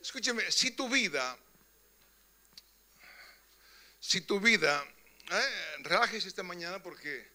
Escúcheme, 0.00 0.50
si 0.50 0.70
tu 0.70 0.88
vida, 0.88 1.36
si 4.00 4.22
tu 4.22 4.40
vida, 4.40 4.82
eh, 5.30 5.76
relájese 5.80 6.28
esta 6.28 6.42
mañana 6.42 6.82
porque 6.82 7.28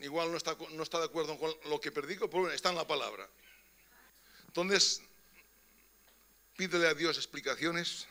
igual 0.00 0.30
no 0.30 0.36
está, 0.36 0.56
no 0.70 0.82
está 0.82 0.98
de 0.98 1.06
acuerdo 1.06 1.36
con 1.38 1.52
lo 1.64 1.80
que 1.80 1.90
predico, 1.90 2.30
pero 2.30 2.50
está 2.52 2.70
en 2.70 2.76
la 2.76 2.86
palabra. 2.86 3.28
Entonces, 4.46 5.02
pídele 6.56 6.86
a 6.86 6.94
Dios 6.94 7.16
explicaciones, 7.16 8.06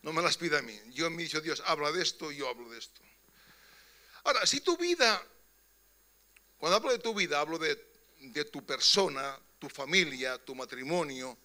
no 0.00 0.14
me 0.14 0.22
las 0.22 0.38
pida 0.38 0.60
a 0.60 0.62
mí. 0.62 0.80
Yo 0.92 1.10
me 1.10 1.20
he 1.20 1.24
dicho, 1.26 1.42
Dios, 1.42 1.62
habla 1.66 1.92
de 1.92 2.02
esto, 2.02 2.32
yo 2.32 2.48
hablo 2.48 2.70
de 2.70 2.78
esto. 2.78 3.02
Ahora, 4.24 4.46
si 4.46 4.60
tu 4.60 4.76
vida, 4.78 5.22
cuando 6.56 6.76
hablo 6.76 6.92
de 6.92 6.98
tu 6.98 7.14
vida, 7.14 7.40
hablo 7.40 7.58
de, 7.58 7.78
de 8.20 8.44
tu 8.46 8.64
persona, 8.64 9.38
tu 9.58 9.68
familia, 9.68 10.38
tu 10.38 10.54
matrimonio, 10.54 11.38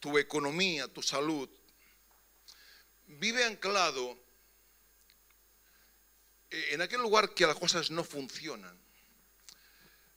tu 0.00 0.16
economía, 0.18 0.88
tu 0.88 1.02
salud, 1.02 1.48
vive 3.06 3.44
anclado 3.44 4.18
en 6.50 6.80
aquel 6.80 7.00
lugar 7.00 7.34
que 7.34 7.46
las 7.46 7.56
cosas 7.56 7.90
no 7.90 8.04
funcionan. 8.04 8.74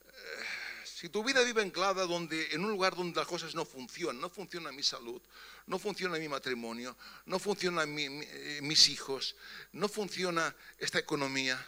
Eh, 0.07 0.43
si 0.85 1.09
tu 1.09 1.23
vida 1.23 1.43
vive 1.43 1.61
anclada 1.61 2.05
donde, 2.05 2.53
en 2.53 2.63
un 2.63 2.71
lugar 2.71 2.95
donde 2.95 3.19
las 3.19 3.27
cosas 3.27 3.55
no 3.55 3.65
funcionan, 3.65 4.21
no 4.21 4.29
funciona 4.29 4.71
mi 4.71 4.83
salud, 4.83 5.21
no 5.67 5.79
funciona 5.79 6.17
mi 6.17 6.29
matrimonio, 6.29 6.95
no 7.25 7.39
funcionan 7.39 7.97
eh, 7.97 8.59
mis 8.61 8.87
hijos, 8.89 9.35
no 9.73 9.89
funciona 9.89 10.55
esta 10.77 10.99
economía, 10.99 11.59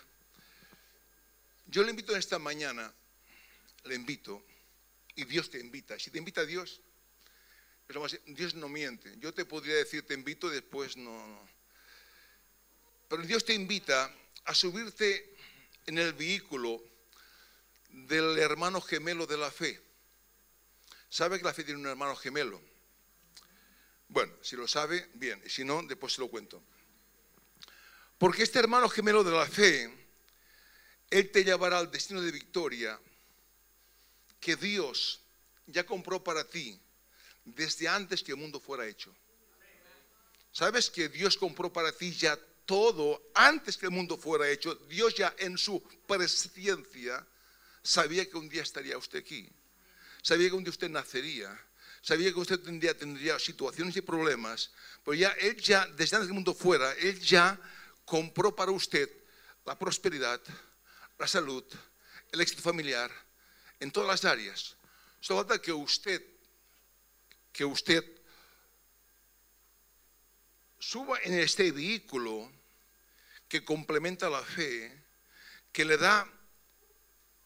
yo 1.67 1.83
le 1.83 1.89
invito 1.89 2.11
en 2.13 2.19
esta 2.19 2.39
mañana, 2.39 2.93
le 3.85 3.95
invito, 3.95 4.43
y 5.15 5.25
Dios 5.25 5.49
te 5.49 5.59
invita. 5.59 5.97
Si 5.97 6.11
te 6.11 6.19
invita 6.19 6.41
a 6.41 6.45
Dios, 6.45 6.81
Dios 8.25 8.55
no 8.55 8.69
miente. 8.69 9.13
Yo 9.17 9.33
te 9.33 9.45
podría 9.45 9.75
decir 9.75 10.05
te 10.05 10.13
invito 10.13 10.49
después 10.49 10.97
no. 10.97 11.47
Pero 13.07 13.23
Dios 13.23 13.45
te 13.45 13.53
invita 13.53 14.13
a 14.45 14.55
subirte 14.55 15.35
en 15.85 15.97
el 15.97 16.13
vehículo 16.13 16.83
del 17.89 18.37
hermano 18.39 18.81
gemelo 18.81 19.27
de 19.27 19.37
la 19.37 19.51
fe. 19.51 19.79
¿Sabe 21.09 21.37
que 21.37 21.45
la 21.45 21.53
fe 21.53 21.63
tiene 21.63 21.79
un 21.79 21.87
hermano 21.87 22.15
gemelo? 22.15 22.59
Bueno, 24.07 24.33
si 24.41 24.55
lo 24.55 24.67
sabe, 24.67 25.09
bien. 25.13 25.41
Si 25.47 25.63
no, 25.63 25.83
después 25.83 26.13
se 26.13 26.21
lo 26.21 26.29
cuento. 26.29 26.63
Porque 28.17 28.43
este 28.43 28.59
hermano 28.59 28.89
gemelo 28.89 29.23
de 29.23 29.31
la 29.31 29.45
fe, 29.45 29.91
él 31.09 31.31
te 31.31 31.43
llevará 31.43 31.79
al 31.79 31.91
destino 31.91 32.21
de 32.21 32.31
victoria 32.31 32.99
que 34.39 34.55
Dios 34.55 35.21
ya 35.67 35.85
compró 35.85 36.23
para 36.23 36.47
ti 36.47 36.79
desde 37.45 37.87
antes 37.87 38.23
que 38.23 38.31
el 38.31 38.37
mundo 38.37 38.59
fuera 38.59 38.87
hecho. 38.87 39.13
¿Sabes 40.51 40.89
que 40.89 41.09
Dios 41.09 41.37
compró 41.37 41.73
para 41.73 41.91
ti 41.91 42.11
ya 42.11 42.37
todo 42.65 43.31
antes 43.33 43.75
que 43.77 43.87
el 43.87 43.91
mundo 43.91 44.17
fuera 44.17 44.49
hecho? 44.49 44.75
Dios 44.87 45.15
ya 45.15 45.35
en 45.39 45.57
su 45.57 45.81
presciencia 46.07 47.25
sabía 47.81 48.29
que 48.29 48.37
un 48.37 48.47
día 48.47 48.61
estaría 48.61 48.97
usted 48.97 49.19
aquí. 49.19 49.49
Sabía 50.21 50.49
que 50.49 50.55
un 50.55 50.63
día 50.63 50.71
usted 50.71 50.89
nacería. 50.89 51.59
Sabía 52.01 52.31
que 52.31 52.39
usted 52.39 52.59
tendría, 52.59 52.97
tendría 52.97 53.39
situaciones 53.39 53.95
y 53.97 54.01
problemas. 54.01 54.71
Pero 55.03 55.15
ya 55.15 55.31
Él 55.31 55.57
ya, 55.57 55.85
desde 55.87 56.15
antes 56.15 56.27
que 56.27 56.31
el 56.31 56.35
mundo 56.35 56.53
fuera, 56.53 56.93
Él 56.93 57.19
ya 57.19 57.59
compró 58.05 58.55
para 58.55 58.71
usted 58.71 59.09
la 59.65 59.77
prosperidad, 59.77 60.41
la 61.17 61.27
salud, 61.27 61.63
el 62.31 62.41
éxito 62.41 62.61
familiar, 62.61 63.11
en 63.79 63.91
todas 63.91 64.07
las 64.07 64.25
áreas. 64.25 64.75
Solo 65.19 65.39
falta 65.39 65.61
que 65.61 65.71
usted 65.71 66.21
que 67.53 67.63
usted 67.63 68.03
suba 70.79 71.19
en 71.23 71.35
este 71.35 71.71
vehículo 71.71 72.51
que 73.47 73.63
complementa 73.63 74.29
la 74.29 74.43
fe, 74.43 74.91
que 75.71 75.85
le 75.85 75.97
da 75.97 76.27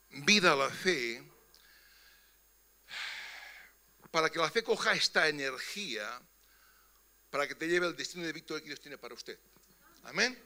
vida 0.09 0.53
a 0.53 0.55
la 0.55 0.69
fe, 0.69 1.21
para 4.09 4.29
que 4.29 4.39
la 4.39 4.49
fe 4.49 4.63
coja 4.63 4.93
esta 4.93 5.27
energía, 5.27 6.21
para 7.29 7.47
que 7.47 7.55
te 7.55 7.67
lleve 7.67 7.87
al 7.87 7.95
destino 7.95 8.25
de 8.25 8.31
victoria 8.31 8.61
que 8.61 8.69
Dios 8.69 8.79
tiene 8.79 8.97
para 8.97 9.13
usted. 9.13 9.37
Amén. 10.03 10.41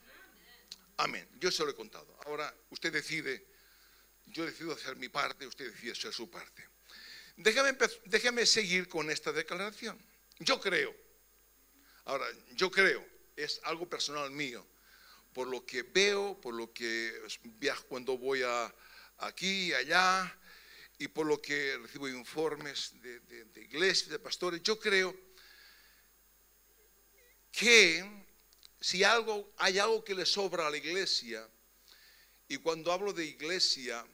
Amén. 0.97 1.29
Yo 1.39 1.51
se 1.51 1.63
lo 1.63 1.69
he 1.69 1.75
contado. 1.75 2.19
Ahora 2.25 2.53
usted 2.71 2.91
decide, 2.91 3.45
yo 4.25 4.45
decido 4.45 4.73
hacer 4.73 4.95
mi 4.95 5.09
parte, 5.09 5.45
usted 5.45 5.71
decide 5.71 5.91
hacer 5.91 6.11
su 6.11 6.29
parte. 6.29 6.67
Déjame, 7.43 8.45
seguir 8.45 8.87
con 8.87 9.09
esta 9.09 9.31
declaración. 9.31 9.97
Yo 10.39 10.59
creo, 10.59 10.95
ahora, 12.05 12.25
yo 12.53 12.69
creo, 12.69 13.05
es 13.35 13.59
algo 13.63 13.87
personal 13.87 14.29
mío, 14.31 14.65
por 15.33 15.47
lo 15.47 15.65
que 15.65 15.83
veo, 15.83 16.39
por 16.39 16.53
lo 16.53 16.71
que 16.71 17.13
viajo 17.43 17.85
cuando 17.87 18.17
voy 18.17 18.43
a, 18.43 18.73
aquí 19.19 19.73
allá, 19.73 20.37
y 20.97 21.07
por 21.07 21.25
lo 21.25 21.41
que 21.41 21.77
recibo 21.81 22.07
informes 22.07 22.91
de, 23.01 23.19
de, 23.21 23.45
de 23.45 23.61
iglesias, 23.63 24.09
de 24.09 24.19
pastores, 24.19 24.61
yo 24.61 24.79
creo 24.79 25.15
que 27.51 28.05
si 28.79 29.03
algo, 29.03 29.51
hay 29.57 29.79
algo 29.79 30.03
que 30.03 30.13
le 30.13 30.25
sobra 30.25 30.67
a 30.67 30.69
la 30.69 30.77
iglesia, 30.77 31.47
y 32.47 32.57
cuando 32.57 32.91
hablo 32.91 33.13
de 33.13 33.25
iglesia, 33.25 34.05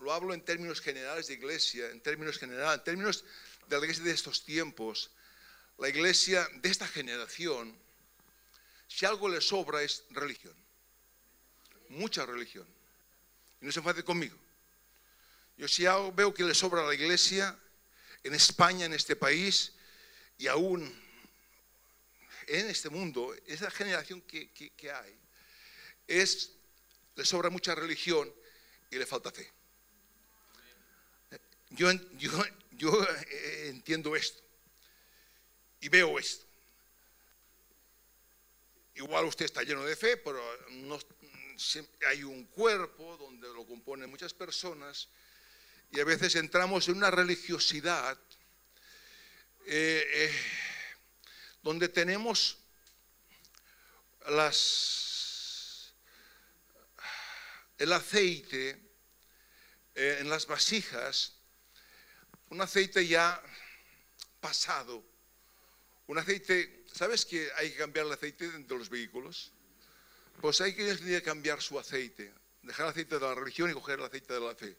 lo 0.00 0.12
hablo 0.12 0.32
en 0.32 0.42
términos 0.42 0.80
generales 0.80 1.26
de 1.26 1.34
iglesia, 1.34 1.90
en 1.90 2.00
términos 2.00 2.38
generales, 2.38 2.78
en 2.78 2.84
términos 2.84 3.24
de 3.68 3.76
la 3.76 3.84
iglesia 3.84 4.04
de 4.04 4.12
estos 4.12 4.44
tiempos, 4.44 5.10
la 5.78 5.88
iglesia 5.88 6.48
de 6.56 6.68
esta 6.70 6.86
generación, 6.86 7.76
si 8.88 9.04
algo 9.04 9.28
le 9.28 9.40
sobra 9.40 9.82
es 9.82 10.04
religión, 10.10 10.54
mucha 11.90 12.24
religión. 12.24 12.66
Y 13.60 13.66
no 13.66 13.72
se 13.72 13.80
enfade 13.80 14.02
conmigo. 14.02 14.36
Yo 15.58 15.68
si 15.68 15.84
veo 16.14 16.32
que 16.32 16.44
le 16.44 16.54
sobra 16.54 16.80
a 16.80 16.86
la 16.86 16.94
iglesia 16.94 17.56
en 18.24 18.34
España, 18.34 18.86
en 18.86 18.94
este 18.94 19.16
país, 19.16 19.74
y 20.38 20.46
aún 20.46 20.82
en 22.46 22.70
este 22.70 22.88
mundo, 22.88 23.34
esa 23.46 23.70
generación 23.70 24.22
que, 24.22 24.50
que 24.50 24.90
hay, 24.90 25.14
es, 26.06 26.52
le 27.14 27.24
sobra 27.26 27.50
mucha 27.50 27.74
religión 27.74 28.32
y 28.90 28.96
le 28.96 29.04
falta 29.04 29.30
fe. 29.30 29.59
Yo, 31.76 31.88
yo, 32.72 33.04
eh, 33.04 33.68
entiendo 33.68 34.16
esto 34.16 34.42
y 35.80 35.88
veo 35.88 36.18
esto. 36.18 36.44
Igual 38.96 39.26
usted 39.26 39.44
está 39.44 39.62
lleno 39.62 39.84
de 39.84 39.94
fe, 39.94 40.16
pero 40.16 40.42
no, 40.70 40.98
hay 42.08 42.24
un 42.24 42.44
cuerpo 42.46 43.16
donde 43.18 43.48
lo 43.48 43.64
componen 43.66 44.10
muchas 44.10 44.34
personas 44.34 45.08
y 45.92 46.00
a 46.00 46.04
veces 46.04 46.34
entramos 46.34 46.88
en 46.88 46.96
una 46.96 47.10
religiosidad 47.10 48.18
eh, 49.66 50.04
eh, 50.12 50.32
donde 51.62 51.88
tenemos 51.88 52.58
las, 54.28 55.94
el 57.78 57.92
aceite 57.92 58.80
en 59.94 60.28
las 60.28 60.46
vasijas 60.46 61.39
un 62.50 62.60
aceite 62.60 63.06
ya 63.06 63.40
pasado, 64.40 65.02
un 66.06 66.18
aceite, 66.18 66.84
¿sabes 66.92 67.24
que 67.24 67.48
hay 67.56 67.70
que 67.70 67.76
cambiar 67.76 68.06
el 68.06 68.12
aceite 68.12 68.48
de 68.50 68.76
los 68.76 68.90
vehículos? 68.90 69.52
Pues 70.40 70.60
hay 70.60 70.74
que 70.74 71.22
cambiar 71.22 71.62
su 71.62 71.78
aceite, 71.78 72.32
dejar 72.62 72.86
el 72.86 72.90
aceite 72.90 73.18
de 73.18 73.20
la 73.20 73.34
religión 73.34 73.70
y 73.70 73.74
coger 73.74 73.98
el 73.98 74.04
aceite 74.04 74.34
de 74.34 74.40
la 74.40 74.54
fe. 74.54 74.76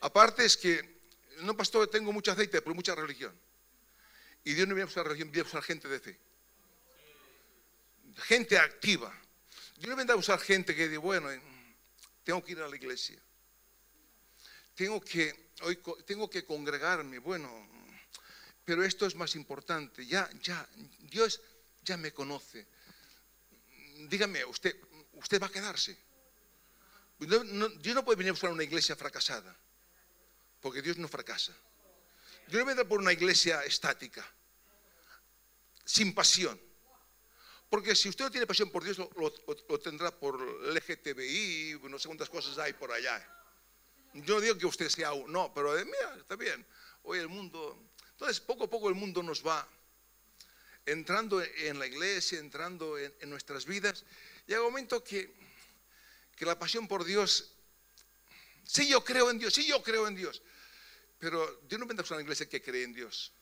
Aparte 0.00 0.44
es 0.44 0.56
que, 0.56 1.02
no 1.40 1.56
pastor, 1.56 1.88
tengo 1.88 2.12
mucho 2.12 2.32
aceite, 2.32 2.60
pero 2.60 2.74
mucha 2.74 2.94
religión. 2.94 3.38
Y 4.44 4.54
Dios 4.54 4.66
no 4.66 4.74
viene 4.74 4.88
a 4.88 4.90
usar 4.90 5.06
religión, 5.06 5.30
viene 5.30 5.46
a 5.46 5.50
usar 5.50 5.62
gente 5.62 5.88
de 5.88 6.00
fe. 6.00 6.18
Gente 8.24 8.58
activa. 8.58 9.16
Dios 9.76 9.88
no 9.88 9.96
viene 9.96 10.12
a 10.12 10.16
usar 10.16 10.40
gente 10.40 10.74
que 10.74 10.88
dice, 10.88 10.98
bueno, 10.98 11.28
tengo 12.24 12.42
que 12.42 12.52
ir 12.52 12.60
a 12.60 12.68
la 12.68 12.74
iglesia. 12.74 13.22
Tengo 14.74 15.00
que 15.00 15.42
hoy 15.62 15.78
tengo 16.06 16.28
que 16.28 16.44
congregarme, 16.44 17.18
bueno, 17.18 17.50
pero 18.64 18.84
esto 18.84 19.06
es 19.06 19.14
más 19.14 19.34
importante, 19.34 20.06
ya, 20.06 20.28
ya, 20.42 20.68
Dios 21.00 21.40
ya 21.82 21.96
me 21.96 22.12
conoce. 22.12 22.66
Dígame, 24.08 24.44
usted, 24.44 24.76
usted 25.14 25.40
va 25.40 25.46
a 25.46 25.52
quedarse. 25.52 25.96
Dios 27.18 27.44
no 27.44 28.04
puede 28.04 28.16
venir 28.16 28.30
a 28.30 28.32
buscar 28.32 28.50
una 28.50 28.64
iglesia 28.64 28.96
fracasada, 28.96 29.56
porque 30.60 30.82
Dios 30.82 30.96
no 30.98 31.08
fracasa. 31.08 31.52
Dios 32.48 32.60
no 32.60 32.66
vendrá 32.66 32.84
por 32.84 33.00
una 33.00 33.12
iglesia 33.12 33.64
estática, 33.64 34.26
sin 35.84 36.14
pasión. 36.14 36.60
Porque 37.70 37.94
si 37.94 38.08
usted 38.08 38.26
no 38.26 38.30
tiene 38.30 38.46
pasión 38.46 38.70
por 38.70 38.84
Dios, 38.84 38.98
lo, 38.98 39.10
lo 39.16 39.80
tendrá 39.80 40.10
por 40.10 40.38
LGTBI, 40.74 41.80
no 41.88 41.98
sé 41.98 42.08
cuántas 42.08 42.28
cosas 42.28 42.58
hay 42.58 42.74
por 42.74 42.92
allá. 42.92 43.41
Yo 44.14 44.34
no 44.34 44.40
digo 44.40 44.58
que 44.58 44.66
usted 44.66 44.88
sea 44.88 45.12
uno, 45.12 45.28
no, 45.28 45.54
pero 45.54 45.78
eh, 45.78 45.84
mira, 45.84 46.16
está 46.16 46.36
bien. 46.36 46.64
Hoy 47.04 47.18
el 47.18 47.28
mundo, 47.28 47.90
Entonces, 48.10 48.40
poco 48.40 48.64
a 48.64 48.70
poco 48.70 48.88
el 48.88 48.94
mundo 48.94 49.22
nos 49.22 49.46
va 49.46 49.66
entrando 50.84 51.42
en 51.42 51.78
la 51.78 51.86
iglesia, 51.86 52.38
entrando 52.38 52.98
en, 52.98 53.30
nuestras 53.30 53.64
vidas. 53.66 54.04
Llega 54.46 54.60
un 54.60 54.66
momento 54.66 55.02
que, 55.02 55.32
que 56.36 56.44
la 56.44 56.58
pasión 56.58 56.88
por 56.88 57.04
Dios, 57.04 57.52
sí 58.64 58.88
yo 58.88 59.04
creo 59.04 59.30
en 59.30 59.38
Dios, 59.38 59.54
sí 59.54 59.66
yo 59.66 59.82
creo 59.82 60.06
en 60.08 60.14
Dios, 60.14 60.42
pero 61.18 61.60
Dios 61.68 61.80
no 61.80 61.86
vendrá 61.86 62.04
por 62.04 62.16
una 62.16 62.22
iglesia 62.22 62.48
que 62.48 62.60
cree 62.60 62.84
en 62.84 62.92
Dios. 62.92 63.32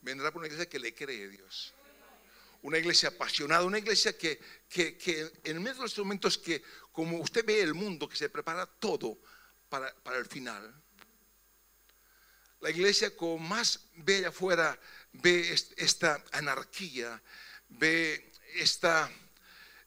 Vendrá 0.00 0.30
por 0.30 0.40
una 0.40 0.46
iglesia 0.46 0.68
que 0.68 0.78
le 0.78 0.94
cree 0.94 1.24
a 1.24 1.28
Dios. 1.28 1.72
Una 2.62 2.78
iglesia 2.78 3.10
apasionada, 3.10 3.64
una 3.64 3.78
iglesia 3.78 4.16
que, 4.16 4.40
que, 4.68 4.96
que 4.96 5.30
en 5.44 5.62
medio 5.62 5.76
de 5.76 5.82
los 5.82 5.98
momentos 5.98 6.38
que, 6.38 6.62
como 6.92 7.18
usted 7.18 7.44
ve 7.44 7.60
el 7.60 7.74
mundo, 7.74 8.08
que 8.08 8.16
se 8.16 8.28
prepara 8.28 8.66
todo 8.66 9.18
para, 9.68 9.94
para 10.02 10.18
el 10.18 10.26
final, 10.26 10.74
la 12.60 12.70
iglesia 12.70 13.14
como 13.16 13.38
más 13.38 13.80
ve 13.94 14.26
afuera, 14.26 14.78
ve 15.12 15.56
esta 15.76 16.24
anarquía, 16.32 17.22
ve 17.68 18.32
esta 18.54 19.10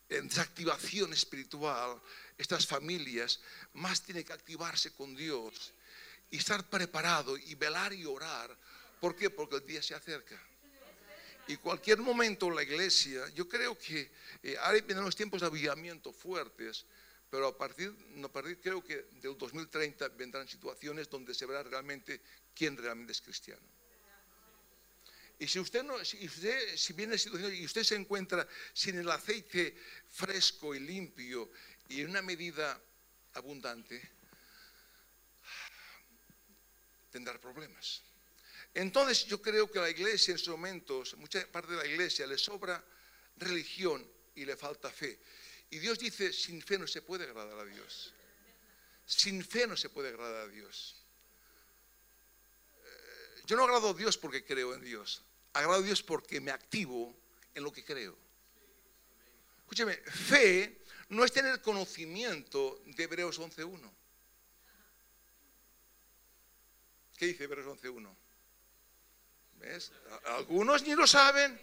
eh, 0.07 0.21
desactivación 0.21 1.12
espiritual, 1.12 2.01
estas 2.38 2.65
familias, 2.65 3.41
más 3.74 4.01
tiene 4.01 4.24
que 4.24 4.33
activarse 4.33 4.94
con 4.94 5.15
Dios 5.15 5.74
y 6.29 6.38
estar 6.38 6.69
preparado 6.69 7.38
y 7.38 7.56
velar 7.56 7.91
y 7.94 8.06
orar. 8.06 8.57
¿Por 9.01 9.15
qué? 9.15 9.29
Porque 9.29 9.57
el 9.57 9.65
día 9.65 9.83
se 9.83 9.94
acerca. 9.94 10.41
Y 11.47 11.57
cualquier 11.57 11.99
momento 11.99 12.49
la 12.49 12.63
iglesia, 12.63 13.27
yo 13.29 13.47
creo 13.47 13.77
que 13.77 14.11
eh, 14.43 14.55
ahora 14.59 14.79
vienen 14.81 15.03
los 15.03 15.15
tiempos 15.15 15.41
de 15.41 15.47
avivamiento 15.47 16.13
fuertes, 16.13 16.85
pero 17.29 17.47
a 17.47 17.57
partir, 17.57 17.93
no, 18.15 18.27
a 18.27 18.31
partir 18.31 18.59
creo 18.59 18.83
que 18.83 19.07
del 19.21 19.38
2030 19.38 20.09
vendrán 20.09 20.47
situaciones 20.47 21.09
donde 21.09 21.33
se 21.33 21.45
verá 21.45 21.63
realmente 21.63 22.21
quién 22.53 22.77
realmente 22.77 23.13
es 23.13 23.21
cristiano. 23.21 23.61
Y 25.39 25.47
si 25.47 25.59
usted, 25.59 25.83
no, 25.83 26.05
si, 26.05 26.23
usted, 26.25 26.77
si 26.77 26.93
viene 26.93 27.17
situación 27.17 27.55
y 27.55 27.65
usted 27.65 27.83
se 27.83 27.95
encuentra 27.95 28.47
sin 28.73 28.99
el 28.99 29.09
aceite 29.09 29.75
fresco 30.09 30.75
y 30.75 30.79
limpio 30.79 31.49
y 31.89 32.01
en 32.01 32.11
una 32.11 32.21
medida 32.21 32.79
abundante, 33.33 33.99
tendrá 37.09 37.39
problemas. 37.39 38.03
Entonces 38.73 39.25
yo 39.25 39.41
creo 39.41 39.69
que 39.69 39.79
la 39.79 39.89
iglesia 39.89 40.31
en 40.31 40.38
estos 40.38 40.53
momentos, 40.53 41.15
mucha 41.18 41.45
parte 41.47 41.73
de 41.73 41.77
la 41.77 41.85
iglesia 41.85 42.25
le 42.25 42.38
sobra 42.38 42.83
religión 43.38 44.06
y 44.35 44.45
le 44.45 44.56
falta 44.56 44.89
fe. 44.89 45.19
Y 45.69 45.79
Dios 45.79 46.00
dice, 46.00 46.31
sin 46.31 46.62
fe 46.62 46.77
no 46.77 46.88
se 46.88 47.01
puede 47.01 47.25
agradar 47.25 47.59
a 47.59 47.65
Dios. 47.65 48.13
Sin 49.06 49.44
fe 49.44 49.68
no 49.68 49.75
se 49.75 49.89
puede 49.89 50.09
agradar 50.09 50.44
a 50.44 50.47
Dios. 50.47 50.95
Eh, 52.83 53.41
yo 53.45 53.57
no 53.57 53.63
agrado 53.63 53.89
a 53.89 53.94
Dios 53.94 54.18
porque 54.18 54.45
creo 54.45 54.74
en 54.74 54.81
Dios. 54.81 55.21
Agrado 55.53 55.79
a 55.79 55.81
Dios 55.81 56.01
porque 56.01 56.39
me 56.39 56.51
activo 56.51 57.13
en 57.53 57.63
lo 57.63 57.71
que 57.71 57.83
creo. 57.83 58.17
Escúcheme, 59.63 59.95
fe 59.97 60.81
no 61.09 61.25
es 61.25 61.31
tener 61.33 61.62
conocimiento 61.62 62.81
de 62.85 63.03
Hebreos 63.03 63.39
11.1. 63.39 63.91
¿Qué 67.17 67.27
dice 67.27 67.44
Hebreos 67.44 67.67
11.1? 67.81 68.15
Algunos 70.25 70.83
ni 70.83 70.95
lo 70.95 71.07
saben. 71.07 71.59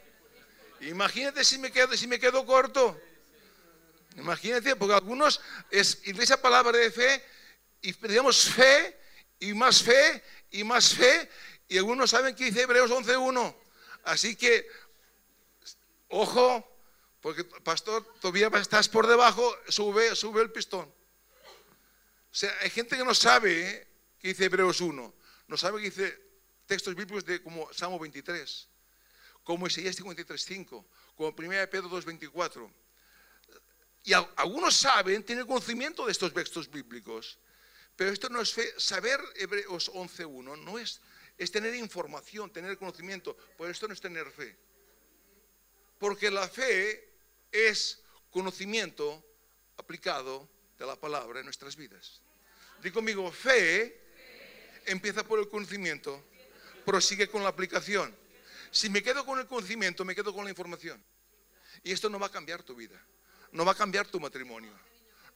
Imagínate 0.80 1.44
si 1.44 1.58
me 1.58 1.72
quedo, 1.72 1.96
si 1.96 2.06
me 2.06 2.18
quedo 2.18 2.46
corto. 2.46 3.00
Imagínate, 4.16 4.76
porque 4.76 4.94
algunos 4.94 5.40
es 5.70 6.06
iglesia 6.06 6.40
palabra 6.40 6.76
de 6.76 6.90
fe 6.90 7.24
y 7.82 7.92
pedimos 7.92 8.50
fe 8.50 8.98
y 9.38 9.54
más 9.54 9.82
fe 9.82 10.24
y 10.50 10.64
más 10.64 10.94
fe 10.94 11.30
y 11.68 11.78
algunos 11.78 12.10
saben 12.10 12.34
que 12.34 12.46
dice 12.46 12.62
Hebreos 12.62 12.90
11.1. 12.90 13.54
Así 14.04 14.36
que, 14.36 14.66
ojo, 16.08 16.66
porque 17.20 17.44
pastor, 17.44 18.04
todavía 18.20 18.50
estás 18.54 18.88
por 18.88 19.06
debajo, 19.06 19.54
sube, 19.68 20.16
sube 20.16 20.42
el 20.42 20.50
pistón. 20.50 20.86
O 20.86 22.34
sea, 22.34 22.54
hay 22.60 22.70
gente 22.70 22.96
que 22.96 23.04
no 23.04 23.14
sabe 23.14 23.70
¿eh? 23.70 23.88
que 24.18 24.28
dice 24.28 24.46
Hebreos 24.46 24.80
1, 24.80 25.14
no 25.48 25.56
sabe 25.56 25.78
que 25.78 25.90
dice 25.90 26.27
textos 26.68 26.94
bíblicos 26.94 27.24
de 27.24 27.42
como 27.42 27.72
Salmo 27.72 27.98
23, 27.98 28.68
como 29.42 29.66
Isaías 29.66 29.98
53.5, 29.98 30.84
como 31.16 31.28
1 31.30 31.70
Pedro 31.70 31.88
2.24. 31.88 32.70
Y 34.04 34.12
algunos 34.12 34.76
saben, 34.76 35.24
tienen 35.24 35.46
conocimiento 35.46 36.06
de 36.06 36.12
estos 36.12 36.32
textos 36.32 36.70
bíblicos, 36.70 37.38
pero 37.96 38.12
esto 38.12 38.28
no 38.28 38.40
es 38.40 38.52
fe. 38.52 38.72
Saber 38.78 39.18
Hebreos 39.34 39.90
11.1 39.90 40.56
no 40.62 40.78
es, 40.78 41.00
es 41.36 41.50
tener 41.50 41.74
información, 41.74 42.52
tener 42.52 42.78
conocimiento, 42.78 43.36
por 43.56 43.68
esto 43.68 43.88
no 43.88 43.94
es 43.94 44.00
tener 44.00 44.30
fe. 44.30 44.56
Porque 45.98 46.30
la 46.30 46.48
fe 46.48 47.08
es 47.50 48.00
conocimiento 48.30 49.24
aplicado 49.78 50.48
de 50.78 50.86
la 50.86 50.94
palabra 50.94 51.40
en 51.40 51.46
nuestras 51.46 51.74
vidas. 51.74 52.20
Digo 52.82 52.96
conmigo, 52.96 53.32
fe 53.32 54.00
empieza 54.86 55.24
por 55.24 55.38
el 55.38 55.48
conocimiento, 55.48 56.24
prosigue 56.88 57.28
con 57.28 57.42
la 57.42 57.50
aplicación. 57.50 58.16
Si 58.70 58.88
me 58.88 59.02
quedo 59.02 59.26
con 59.26 59.38
el 59.38 59.46
conocimiento, 59.46 60.06
me 60.06 60.14
quedo 60.14 60.32
con 60.32 60.44
la 60.44 60.50
información. 60.50 61.04
Y 61.82 61.92
esto 61.92 62.08
no 62.08 62.18
va 62.18 62.28
a 62.28 62.32
cambiar 62.32 62.62
tu 62.62 62.74
vida, 62.74 62.98
no 63.52 63.66
va 63.66 63.72
a 63.72 63.74
cambiar 63.74 64.06
tu 64.06 64.18
matrimonio. 64.18 64.72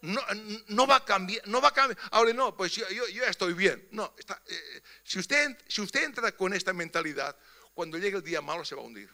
No, 0.01 0.87
va 0.87 0.97
a 0.97 1.05
cambiar, 1.05 1.47
no 1.47 1.61
va 1.61 1.69
a 1.69 1.73
cambiar. 1.75 1.99
Ahora 2.11 2.33
no, 2.33 2.57
pues 2.57 2.73
yo, 2.73 2.87
ya 2.89 3.27
estoy 3.27 3.53
bien. 3.53 3.87
No, 3.91 4.15
eh, 4.47 4.83
si, 5.05 5.19
usted, 5.19 5.57
si 5.69 5.83
usted 5.83 6.05
entra 6.05 6.33
con 6.33 6.55
esta 6.55 6.73
mentalidad, 6.73 7.37
cuando 7.75 7.99
llegue 7.99 8.17
el 8.17 8.23
día 8.23 8.41
malo 8.41 8.65
se 8.65 8.75
va 8.75 8.81
a 8.81 8.85
hundir. 8.87 9.11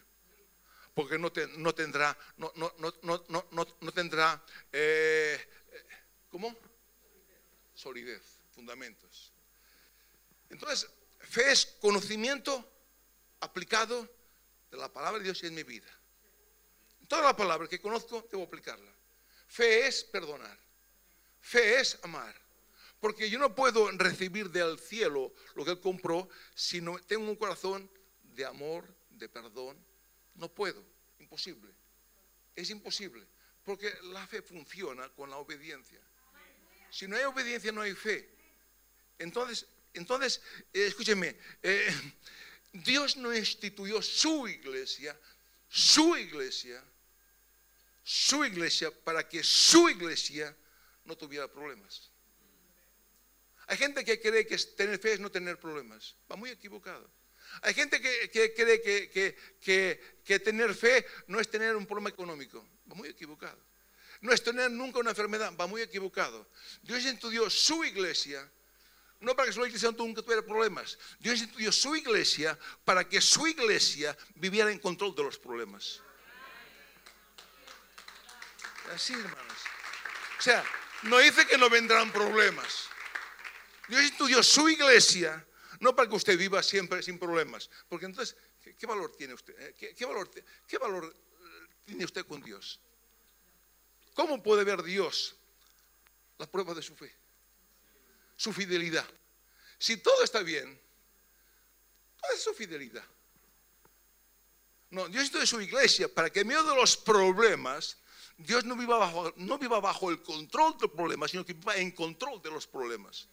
Porque 0.94 1.18
no, 1.18 1.32
tendrá, 1.32 2.16
no, 2.36 2.52
no 2.54 3.92
tendrá, 3.92 4.42
eh, 4.72 5.44
¿cómo? 6.30 6.56
Solidez, 7.74 8.22
fundamentos. 8.54 9.32
Entonces, 10.50 10.88
fe 11.28 11.52
es 11.52 11.66
conocimiento 11.80 12.68
aplicado 13.40 14.08
de 14.70 14.76
la 14.76 14.92
palabra 14.92 15.18
de 15.18 15.24
Dios 15.24 15.42
en 15.44 15.54
mi 15.54 15.62
vida. 15.62 15.88
Toda 17.06 17.22
la 17.22 17.36
palabra 17.36 17.68
que 17.68 17.80
conozco 17.80 18.26
debo 18.30 18.44
aplicarla. 18.44 18.92
Fe 19.46 19.86
es 19.86 20.04
perdonar. 20.04 20.58
Fe 21.40 21.80
es 21.80 21.98
amar. 22.02 22.34
Porque 23.00 23.30
yo 23.30 23.38
no 23.38 23.54
puedo 23.54 23.90
recibir 23.92 24.50
del 24.50 24.78
cielo 24.78 25.32
lo 25.54 25.64
que 25.64 25.70
Él 25.72 25.80
compró 25.80 26.28
si 26.54 26.80
no 26.80 26.98
tengo 26.98 27.30
un 27.30 27.36
corazón 27.36 27.90
de 28.22 28.44
amor, 28.44 28.84
de 29.10 29.28
perdón. 29.28 29.78
No 30.34 30.48
puedo. 30.52 30.84
Imposible. 31.18 31.72
Es 32.54 32.70
imposible. 32.70 33.26
Porque 33.64 33.92
la 34.04 34.26
fe 34.26 34.42
funciona 34.42 35.08
con 35.10 35.30
la 35.30 35.36
obediencia. 35.36 36.00
Si 36.90 37.06
no 37.06 37.16
hay 37.16 37.24
obediencia, 37.24 37.70
no 37.70 37.82
hay 37.82 37.94
fe. 37.94 38.28
Entonces, 39.18 39.66
entonces, 39.94 40.40
eh, 40.72 40.86
escúcheme, 40.86 41.36
eh, 41.62 41.88
Dios 42.72 43.16
no 43.16 43.34
instituyó 43.34 44.02
su 44.02 44.46
iglesia, 44.48 45.18
su 45.68 46.16
iglesia, 46.16 46.82
su 48.02 48.44
iglesia 48.44 48.90
para 49.04 49.28
que 49.28 49.42
su 49.42 49.88
iglesia 49.88 50.54
no 51.04 51.16
tuviera 51.16 51.50
problemas. 51.50 52.10
Hay 53.66 53.76
gente 53.76 54.04
que 54.04 54.20
cree 54.20 54.46
que 54.46 54.56
tener 54.56 54.98
fe 54.98 55.14
es 55.14 55.20
no 55.20 55.30
tener 55.30 55.58
problemas. 55.58 56.16
Va 56.30 56.36
muy 56.36 56.50
equivocado. 56.50 57.10
Hay 57.62 57.74
gente 57.74 58.00
que, 58.00 58.30
cree 58.54 58.80
que, 58.82 60.00
que, 60.24 60.38
tener 60.40 60.74
fe 60.74 61.06
no 61.26 61.40
es 61.40 61.50
tener 61.50 61.76
un 61.76 61.86
problema 61.86 62.08
económico. 62.08 62.66
Va 62.90 62.94
muy 62.94 63.08
equivocado. 63.08 63.58
No 64.20 64.32
es 64.32 64.42
tener 64.42 64.70
nunca 64.70 65.00
una 65.00 65.10
enfermedad. 65.10 65.52
Va 65.58 65.66
muy 65.66 65.82
equivocado. 65.82 66.48
Dios 66.82 67.04
estudió 67.04 67.50
su 67.50 67.84
iglesia 67.84 68.50
no 69.20 69.34
para 69.34 69.46
que 69.46 69.52
su 69.52 69.64
iglesia 69.64 69.90
nunca 69.96 70.22
tuviera 70.22 70.42
problemas. 70.42 70.98
Dios 71.18 71.40
instituyó 71.40 71.72
su 71.72 71.96
iglesia 71.96 72.58
para 72.84 73.08
que 73.08 73.20
su 73.20 73.46
iglesia 73.46 74.16
viviera 74.36 74.70
en 74.70 74.78
control 74.78 75.14
de 75.14 75.24
los 75.24 75.38
problemas. 75.38 76.00
Así, 78.94 79.12
hermanos. 79.12 79.58
O 80.38 80.42
sea, 80.42 80.64
no 81.02 81.18
dice 81.18 81.46
que 81.46 81.58
no 81.58 81.68
vendrán 81.68 82.12
problemas. 82.12 82.88
Dios 83.88 84.02
instituyó 84.02 84.42
su 84.42 84.68
iglesia 84.68 85.44
no 85.80 85.94
para 85.94 86.08
que 86.08 86.16
usted 86.16 86.38
viva 86.38 86.62
siempre 86.62 87.02
sin 87.02 87.18
problemas. 87.18 87.70
Porque 87.88 88.06
entonces, 88.06 88.36
¿qué, 88.78 88.86
valor 88.86 89.14
tiene 89.16 89.34
usted? 89.34 89.54
Eh, 89.58 89.94
¿Qué, 89.96 90.04
valor, 90.04 90.30
¿Qué 90.66 90.78
valor 90.78 91.14
tiene 91.84 92.04
usted 92.04 92.26
con 92.26 92.42
Dios? 92.42 92.80
¿Cómo 94.14 94.42
puede 94.42 94.64
ver 94.64 94.82
Dios 94.82 95.36
la 96.38 96.46
prueba 96.46 96.74
de 96.74 96.82
su 96.82 96.94
fe? 96.96 97.14
Su 98.38 98.52
fidelidad. 98.52 99.04
Si 99.78 99.96
todo 99.98 100.22
está 100.22 100.40
bien, 100.42 100.80
¿cuál 102.20 102.34
es 102.34 102.42
su 102.42 102.54
fidelidad? 102.54 103.04
No, 104.90 105.08
Dios 105.08 105.24
hizo 105.24 105.38
de 105.38 105.46
su 105.46 105.60
iglesia 105.60 106.08
para 106.08 106.30
que 106.30 106.40
en 106.40 106.46
medio 106.46 106.62
de 106.62 106.74
los 106.74 106.96
problemas, 106.96 107.98
Dios 108.38 108.64
no 108.64 108.76
viva, 108.76 108.96
bajo, 108.96 109.34
no 109.36 109.58
viva 109.58 109.80
bajo 109.80 110.08
el 110.10 110.22
control 110.22 110.78
del 110.78 110.90
problema, 110.90 111.26
sino 111.26 111.44
que 111.44 111.52
viva 111.52 111.76
en 111.76 111.90
control 111.90 112.40
de 112.40 112.50
los 112.50 112.66
problemas. 112.66 113.28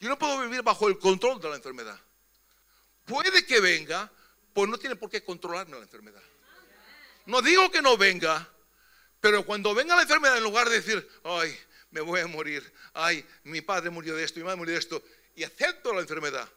Yo 0.00 0.08
no 0.08 0.18
puedo 0.18 0.40
vivir 0.40 0.62
bajo 0.62 0.88
el 0.88 0.98
control 0.98 1.40
de 1.40 1.48
la 1.48 1.56
enfermedad. 1.56 1.98
puede 3.04 3.46
que 3.46 3.60
venga, 3.60 4.10
pues 4.52 4.68
no 4.68 4.76
tiene 4.76 4.96
por 4.96 5.08
qué 5.08 5.24
controlarme 5.24 5.76
la 5.76 5.84
enfermedad. 5.84 6.22
No 7.26 7.40
digo 7.40 7.70
que 7.70 7.80
no 7.80 7.96
venga, 7.96 8.50
pero 9.20 9.46
cuando 9.46 9.74
venga 9.74 9.94
la 9.94 10.02
enfermedad, 10.02 10.36
en 10.36 10.42
lugar 10.42 10.68
de 10.68 10.80
decir, 10.80 11.08
ay, 11.22 11.56
me 11.94 12.00
voy 12.00 12.20
a 12.20 12.26
morir, 12.26 12.74
ay, 12.92 13.24
mi 13.44 13.60
padre 13.60 13.88
murió 13.88 14.16
de 14.16 14.24
esto, 14.24 14.40
mi 14.40 14.44
madre 14.44 14.56
murió 14.56 14.74
de 14.74 14.80
esto, 14.80 15.00
y 15.36 15.44
acepto 15.44 15.94
la 15.94 16.00
enfermedad. 16.00 16.48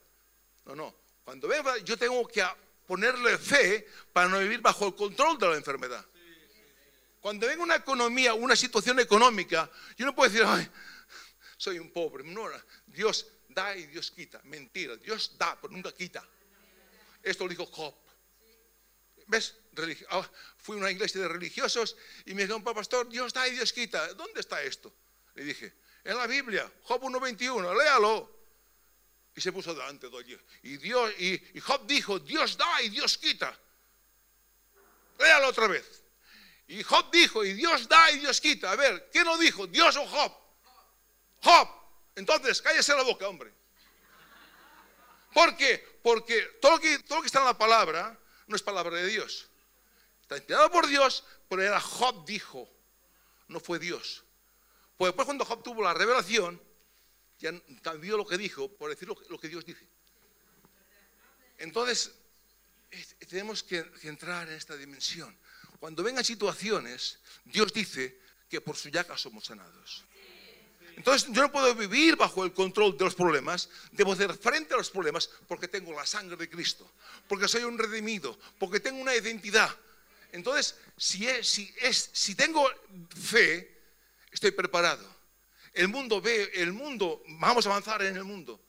No, 0.66 0.76
no. 0.76 0.96
Cuando 1.24 1.48
venga, 1.48 1.78
yo 1.78 1.96
tengo 1.96 2.28
que 2.28 2.44
ponerle 2.88 3.38
fe 3.38 3.88
para 4.12 4.28
no 4.28 4.40
vivir 4.40 4.62
bajo 4.62 4.88
el 4.88 4.96
control 4.96 5.38
de 5.38 5.48
la 5.48 5.56
enfermedad. 5.56 6.04
Cuando 7.22 7.46
venga 7.46 7.62
una 7.62 7.76
economía, 7.76 8.34
una 8.34 8.56
situación 8.56 9.00
económica, 9.00 9.70
yo 9.96 10.08
no 10.08 10.16
puedo 10.16 10.32
decir, 10.32 10.44
ay, 10.48 10.68
soy 11.56 11.78
un 11.78 11.92
pobre. 11.92 12.24
No, 12.24 12.50
Dios 12.88 13.28
da 13.48 13.78
y 13.78 13.86
Dios 13.86 14.10
quita. 14.10 14.42
Mentira, 14.46 14.96
Dios 14.98 15.38
da, 15.38 15.56
pero 15.62 15.72
nunca 15.72 15.92
quita. 15.92 16.28
Esto 17.22 17.44
lo 17.44 17.50
dijo 17.52 17.68
Job. 17.68 17.94
¿Ves? 19.28 19.56
Ah, 20.10 20.28
fui 20.58 20.78
a 20.78 20.80
una 20.80 20.90
iglesia 20.90 21.22
de 21.22 21.28
religiosos 21.28 21.96
y 22.26 22.34
me 22.34 22.42
dijeron, 22.42 22.64
pastor, 22.64 23.08
Dios 23.08 23.34
da 23.34 23.48
y 23.48 23.52
Dios 23.52 23.72
quita. 23.72 24.14
¿Dónde 24.16 24.40
está 24.40 24.64
esto? 24.64 24.92
Le 25.38 25.44
dije, 25.44 25.72
en 26.04 26.18
la 26.18 26.26
Biblia, 26.26 26.70
Job 26.82 27.04
1.21, 27.04 27.78
léalo. 27.78 28.36
Y 29.36 29.40
se 29.40 29.52
puso 29.52 29.76
delante 29.76 30.10
de 30.10 30.18
allí. 30.18 30.36
Y, 30.64 30.78
Dios, 30.78 31.14
y, 31.20 31.60
Job 31.60 31.86
dijo, 31.86 32.18
Dios 32.18 32.58
da 32.58 32.82
y 32.82 32.90
Dios 32.90 33.20
quita. 33.20 33.56
Léalo 35.20 35.50
otra 35.50 35.68
vez. 35.68 36.04
Y 36.68 36.82
Job 36.82 37.12
dijo, 37.12 37.46
y 37.46 37.54
Dios 37.54 37.88
da 37.88 38.10
y 38.14 38.18
Dios 38.18 38.42
quita. 38.42 38.72
A 38.72 38.76
ver, 38.76 39.10
¿quién 39.12 39.26
lo 39.26 39.38
dijo? 39.38 39.68
¿Dios 39.68 39.96
o 39.98 40.08
Job? 40.08 40.36
Job. 41.44 41.70
Entonces, 42.16 42.64
cállese 42.64 42.96
la 42.96 43.04
boca, 43.04 43.28
hombre. 43.28 43.54
¿Por 45.36 45.56
qué? 45.56 46.00
Porque 46.02 46.42
todo 46.60 46.72
lo 46.72 46.80
que, 46.80 46.98
todo 47.04 47.20
lo 47.20 47.22
que 47.22 47.28
está 47.28 47.40
en 47.40 47.46
la 47.46 47.58
palabra 47.60 48.20
no 48.48 48.56
es 48.56 48.64
palabra 48.64 48.98
de 48.98 49.06
Dios. 49.06 49.48
Está 50.24 50.38
inspirado 50.38 50.72
por 50.72 50.88
Dios, 50.88 51.24
pero 51.48 51.62
era 51.62 51.80
Job 51.80 52.26
dijo, 52.26 52.68
no 53.50 53.60
fue 53.60 53.78
Dios. 53.78 54.24
Pues 54.98 55.10
después 55.10 55.26
cuando 55.26 55.46
Job 55.46 55.64
tuvo 55.64 55.84
la 55.84 55.94
revelación, 55.94 56.62
ya 57.40 57.54
cambió 57.82 58.18
lo 58.18 58.26
que 58.26 58.38
dijo 58.38 58.68
por 58.68 58.90
decir 58.90 59.08
lo 59.08 59.40
que 59.40 59.48
Dios 59.48 59.64
dice. 59.64 59.88
Entonces, 61.60 62.12
tenemos 63.30 63.64
que 63.64 63.86
entrar 64.04 64.48
en 64.48 64.56
esta 64.56 64.76
dimensión. 64.76 65.38
Cuando 65.80 66.04
vengan 66.04 66.24
situaciones, 66.24 67.20
Dios 67.46 67.72
dice 67.72 68.20
que 68.50 68.62
por 68.62 68.76
su 68.76 68.90
llaga 68.90 69.18
somos 69.18 69.46
sanados. 69.46 70.06
Entonces 70.96 71.30
yo 71.32 71.44
no 71.44 71.52
puedo 71.52 71.76
vivir 71.76 72.16
bajo 72.16 72.44
el 72.44 72.54
control 72.54 72.98
de 72.98 73.06
los 73.06 73.14
problemas, 73.14 73.70
debo 73.92 74.14
hacer 74.14 74.34
frente 74.34 74.74
a 74.74 74.78
los 74.78 74.90
problemas 74.90 75.30
porque 75.48 75.68
tengo 75.68 75.94
la 75.94 76.08
sangre 76.08 76.36
de 76.38 76.50
Cristo, 76.50 76.92
porque 77.28 77.48
soy 77.48 77.64
un 77.64 77.78
redimido, 77.78 78.38
porque 78.58 78.80
tengo 78.80 79.00
una 79.00 79.16
identidad. 79.16 79.70
Entonces, 80.32 80.76
si, 80.98 81.28
es, 81.28 81.48
si, 81.48 81.72
es, 81.82 82.10
si 82.14 82.34
tengo 82.34 82.68
fe, 83.16 83.77
estoy 84.32 84.52
preparado. 84.52 85.16
El 85.74 85.88
mundo 85.88 86.22
ve, 86.22 86.52
el 86.56 86.74
mundo, 86.74 87.24
vamos 87.28 87.66
a 87.66 87.70
avanzar 87.70 88.02
en 88.04 88.16
el 88.16 88.24
mundo. 88.24 88.64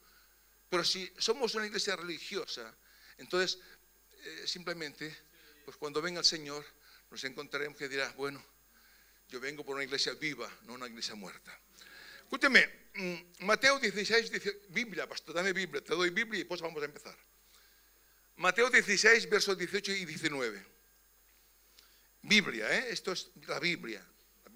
Pero 0.69 0.85
si 0.85 1.11
somos 1.19 1.55
una 1.55 1.67
iglesia 1.67 1.97
religiosa, 1.97 2.75
entonces 3.17 3.59
eh, 4.25 4.43
simplemente, 4.47 5.17
pues 5.65 5.77
cuando 5.77 6.03
venga 6.03 6.21
el 6.21 6.27
Señor, 6.27 6.65
nos 7.11 7.25
encontraremos 7.25 7.79
que 7.79 7.89
dirá, 7.89 8.13
bueno, 8.17 8.45
yo 9.29 9.41
vengo 9.41 9.65
por 9.65 9.77
una 9.77 9.85
iglesia 9.85 10.13
viva, 10.15 10.51
no 10.63 10.75
una 10.75 10.87
iglesia 10.87 11.15
muerta. 11.15 11.59
Escúcheme, 12.21 12.91
mm, 12.95 13.45
Mateo 13.47 13.79
16, 13.79 14.31
dice, 14.31 14.61
Biblia, 14.69 15.09
pastor, 15.09 15.35
dame 15.35 15.53
Biblia, 15.53 15.83
te 15.83 15.95
doy 15.95 16.11
Biblia 16.11 16.41
y 16.41 16.45
pues 16.45 16.61
vamos 16.61 16.83
a 16.83 16.85
empezar. 16.85 17.17
Mateo 18.37 18.69
16, 18.71 19.29
versos 19.31 19.57
18 19.57 19.93
y 19.93 20.05
19. 20.05 20.67
Biblia, 22.23 22.71
¿eh? 22.79 22.89
esto 22.91 23.13
es 23.13 23.31
la 23.47 23.59
Biblia, 23.59 24.07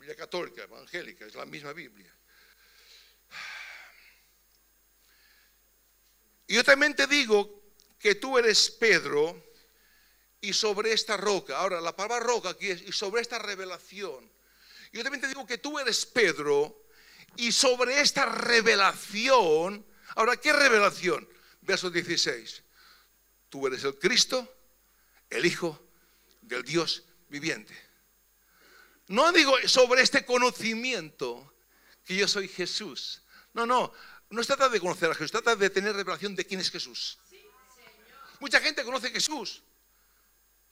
Biblia 0.03 0.17
católica, 0.17 0.65
evangélica, 0.65 1.25
es 1.25 1.37
la 1.37 1.47
misma 1.47 1.73
Biblia. 1.73 2.13
Y 6.49 6.57
yo 6.57 6.65
también 6.65 6.97
te 6.97 7.07
digo 7.07 7.63
que 8.01 8.17
tú 8.17 8.37
eres 8.37 8.69
Pedro 8.69 9.55
y 10.41 10.55
sobre 10.55 10.93
esta 10.93 11.17
roca, 11.17 11.57
ahora 11.57 11.81
la 11.81 11.95
palabra 11.95 12.27
roca 12.27 12.49
aquí 12.49 12.69
es, 12.69 12.83
y 12.83 12.91
sobre 12.91 13.23
esta 13.23 13.39
revelación, 13.39 14.29
yo 14.93 15.05
también 15.05 15.21
te 15.21 15.29
digo 15.29 15.47
que 15.47 15.59
tú 15.59 15.79
eres 15.79 16.05
Pedro 16.05 16.89
y 17.37 17.53
sobre 17.53 18.01
esta 18.01 18.27
revelación, 18.27 19.87
ahora, 20.17 20.37
¿qué 20.37 20.53
revelación? 20.53 21.29
Verso 21.61 21.91
16. 21.91 22.65
Tú 23.49 23.69
eres 23.69 23.85
el 23.85 23.97
Cristo, 24.01 24.53
el 25.31 25.47
Hijo 25.47 25.81
del 26.41 26.65
Dios 26.65 27.05
viviente. 27.29 27.92
No 29.13 29.31
digo 29.31 29.55
sobre 29.67 30.01
este 30.01 30.25
conocimiento 30.25 31.55
que 32.03 32.17
yo 32.17 32.27
soy 32.27 32.49
Jesús. 32.49 33.23
No, 33.53 33.67
no, 33.67 33.93
no 34.31 34.43
se 34.43 34.47
trata 34.47 34.71
de 34.71 34.81
conocer 34.81 35.11
a 35.11 35.15
Jesús, 35.15 35.31
se 35.31 35.43
trata 35.43 35.55
de 35.55 35.69
tener 35.69 35.95
revelación 35.95 36.35
de 36.35 36.47
quién 36.47 36.61
es 36.61 36.71
Jesús. 36.71 37.19
Mucha 38.41 38.59
gente 38.59 38.83
conoce 38.83 39.11
Jesús, 39.11 39.63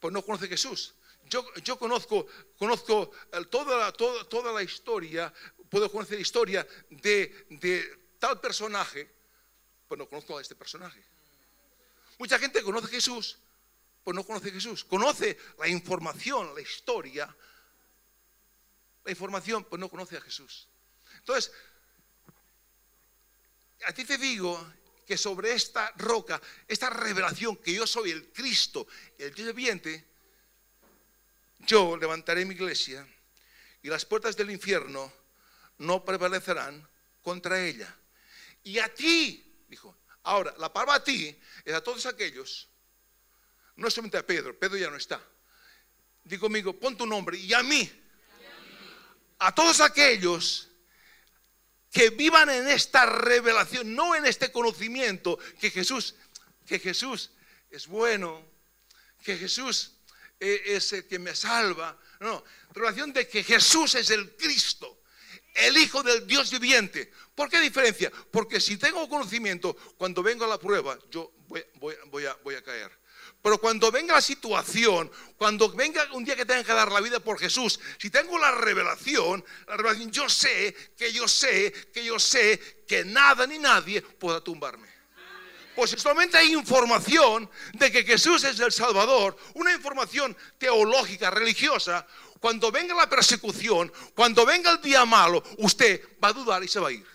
pues 0.01 0.11
no 0.11 0.25
conoce 0.25 0.49
Jesús. 0.49 0.95
Yo, 1.29 1.45
yo 1.63 1.79
conozco, 1.79 2.27
conozco 2.57 3.11
toda, 3.51 3.93
toda, 3.93 4.25
toda 4.25 4.53
la 4.53 4.63
historia 4.63 5.31
puedo 5.69 5.93
conocer 5.93 6.17
la 6.17 6.23
historia 6.23 6.67
de, 6.89 7.99
tal 8.19 8.41
personaje, 8.41 9.07
pues 9.87 9.99
no 9.99 10.09
conozco 10.09 10.39
a 10.39 10.41
este 10.41 10.55
personaje. 10.55 11.03
Mucha 12.19 12.39
gente 12.39 12.63
conoce 12.63 12.89
Jesús, 12.89 13.39
pues 14.03 14.15
no 14.15 14.25
conoce 14.25 14.51
Jesús. 14.51 14.83
Conoce 14.85 15.39
la 15.59 15.69
información, 15.69 16.55
la 16.55 16.61
historia, 16.63 17.25
la 17.27 17.35
información, 19.07 19.65
pues 19.65 19.81
no 19.81 19.89
conoce 19.89 20.17
a 20.17 20.21
Jesús. 20.21 20.69
Entonces, 21.17 21.53
a 23.87 23.93
ti 23.93 24.05
te 24.05 24.19
digo 24.19 24.75
que 25.07 25.17
sobre 25.17 25.53
esta 25.53 25.93
roca, 25.97 26.41
esta 26.69 26.91
revelación 26.91 27.57
que 27.57 27.73
yo 27.73 27.87
soy 27.87 28.11
el 28.11 28.33
Cristo, 28.33 28.87
el 29.19 29.35
Dios 29.35 29.55
viviente, 29.55 30.07
yo 31.61 31.97
levantaré 31.97 32.45
mi 32.45 32.55
iglesia 32.55 33.07
y 33.83 33.89
las 33.89 34.05
puertas 34.05 34.37
del 34.37 34.51
infierno 34.51 35.13
no 35.79 36.05
prevalecerán 36.05 36.87
contra 37.23 37.65
ella. 37.65 37.95
Y 38.63 38.79
a 38.79 38.93
ti, 38.95 39.65
dijo, 39.69 39.97
ahora, 40.23 40.55
la 40.59 40.73
palabra 40.73 40.97
a 40.97 41.05
ti 41.05 41.37
es 41.65 41.75
a 41.75 41.83
todos 41.83 42.07
aquellos, 42.07 42.69
no 43.77 43.91
solamente 43.91 44.19
a 44.19 44.27
Pedro, 44.27 44.59
Pedro 44.59 44.77
ya 44.77 44.91
no 44.91 44.97
está. 44.97 45.21
Digo 46.23 46.43
conmigo, 46.43 46.79
pon 46.79 46.97
tu 46.97 47.07
nombre, 47.07 47.39
y 47.39 47.53
a 47.55 47.63
mí, 47.63 47.91
a 49.41 49.55
todos 49.55 49.81
aquellos 49.81 50.69
que 51.91 52.11
vivan 52.11 52.49
en 52.51 52.69
esta 52.69 53.05
revelación, 53.05 53.95
no 53.95 54.15
en 54.15 54.25
este 54.25 54.53
conocimiento 54.53 55.39
que 55.61 55.71
Jesús, 55.71 56.15
que 56.67 56.79
Jesús 56.79 57.33
es 57.71 57.89
bueno, 57.89 58.47
que 59.25 59.37
Jesús 59.37 59.97
eh, 60.39 60.63
es 60.67 60.93
el 60.93 61.07
que 61.07 61.19
me 61.19 61.35
salva. 61.35 61.99
No, 62.21 62.45
revelación 62.73 63.13
de 63.13 63.27
que 63.27 63.43
Jesús 63.43 63.95
es 63.97 64.11
el 64.11 64.37
Cristo 64.37 65.01
el 65.55 65.77
Hijo 65.77 66.03
del 66.03 66.27
Dios 66.27 66.51
viviente. 66.51 67.11
¿Por 67.35 67.49
qué 67.49 67.61
diferencia? 67.61 68.11
Porque 68.31 68.61
si 68.61 68.77
tengo 68.77 69.09
conocimiento, 69.09 69.77
cuando 69.97 70.23
venga 70.23 70.47
la 70.47 70.59
prueba, 70.59 70.99
yo 71.11 71.33
voy, 71.49 72.25
a, 72.27 72.35
voy 72.43 72.55
a 72.55 72.63
caer. 72.63 73.00
Pero 73.43 73.59
cuando 73.59 73.91
venga 73.91 74.15
la 74.15 74.21
situación, 74.21 75.11
cuando 75.37 75.71
venga 75.71 76.07
un 76.13 76.25
día 76.25 76.37
que 76.37 76.45
tenga 76.45 76.63
que 76.63 76.73
dar 76.73 76.93
la 76.93 77.01
vida 77.01 77.21
por 77.21 77.39
Jesús, 77.39 77.81
si 77.99 78.11
tengo 78.11 78.39
la 78.39 78.53
revelación, 78.53 79.43
la 79.67 79.77
revelación, 79.77 80.11
yo 80.11 80.29
sé 80.29 80.75
que 80.97 81.13
yo 81.13 81.27
sé 81.27 81.73
que 81.93 82.05
yo 82.05 82.19
sé 82.19 82.85
que 82.87 83.05
nada 83.05 83.47
ni 83.47 83.59
nadie 83.59 84.03
pueda 84.03 84.43
tumbarme. 84.43 84.89
Pues 85.75 85.93
solamente 85.93 86.37
hay 86.37 86.53
información 86.53 87.49
de 87.73 87.91
que 87.91 88.05
Jesús 88.05 88.45
es 88.45 88.61
el 88.61 88.73
Salvador, 88.73 89.37
una 89.55 89.73
información 89.73 90.37
teológica, 90.59 91.31
religiosa, 91.31 92.07
cuando 92.41 92.71
venga 92.71 92.95
la 92.95 93.09
persecución, 93.09 93.91
cuando 94.15 94.45
venga 94.45 94.73
el 94.73 94.83
día 94.83 95.07
malo, 95.07 95.43
usted 95.59 96.03
va 96.23 96.29
a 96.29 96.33
dudar 96.33 96.63
y 96.63 96.69
se 96.69 96.81
va 96.81 96.89
a 96.89 96.93
ir. 96.93 97.07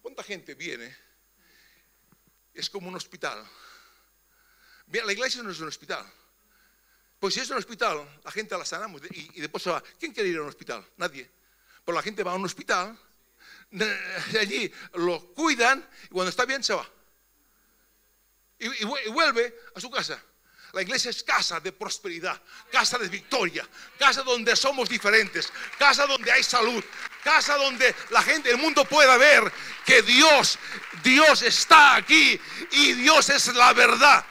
¿Cuánta 0.00 0.24
gente 0.24 0.54
viene? 0.54 0.96
Es 2.52 2.68
como 2.68 2.88
un 2.88 2.96
hospital. 2.96 3.48
La 4.92 5.12
iglesia 5.12 5.42
no 5.42 5.50
es 5.50 5.60
un 5.60 5.68
hospital. 5.68 6.04
Pues 7.18 7.34
si 7.34 7.40
es 7.40 7.50
un 7.50 7.56
hospital, 7.56 8.20
la 8.24 8.30
gente 8.30 8.56
la 8.58 8.64
sanamos 8.64 9.00
y, 9.10 9.40
después 9.40 9.62
se 9.62 9.70
va. 9.70 9.82
¿Quién 9.98 10.12
quiere 10.12 10.28
ir 10.28 10.38
a 10.38 10.42
un 10.42 10.48
hospital? 10.48 10.84
Nadie. 10.96 11.30
Pues 11.84 11.94
la 11.94 12.02
gente 12.02 12.22
va 12.22 12.32
a 12.32 12.34
un 12.34 12.44
hospital, 12.44 12.98
allí 14.40 14.72
lo 14.94 15.32
cuidan 15.34 15.88
y 16.04 16.08
cuando 16.08 16.30
está 16.30 16.44
bien 16.44 16.62
se 16.62 16.74
va. 16.74 16.88
y 18.58 18.84
vuelve 19.10 19.56
a 19.74 19.80
su 19.80 19.90
casa. 19.90 20.22
La 20.72 20.80
iglesia 20.80 21.10
es 21.10 21.22
casa 21.22 21.60
de 21.60 21.70
prosperidad, 21.70 22.40
casa 22.70 22.96
de 22.96 23.06
victoria, 23.08 23.68
casa 23.98 24.22
donde 24.22 24.56
somos 24.56 24.88
diferentes, 24.88 25.52
casa 25.78 26.06
donde 26.06 26.32
hay 26.32 26.42
salud, 26.42 26.82
casa 27.22 27.56
donde 27.56 27.94
la 28.08 28.22
gente 28.22 28.48
del 28.48 28.56
mundo 28.56 28.86
pueda 28.86 29.18
ver 29.18 29.52
que 29.84 30.00
Dios, 30.00 30.58
Dios 31.02 31.42
está 31.42 31.96
aquí 31.96 32.40
y 32.70 32.92
Dios 32.94 33.28
es 33.28 33.54
la 33.54 33.74
verdad. 33.74 34.24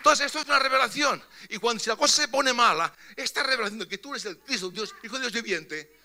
Entonces, 0.00 0.26
esto 0.26 0.38
es 0.38 0.46
una 0.46 0.58
revelación. 0.58 1.22
Y 1.50 1.58
cuando 1.58 1.82
si 1.82 1.90
la 1.90 1.96
cosa 1.96 2.22
se 2.22 2.28
pone 2.28 2.54
mala, 2.54 2.90
esta 3.14 3.42
revelación 3.42 3.80
de 3.80 3.86
que 3.86 3.98
tú 3.98 4.12
eres 4.12 4.24
el 4.24 4.38
Cristo, 4.38 4.70
Dios, 4.70 4.94
Hijo 5.02 5.16
de 5.16 5.20
Dios 5.20 5.32
viviente, 5.34 6.00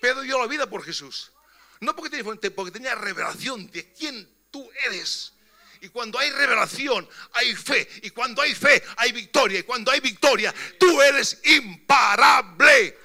Pedro 0.00 0.20
dio 0.20 0.38
la 0.38 0.46
vida 0.46 0.70
por 0.70 0.84
Jesús. 0.84 1.32
No 1.80 1.96
porque 1.96 2.10
tenía, 2.10 2.52
porque 2.54 2.70
tenía 2.70 2.94
revelación 2.94 3.68
de 3.72 3.92
quién 3.92 4.28
tú 4.52 4.70
eres. 4.86 5.32
Y 5.80 5.88
cuando 5.88 6.20
hay 6.20 6.30
revelación, 6.30 7.08
hay 7.32 7.56
fe. 7.56 7.88
Y 8.02 8.10
cuando 8.10 8.40
hay 8.40 8.54
fe, 8.54 8.84
hay 8.96 9.10
victoria. 9.10 9.58
Y 9.58 9.62
cuando 9.64 9.90
hay 9.90 9.98
victoria, 9.98 10.54
tú 10.78 11.02
eres 11.02 11.40
imparable. 11.42 12.98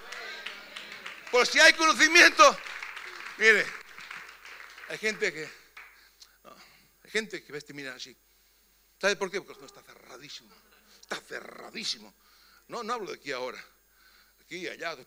Pues 1.32 1.50
si 1.50 1.60
hay 1.60 1.74
conocimiento, 1.74 2.56
mire, 3.40 3.66
hay 4.90 4.98
gente 5.00 5.34
que, 5.34 5.50
hay 7.04 7.10
gente 7.10 7.44
que 7.44 7.62
te 7.62 7.74
mira 7.74 7.96
así. 7.96 8.16
¿Sabe 9.00 9.16
por 9.16 9.30
qué? 9.30 9.42
Porque 9.42 9.60
no 9.60 9.68
está 9.68 9.82
cerradísimo. 9.82 10.54
Está 11.02 11.18
cerradísimo. 11.18 12.14
No, 12.68 12.84
no 12.84 12.94
hablo 12.94 13.12
de 13.12 13.18
aquí 13.18 13.32
ahora. 13.32 13.64
Aquí 14.42 14.68
allá. 14.68 14.98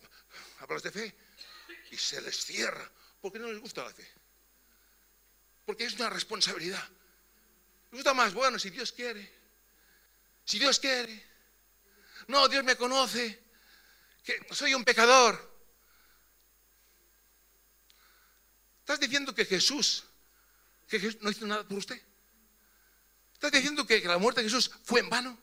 Hablas 0.60 0.82
de 0.82 0.90
fe 0.90 1.14
y 1.90 1.96
se 1.96 2.20
les 2.20 2.44
cierra. 2.44 2.90
Porque 3.20 3.38
no 3.38 3.50
les 3.50 3.60
gusta 3.60 3.84
la 3.84 3.92
fe. 3.92 4.08
Porque 5.64 5.84
es 5.84 5.94
una 5.94 6.10
responsabilidad. 6.10 6.86
Me 7.90 7.98
gusta 7.98 8.14
más, 8.14 8.34
bueno, 8.34 8.58
si 8.58 8.70
Dios 8.70 8.92
quiere. 8.92 9.30
Si 10.44 10.58
Dios 10.58 10.78
quiere. 10.78 11.26
No, 12.28 12.48
Dios 12.48 12.64
me 12.64 12.76
conoce. 12.76 13.42
Que 14.22 14.46
soy 14.52 14.74
un 14.74 14.84
pecador. 14.84 15.48
¿Estás 18.80 19.00
diciendo 19.00 19.34
que 19.34 19.44
Jesús, 19.44 20.04
que 20.88 20.98
Jesús 20.98 21.20
no 21.20 21.30
hizo 21.30 21.46
nada 21.46 21.66
por 21.66 21.76
usted? 21.76 22.00
¿Estás 23.38 23.52
diciendo 23.52 23.86
que 23.86 24.00
la 24.00 24.18
muerte 24.18 24.42
de 24.42 24.48
Jesús 24.48 24.68
fue 24.82 24.98
en 24.98 25.08
vano? 25.08 25.38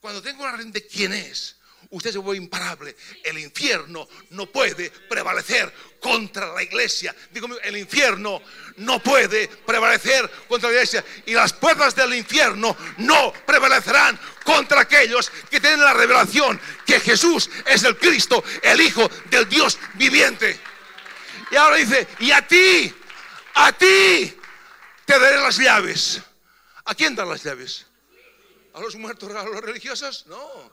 Cuando 0.00 0.20
tengo 0.20 0.44
la 0.44 0.54
orden 0.54 0.72
de 0.72 0.84
quién 0.84 1.12
es, 1.12 1.54
usted 1.90 2.10
se 2.10 2.18
vuelve 2.18 2.42
imparable. 2.42 2.96
El 3.22 3.38
infierno 3.38 4.08
no 4.30 4.46
puede 4.46 4.90
prevalecer 4.90 5.72
contra 6.00 6.52
la 6.52 6.60
iglesia. 6.60 7.14
Digo, 7.30 7.46
el 7.62 7.76
infierno 7.76 8.42
no 8.78 9.00
puede 9.00 9.46
prevalecer 9.46 10.28
contra 10.48 10.70
la 10.70 10.74
iglesia. 10.74 11.04
Y 11.26 11.34
las 11.34 11.52
puertas 11.52 11.94
del 11.94 12.12
infierno 12.14 12.76
no 12.96 13.32
prevalecerán 13.46 14.18
contra 14.42 14.80
aquellos 14.80 15.30
que 15.48 15.60
tienen 15.60 15.80
la 15.80 15.94
revelación 15.94 16.60
que 16.84 16.98
Jesús 16.98 17.48
es 17.64 17.84
el 17.84 17.96
Cristo, 17.96 18.42
el 18.60 18.80
Hijo 18.80 19.08
del 19.30 19.48
Dios 19.48 19.78
viviente. 19.94 20.58
Y 21.52 21.54
ahora 21.54 21.76
dice, 21.76 22.08
y 22.18 22.32
a 22.32 22.44
ti, 22.44 22.92
a 23.54 23.70
ti 23.70 24.37
te 25.08 25.18
daré 25.18 25.38
las 25.38 25.56
llaves. 25.56 26.20
¿A 26.84 26.94
quién 26.94 27.16
dan 27.16 27.30
las 27.30 27.42
llaves? 27.42 27.86
¿A 28.74 28.80
los 28.80 28.94
muertos, 28.94 29.34
a 29.34 29.42
los 29.42 29.62
religiosos? 29.62 30.26
No. 30.26 30.70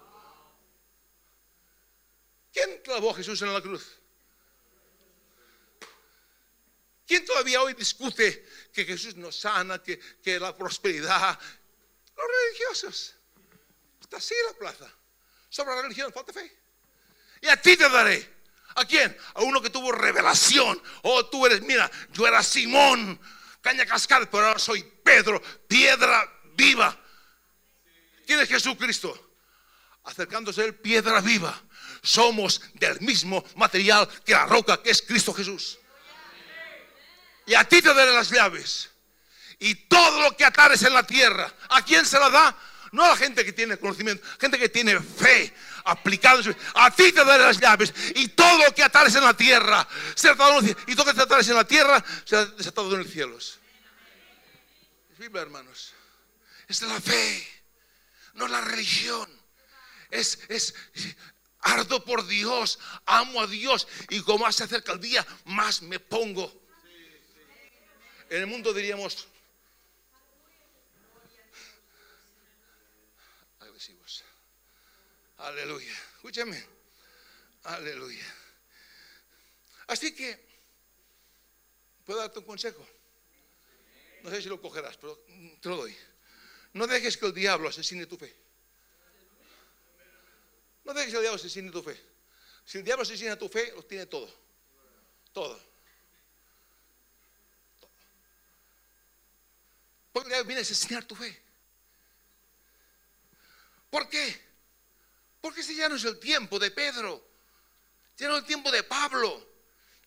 ¿Quién 2.51 2.81
clavó 2.83 3.11
a 3.11 3.15
Jesús 3.15 3.41
en 3.43 3.53
la 3.53 3.61
cruz? 3.61 3.97
¿Quién 7.07 7.25
todavía 7.25 7.61
hoy 7.61 7.75
discute 7.75 8.45
que 8.73 8.83
Jesús 8.83 9.15
nos 9.15 9.39
sana, 9.39 9.81
que, 9.81 9.97
que 10.21 10.37
la 10.37 10.53
prosperidad? 10.53 11.39
Los 12.17 12.25
religiosos. 12.43 13.15
Está 14.01 14.17
así 14.17 14.35
la 14.51 14.57
plaza. 14.57 14.93
Sobre 15.47 15.75
la 15.75 15.81
religión 15.83 16.11
falta 16.11 16.33
fe. 16.33 16.59
Y 17.39 17.47
a 17.47 17.61
ti 17.61 17.77
te 17.77 17.87
daré. 17.87 18.35
¿A 18.75 18.83
quién? 18.83 19.17
A 19.35 19.43
uno 19.43 19.61
que 19.61 19.69
tuvo 19.69 19.93
revelación. 19.93 20.81
Oh, 21.03 21.25
tú 21.27 21.45
eres, 21.45 21.61
mira, 21.61 21.89
yo 22.11 22.27
era 22.27 22.43
Simón, 22.43 23.17
caña 23.65 23.83
cascada, 23.83 24.29
pero 24.29 24.45
ahora 24.45 24.59
soy 24.59 24.83
Pedro, 25.03 25.41
piedra 25.67 26.31
viva. 26.55 26.95
¿Quién 28.27 28.39
es 28.39 28.47
Jesucristo? 28.47 29.33
Acercándose 30.03 30.61
a 30.61 30.65
él, 30.65 30.75
piedra 30.75 31.19
viva 31.19 31.59
somos 32.05 32.61
del 32.75 33.01
mismo 33.01 33.43
material 33.55 34.07
que 34.23 34.33
la 34.33 34.45
roca 34.45 34.81
que 34.83 34.91
es 34.91 35.01
Cristo 35.01 35.33
Jesús. 35.33 35.79
Y 37.47 37.55
a 37.55 37.63
ti 37.63 37.81
te 37.81 37.91
daré 37.91 38.11
las 38.11 38.29
llaves. 38.29 38.91
Y 39.57 39.73
todo 39.73 40.21
lo 40.21 40.37
que 40.37 40.45
atares 40.45 40.83
en 40.83 40.93
la 40.93 41.03
tierra, 41.03 41.51
¿a 41.69 41.83
quién 41.83 42.05
se 42.05 42.19
la 42.19 42.29
da? 42.29 42.55
No 42.95 43.03
a 43.03 43.09
la 43.09 43.17
gente 43.17 43.43
que 43.43 43.51
tiene 43.51 43.77
conocimiento, 43.77 44.25
gente 44.39 44.57
que 44.57 44.69
tiene 44.69 44.97
fe 45.01 45.53
aplicada. 45.83 46.41
A 46.75 46.89
ti 46.89 47.11
te 47.11 47.25
daré 47.25 47.43
las 47.43 47.59
llaves. 47.59 47.93
Y 48.15 48.29
todo 48.29 48.57
lo 48.63 48.73
que 48.73 48.83
atares 48.83 49.13
en 49.15 49.25
la 49.25 49.33
tierra 49.33 49.85
será 50.15 50.35
Y 50.87 50.95
todo 50.95 51.05
lo 51.05 51.13
que 51.13 51.21
atares 51.21 51.49
en 51.49 51.55
la 51.55 51.67
tierra 51.67 52.01
será 52.23 52.45
desatado 52.45 52.89
en 52.93 53.03
los 53.03 53.11
cielos. 53.11 53.59
Es 55.11 55.19
Biblia, 55.19 55.41
hermanos. 55.41 55.93
Es 56.69 56.81
la 56.83 57.01
fe, 57.01 57.45
no 58.35 58.47
la 58.47 58.61
religión. 58.61 59.29
Es, 60.09 60.39
es, 60.47 60.73
ardo 61.59 62.05
por 62.05 62.25
Dios, 62.25 62.79
amo 63.05 63.41
a 63.41 63.47
Dios 63.47 63.89
y 64.07 64.21
como 64.21 64.45
más 64.45 64.55
se 64.55 64.63
acerca 64.63 64.93
el 64.93 65.01
día, 65.01 65.27
más 65.43 65.81
me 65.81 65.99
pongo. 65.99 66.49
En 68.29 68.39
el 68.39 68.47
mundo 68.47 68.73
diríamos 68.73 69.27
Aleluya. 75.45 75.93
Escúchame. 76.15 76.65
Aleluya. 77.65 78.25
Así 79.85 80.13
que, 80.15 80.43
¿puedo 82.03 82.19
darte 82.19 82.39
un 82.39 82.45
consejo? 82.45 82.83
No 84.23 84.31
sé 84.31 84.41
si 84.41 84.49
lo 84.49 84.59
cogerás, 84.59 84.97
pero 84.97 85.23
te 85.61 85.69
lo 85.69 85.77
doy. 85.77 85.95
No 86.73 86.87
dejes 86.87 87.15
que 87.17 87.27
el 87.27 87.33
diablo 87.33 87.69
asesine 87.69 88.07
tu 88.07 88.17
fe. 88.17 88.35
No 90.83 90.95
dejes 90.95 91.11
que 91.11 91.17
el 91.17 91.21
diablo 91.21 91.35
asesine 91.35 91.69
tu 91.69 91.83
fe. 91.83 92.01
Si 92.65 92.79
el 92.79 92.83
diablo 92.83 93.03
asesina 93.03 93.37
tu 93.37 93.47
fe, 93.47 93.71
lo 93.75 93.85
tiene 93.85 94.07
todo. 94.07 94.33
Todo. 95.31 95.61
Porque 100.11 100.27
el 100.27 100.33
diablo 100.33 100.47
viene 100.47 100.61
a 100.61 100.63
asesinar 100.63 101.05
tu 101.05 101.15
fe. 101.15 101.39
¿Por 103.91 104.09
qué? 104.09 104.54
Porque 105.45 105.61
ese 105.61 105.75
ya 105.75 105.87
no 105.87 105.95
es 105.95 106.03
el 106.03 106.17
tiempo 106.17 106.57
de 106.57 106.71
Pedro. 106.71 107.23
Ya 108.17 108.27
no 108.27 108.33
es 108.33 108.39
el 108.39 108.47
tiempo 108.47 108.71
de 108.71 108.81
Pablo. 108.81 109.47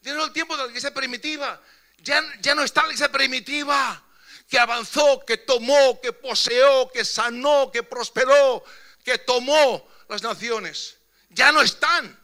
Ya 0.03 0.13
no 0.13 0.23
es 0.23 0.27
el 0.27 0.33
tiempo 0.33 0.57
de 0.57 0.65
la 0.65 0.69
iglesia 0.69 0.93
primitiva. 0.93 1.63
Ya, 1.99 2.21
ya 2.41 2.57
no 2.57 2.65
está 2.65 2.81
la 2.81 2.89
iglesia 2.89 3.13
primitiva 3.13 4.03
que 4.49 4.59
avanzó, 4.59 5.25
que 5.25 5.37
tomó, 5.37 6.01
que 6.01 6.13
poseó, 6.13 6.91
que 6.91 7.05
sanó, 7.05 7.71
que 7.71 7.85
prosperó, 7.85 8.65
que 9.05 9.17
tomó 9.19 9.89
las 10.09 10.25
naciones. 10.25 10.99
Ya 11.31 11.53
no 11.53 11.63
están. 11.63 12.19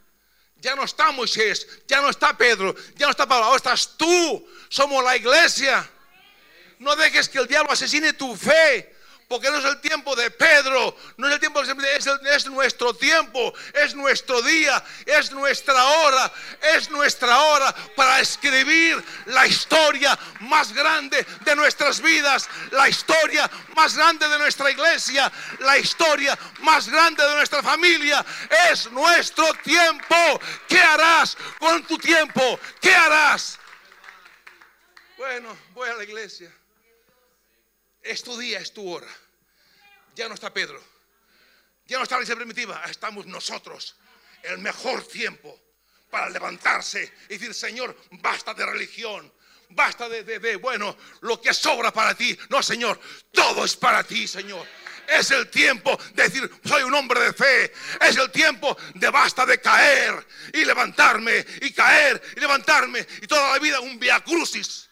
Ya 0.56 0.74
no 0.74 0.82
está 0.82 1.12
Moisés, 1.12 1.68
ya 1.86 2.00
no 2.00 2.10
está 2.10 2.36
Pedro, 2.36 2.74
ya 2.96 3.06
no 3.06 3.12
está 3.12 3.28
Pablo, 3.28 3.44
ahora 3.44 3.58
estás 3.58 3.96
tú. 3.96 4.48
Somos 4.68 5.04
la 5.04 5.16
iglesia. 5.16 5.88
No 6.80 6.96
dejes 6.96 7.28
que 7.28 7.38
el 7.38 7.46
diablo 7.46 7.70
asesine 7.70 8.14
tu 8.14 8.34
fe 8.34 8.92
porque 9.34 9.50
no 9.50 9.58
es 9.58 9.64
el 9.64 9.80
tiempo 9.80 10.14
de 10.14 10.30
Pedro, 10.30 10.96
no 11.16 11.26
es 11.26 11.34
el 11.34 11.40
tiempo 11.40 11.60
de 11.60 11.96
es, 11.96 12.06
es 12.06 12.46
nuestro 12.46 12.94
tiempo, 12.94 13.52
es 13.72 13.92
nuestro 13.96 14.40
día, 14.42 14.80
es 15.04 15.32
nuestra 15.32 15.82
hora, 15.84 16.32
es 16.76 16.88
nuestra 16.88 17.40
hora 17.40 17.74
para 17.96 18.20
escribir 18.20 19.02
la 19.26 19.44
historia 19.44 20.16
más 20.42 20.72
grande 20.72 21.26
de 21.44 21.56
nuestras 21.56 22.00
vidas, 22.00 22.48
la 22.70 22.88
historia 22.88 23.50
más 23.74 23.96
grande 23.96 24.28
de 24.28 24.38
nuestra 24.38 24.70
iglesia, 24.70 25.32
la 25.58 25.78
historia 25.78 26.38
más 26.60 26.88
grande 26.88 27.26
de 27.26 27.34
nuestra 27.34 27.60
familia. 27.60 28.24
Es 28.70 28.88
nuestro 28.92 29.52
tiempo. 29.64 30.40
¿Qué 30.68 30.78
harás 30.78 31.36
con 31.58 31.82
tu 31.82 31.98
tiempo? 31.98 32.60
¿Qué 32.80 32.94
harás? 32.94 33.58
Bueno, 35.16 35.58
voy 35.72 35.88
a 35.88 35.94
la 35.94 36.04
iglesia. 36.04 36.54
Es 38.00 38.22
tu 38.22 38.38
día, 38.38 38.60
es 38.60 38.72
tu 38.72 38.88
hora. 38.88 39.08
Ya 40.14 40.28
no 40.28 40.34
está 40.34 40.52
Pedro. 40.52 40.82
Ya 41.86 41.98
no 41.98 42.04
está 42.04 42.16
la 42.16 42.22
iglesia 42.22 42.36
primitiva. 42.36 42.82
Estamos 42.88 43.26
nosotros. 43.26 43.96
El 44.42 44.58
mejor 44.58 45.06
tiempo 45.06 45.60
para 46.10 46.28
levantarse 46.30 47.12
y 47.28 47.34
decir, 47.34 47.54
Señor, 47.54 47.96
basta 48.12 48.54
de 48.54 48.64
religión. 48.64 49.32
Basta 49.70 50.08
de, 50.08 50.22
de, 50.22 50.56
bueno, 50.56 50.96
lo 51.22 51.40
que 51.40 51.52
sobra 51.52 51.92
para 51.92 52.14
ti. 52.14 52.38
No, 52.48 52.62
Señor, 52.62 53.00
todo 53.32 53.64
es 53.64 53.76
para 53.76 54.04
ti, 54.04 54.28
Señor. 54.28 54.66
Es 55.08 55.30
el 55.30 55.50
tiempo 55.50 55.98
de 56.14 56.22
decir, 56.22 56.50
soy 56.64 56.82
un 56.84 56.94
hombre 56.94 57.20
de 57.20 57.32
fe. 57.32 57.72
Es 58.00 58.16
el 58.16 58.30
tiempo 58.30 58.76
de 58.94 59.10
basta 59.10 59.44
de 59.44 59.60
caer 59.60 60.26
y 60.52 60.64
levantarme 60.64 61.44
y 61.62 61.72
caer 61.72 62.22
y 62.36 62.40
levantarme. 62.40 63.06
Y 63.20 63.26
toda 63.26 63.52
la 63.52 63.58
vida 63.58 63.80
un 63.80 63.98
via 63.98 64.20
crucis. 64.20 64.88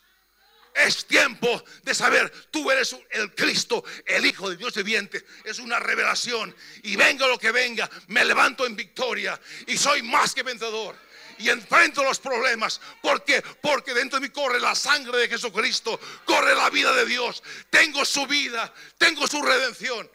Es 0.74 1.06
tiempo 1.06 1.62
de 1.82 1.94
saber, 1.94 2.30
tú 2.50 2.70
eres 2.70 2.96
el 3.10 3.34
Cristo, 3.34 3.84
el 4.06 4.24
Hijo 4.24 4.48
de 4.48 4.56
Dios 4.56 4.74
viviente. 4.74 5.24
Es 5.44 5.58
una 5.58 5.78
revelación. 5.78 6.54
Y 6.82 6.96
venga 6.96 7.26
lo 7.26 7.38
que 7.38 7.52
venga, 7.52 7.90
me 8.08 8.24
levanto 8.24 8.64
en 8.66 8.74
victoria 8.74 9.38
y 9.66 9.76
soy 9.76 10.02
más 10.02 10.34
que 10.34 10.42
vencedor. 10.42 10.96
Y 11.38 11.50
enfrento 11.50 12.04
los 12.04 12.20
problemas. 12.20 12.80
¿Por 13.00 13.24
qué? 13.24 13.42
Porque 13.60 13.92
dentro 13.92 14.18
de 14.18 14.28
mí 14.28 14.32
corre 14.32 14.60
la 14.60 14.74
sangre 14.74 15.18
de 15.18 15.28
Jesucristo, 15.28 15.98
corre 16.24 16.54
la 16.54 16.70
vida 16.70 16.94
de 16.94 17.04
Dios. 17.04 17.42
Tengo 17.68 18.04
su 18.04 18.26
vida, 18.26 18.72
tengo 18.96 19.26
su 19.26 19.42
redención. 19.42 20.08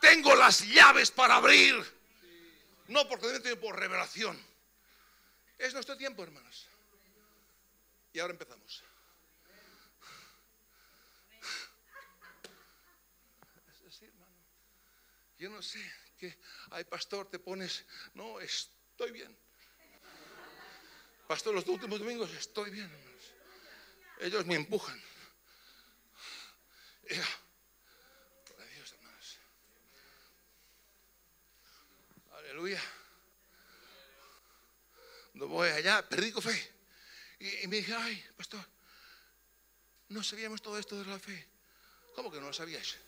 Tengo 0.00 0.34
las 0.34 0.60
llaves 0.68 1.10
para 1.10 1.36
abrir. 1.36 1.74
No 2.88 3.08
porque 3.08 3.28
dentro 3.28 3.58
por 3.58 3.78
revelación. 3.78 4.38
Es 5.58 5.72
nuestro 5.72 5.96
tiempo, 5.96 6.22
hermanos. 6.22 6.66
Y 8.12 8.20
ahora 8.20 8.32
empezamos. 8.32 8.82
Yo 15.44 15.50
no 15.50 15.60
sé 15.60 15.78
que, 16.16 16.38
ay 16.70 16.84
pastor, 16.84 17.28
te 17.28 17.38
pones, 17.38 17.84
no, 18.14 18.40
estoy 18.40 19.10
bien. 19.10 19.36
Pastor, 21.28 21.54
los 21.54 21.66
últimos 21.66 21.98
domingos 21.98 22.30
estoy 22.30 22.70
bien, 22.70 22.90
Ellos 24.20 24.46
me 24.46 24.54
empujan. 24.54 24.98
Dios, 27.02 27.28
hermanos. 28.92 29.38
Aleluya. 32.32 32.82
No 35.34 35.48
voy 35.48 35.68
allá, 35.68 36.08
predico 36.08 36.40
fe. 36.40 36.74
Y, 37.38 37.66
me 37.66 37.76
dije, 37.76 37.92
ay, 37.94 38.24
pastor, 38.34 38.66
no 40.08 40.22
sabíamos 40.22 40.62
todo 40.62 40.78
esto 40.78 40.98
de 40.98 41.04
la 41.04 41.18
fe. 41.18 41.46
¿Cómo 42.14 42.32
que 42.32 42.40
no 42.40 42.46
lo 42.46 42.54
sabíais? 42.54 43.03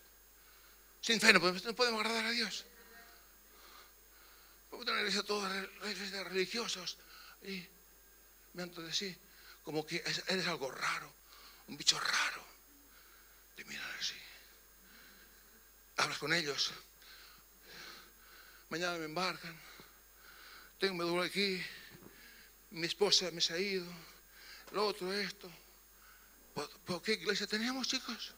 Sin 1.07 1.21
fe 1.21 1.33
no 1.33 1.41
podemos, 1.41 2.01
agradar 2.01 2.27
a 2.27 2.31
Dios. 2.33 2.65
Podemos 4.69 4.87
tener 4.87 5.01
iglesia 5.03 5.23
todos 5.23 6.27
religiosos. 6.33 6.99
Y 7.43 7.65
me 8.55 8.65
han 8.65 8.75
de 8.75 8.93
sí, 8.93 9.17
como 9.63 9.87
que 9.87 10.03
eres 10.27 10.47
algo 10.49 10.69
raro, 10.69 11.15
un 11.69 11.77
bicho 11.77 11.97
raro. 12.01 12.45
Te 13.55 13.65
miran 13.67 13.89
así. 14.01 14.17
Hablas 15.99 16.19
con 16.19 16.33
ellos. 16.33 16.73
Mañana 18.71 18.99
me 18.99 19.05
embarcan. 19.05 19.57
Tengo 20.81 20.97
me 20.97 21.05
duele 21.05 21.27
aquí. 21.29 21.65
Mi 22.73 22.89
esposa 22.89 23.31
me 23.31 23.41
ha 23.49 23.59
ido. 23.59 23.87
Lo 24.73 24.89
otro, 24.89 25.13
esto. 25.13 25.49
¿Por, 26.53 27.01
qué 27.01 27.13
iglesia 27.13 27.47
teníamos, 27.47 27.87
chicos? 27.87 28.35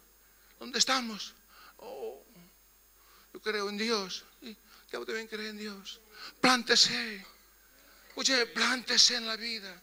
¿Dónde 0.59 0.78
estamos? 0.78 1.35
Oh, 1.78 2.27
yo 3.38 3.53
creo 3.53 3.68
en 3.68 3.79
Dios. 3.79 4.24
Y 4.42 4.51
usted 4.51 4.98
también 5.05 5.29
cree 5.29 5.48
en 5.51 5.59
Dios. 5.59 6.01
Plántese. 6.40 7.24
Oye, 8.16 8.46
plántese 8.46 9.14
en 9.16 9.27
la 9.27 9.37
vida. 9.37 9.81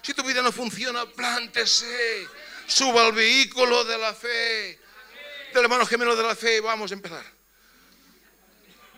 Si 0.00 0.14
tu 0.14 0.22
vida 0.22 0.40
no 0.40 0.50
funciona, 0.50 1.04
plántese. 1.06 2.26
Suba 2.66 3.06
al 3.06 3.12
vehículo 3.12 3.84
de 3.84 3.98
la 3.98 4.14
fe. 4.14 4.80
Del 5.52 5.64
hermano 5.64 5.84
gemelo 5.84 6.16
de 6.16 6.22
la 6.22 6.34
fe. 6.34 6.60
Vamos 6.60 6.90
a 6.92 6.94
empezar. 6.94 7.24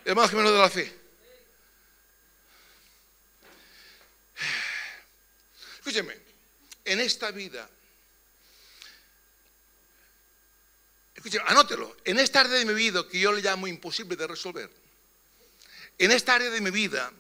hermano 0.05 0.29
gemelo 0.29 0.53
de 0.53 0.59
la 0.59 0.71
fe. 0.71 1.01
Escúcheme, 5.79 6.17
en 6.85 7.01
esta 7.01 7.31
vida 7.31 7.69
anótelo. 11.47 11.97
En 12.05 12.19
esta 12.19 12.41
área 12.41 12.53
de 12.53 12.65
mi 12.65 12.75
vida 12.75 13.07
que 13.09 13.19
yo 13.19 13.33
le 13.33 13.43
llamo 13.43 13.67
imposible 13.67 14.17
de 14.17 14.27
resolver, 14.27 14.71
en 15.99 16.11
esta 16.11 16.35
área 16.35 16.51
de 16.51 16.61
mi 16.61 16.71
vida 16.71 17.13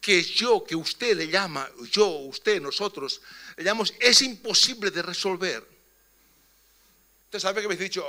que 0.00 0.22
yo, 0.22 0.64
que 0.64 0.74
usted 0.74 1.16
le 1.16 1.28
llama, 1.28 1.68
yo, 1.90 2.06
usted, 2.06 2.60
nosotros, 2.60 3.20
le 3.56 3.64
llamamos, 3.64 3.92
es 4.00 4.22
imposible 4.22 4.90
de 4.90 5.02
resolver. 5.02 5.66
Usted 7.24 7.38
sabe 7.38 7.62
que 7.62 7.68
me 7.68 7.74
he 7.74 7.76
dicho, 7.76 8.04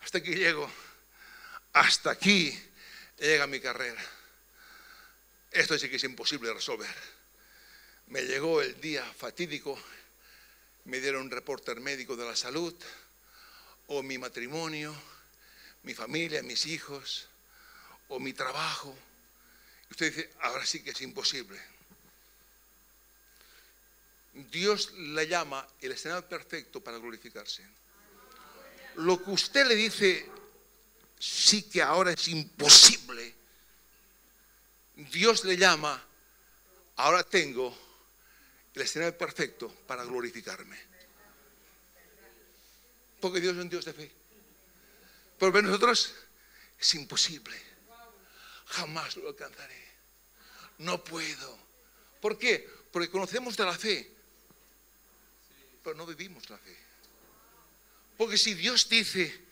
hasta 0.00 0.18
aquí 0.18 0.34
llego, 0.34 0.70
hasta 1.72 2.10
aquí 2.12 2.56
llega 3.18 3.46
mi 3.46 3.60
carrera. 3.60 4.02
Esto 5.50 5.78
sí 5.78 5.88
que 5.88 5.96
es 5.96 6.04
imposible 6.04 6.48
de 6.48 6.54
resolver. 6.54 6.94
Me 8.06 8.22
llegó 8.22 8.62
el 8.62 8.80
día 8.80 9.04
fatídico, 9.04 9.78
me 10.84 11.00
dieron 11.00 11.22
un 11.22 11.30
reporte 11.30 11.74
médico 11.74 12.16
de 12.16 12.24
la 12.24 12.36
salud, 12.36 12.74
o 13.88 14.02
mi 14.02 14.18
matrimonio, 14.18 14.94
mi 15.82 15.94
familia, 15.94 16.42
mis 16.42 16.66
hijos, 16.66 17.26
o 18.08 18.18
mi 18.18 18.32
trabajo. 18.32 18.96
Usted 19.90 20.14
dice, 20.14 20.30
ahora 20.40 20.64
sí 20.64 20.82
que 20.82 20.90
es 20.90 21.00
imposible. 21.00 21.60
Dios 24.50 24.92
le 24.92 25.26
llama 25.26 25.66
el 25.80 25.92
escenario 25.92 26.26
perfecto 26.26 26.80
para 26.80 26.98
glorificarse. 26.98 27.62
Lo 28.96 29.22
que 29.22 29.30
usted 29.30 29.66
le 29.66 29.74
dice, 29.74 30.26
sí 31.18 31.62
que 31.64 31.82
ahora 31.82 32.12
es 32.12 32.28
imposible. 32.28 33.34
Dios 34.94 35.44
le 35.44 35.56
llama, 35.56 36.02
ahora 36.96 37.22
tengo 37.24 37.76
el 38.74 38.82
escenario 38.82 39.16
perfecto 39.16 39.68
para 39.86 40.04
glorificarme. 40.04 40.91
Porque 43.22 43.40
Dios 43.40 43.54
es 43.54 43.62
un 43.62 43.68
Dios 43.68 43.84
de 43.84 43.92
fe. 43.92 44.10
Pero 45.38 45.52
para 45.52 45.62
nosotros 45.62 46.12
es 46.78 46.94
imposible. 46.94 47.56
Jamás 48.66 49.16
lo 49.16 49.28
alcanzaré. 49.28 49.80
No 50.78 51.04
puedo. 51.04 51.56
¿Por 52.20 52.36
qué? 52.36 52.68
Porque 52.90 53.08
conocemos 53.08 53.56
de 53.56 53.64
la 53.64 53.78
fe, 53.78 54.10
pero 55.84 55.94
no 55.94 56.04
vivimos 56.04 56.50
la 56.50 56.58
fe. 56.58 56.76
Porque 58.18 58.36
si 58.36 58.54
Dios 58.54 58.88
dice, 58.88 59.44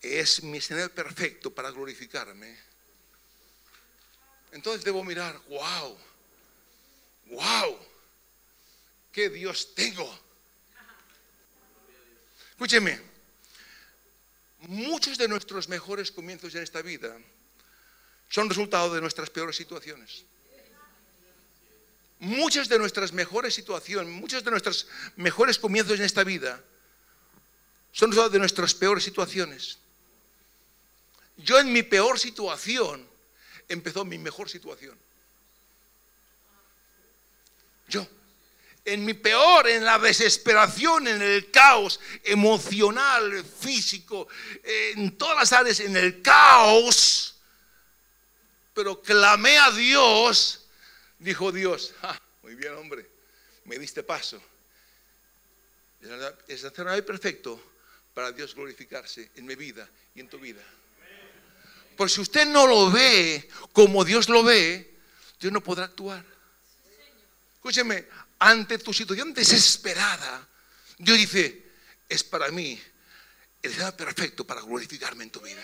es 0.00 0.42
mi 0.42 0.56
escenario 0.56 0.94
perfecto 0.94 1.54
para 1.54 1.70
glorificarme, 1.70 2.58
entonces 4.52 4.82
debo 4.84 5.04
mirar, 5.04 5.38
wow, 5.48 5.98
wow, 7.26 7.78
qué 9.12 9.28
Dios 9.28 9.74
tengo. 9.74 10.29
Escúcheme, 12.60 13.00
muchos 14.68 15.16
de 15.16 15.26
nuestros 15.28 15.66
mejores 15.66 16.12
comienzos 16.12 16.54
en 16.54 16.62
esta 16.62 16.82
vida 16.82 17.16
son 18.28 18.50
resultado 18.50 18.94
de 18.94 19.00
nuestras 19.00 19.30
peores 19.30 19.56
situaciones. 19.56 20.26
Muchas 22.18 22.68
de 22.68 22.78
nuestras 22.78 23.14
mejores 23.14 23.54
situaciones, 23.54 24.12
muchos 24.12 24.44
de 24.44 24.50
nuestros 24.50 24.88
mejores 25.16 25.58
comienzos 25.58 25.98
en 25.98 26.04
esta 26.04 26.22
vida 26.22 26.62
son 27.92 28.10
resultado 28.10 28.28
de 28.28 28.40
nuestras 28.40 28.74
peores 28.74 29.04
situaciones. 29.04 29.78
Yo 31.38 31.58
en 31.58 31.72
mi 31.72 31.82
peor 31.82 32.18
situación 32.18 33.08
empezó 33.70 34.04
mi 34.04 34.18
mejor 34.18 34.50
situación. 34.50 34.98
Yo 37.88 38.06
en 38.90 39.04
mi 39.04 39.14
peor, 39.14 39.68
en 39.68 39.84
la 39.84 39.98
desesperación, 39.98 41.06
en 41.06 41.22
el 41.22 41.50
caos 41.50 42.00
emocional, 42.24 43.44
físico, 43.44 44.28
en 44.64 45.16
todas 45.16 45.36
las 45.36 45.52
áreas, 45.52 45.80
en 45.80 45.96
el 45.96 46.20
caos, 46.22 47.36
pero 48.74 49.00
clamé 49.00 49.58
a 49.58 49.70
Dios, 49.70 50.66
dijo 51.18 51.52
Dios, 51.52 51.94
ah, 52.02 52.20
muy 52.42 52.54
bien 52.54 52.74
hombre, 52.74 53.06
me 53.64 53.78
diste 53.78 54.02
paso. 54.02 54.42
Es 56.48 56.64
el 56.64 57.04
perfecto 57.04 57.62
para 58.14 58.32
Dios 58.32 58.54
glorificarse 58.54 59.30
en 59.36 59.46
mi 59.46 59.54
vida 59.54 59.88
y 60.14 60.20
en 60.20 60.28
tu 60.28 60.38
vida. 60.38 60.62
Por 61.96 62.10
si 62.10 62.20
usted 62.22 62.46
no 62.46 62.66
lo 62.66 62.90
ve 62.90 63.48
como 63.72 64.04
Dios 64.04 64.28
lo 64.28 64.42
ve, 64.42 64.94
Dios 65.38 65.52
no 65.52 65.62
podrá 65.62 65.84
actuar. 65.84 66.24
Escúcheme, 67.56 68.06
ante 68.40 68.78
tu 68.78 68.92
situación 68.92 69.32
desesperada, 69.32 70.48
Dios 70.98 71.18
dice, 71.18 71.70
es 72.08 72.24
para 72.24 72.50
mí 72.50 72.80
el 73.62 73.74
día 73.76 73.94
perfecto 73.96 74.46
para 74.46 74.62
glorificarme 74.62 75.24
en 75.24 75.30
tu 75.30 75.40
vida. 75.40 75.62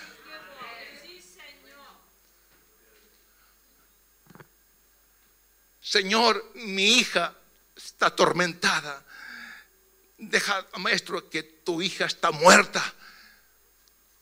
Señor, 5.81 6.53
mi 6.57 6.99
hija 6.99 7.35
está 7.75 8.07
atormentada. 8.07 9.05
Deja, 10.19 10.67
maestro, 10.79 11.31
que 11.31 11.43
tu 11.43 11.81
hija 11.81 12.07
está 12.07 12.33
muerta. 12.33 12.83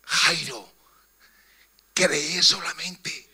Jairo, 0.03 0.73
cree 1.95 2.43
solamente. 2.43 3.31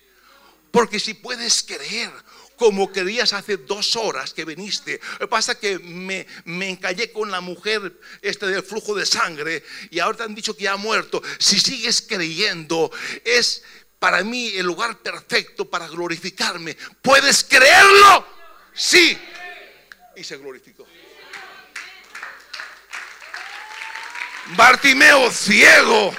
Porque 0.70 1.00
si 1.00 1.14
puedes 1.14 1.62
creer 1.64 2.12
como 2.60 2.92
querías 2.92 3.32
hace 3.32 3.56
dos 3.56 3.96
horas 3.96 4.34
que 4.34 4.44
viniste. 4.44 5.00
Lo 5.12 5.20
que 5.20 5.28
pasa 5.28 5.52
es 5.52 5.58
que 5.58 5.78
me, 5.78 6.26
me 6.44 6.68
encallé 6.68 7.10
con 7.10 7.30
la 7.30 7.40
mujer 7.40 7.98
este 8.20 8.48
del 8.48 8.62
flujo 8.62 8.94
de 8.94 9.06
sangre 9.06 9.64
y 9.90 9.98
ahora 9.98 10.18
te 10.18 10.24
han 10.24 10.34
dicho 10.34 10.54
que 10.54 10.64
ya 10.64 10.74
ha 10.74 10.76
muerto. 10.76 11.22
Si 11.38 11.58
sigues 11.58 12.02
creyendo, 12.02 12.92
es 13.24 13.64
para 13.98 14.22
mí 14.22 14.48
el 14.48 14.66
lugar 14.66 14.98
perfecto 14.98 15.70
para 15.70 15.88
glorificarme. 15.88 16.76
¿Puedes 17.00 17.44
creerlo? 17.44 18.26
Sí. 18.74 19.18
Y 20.14 20.22
se 20.22 20.36
glorificó. 20.36 20.86
Bartimeo 24.48 25.30
ciego, 25.32 26.14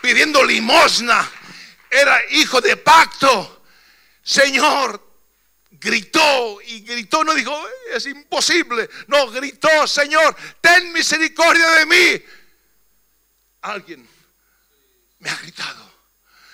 pidiendo 0.00 0.44
limosna, 0.44 1.28
era 1.90 2.20
hijo 2.30 2.60
de 2.60 2.76
pacto. 2.76 3.64
Señor, 4.22 5.13
gritó 5.80 6.60
y 6.62 6.80
gritó, 6.80 7.24
no 7.24 7.34
dijo, 7.34 7.56
es 7.92 8.06
imposible. 8.06 8.88
No, 9.06 9.30
gritó, 9.30 9.86
Señor, 9.86 10.36
ten 10.60 10.92
misericordia 10.92 11.70
de 11.70 11.86
mí. 11.86 12.24
Alguien 13.62 14.08
me 15.18 15.30
ha 15.30 15.36
gritado. 15.36 15.92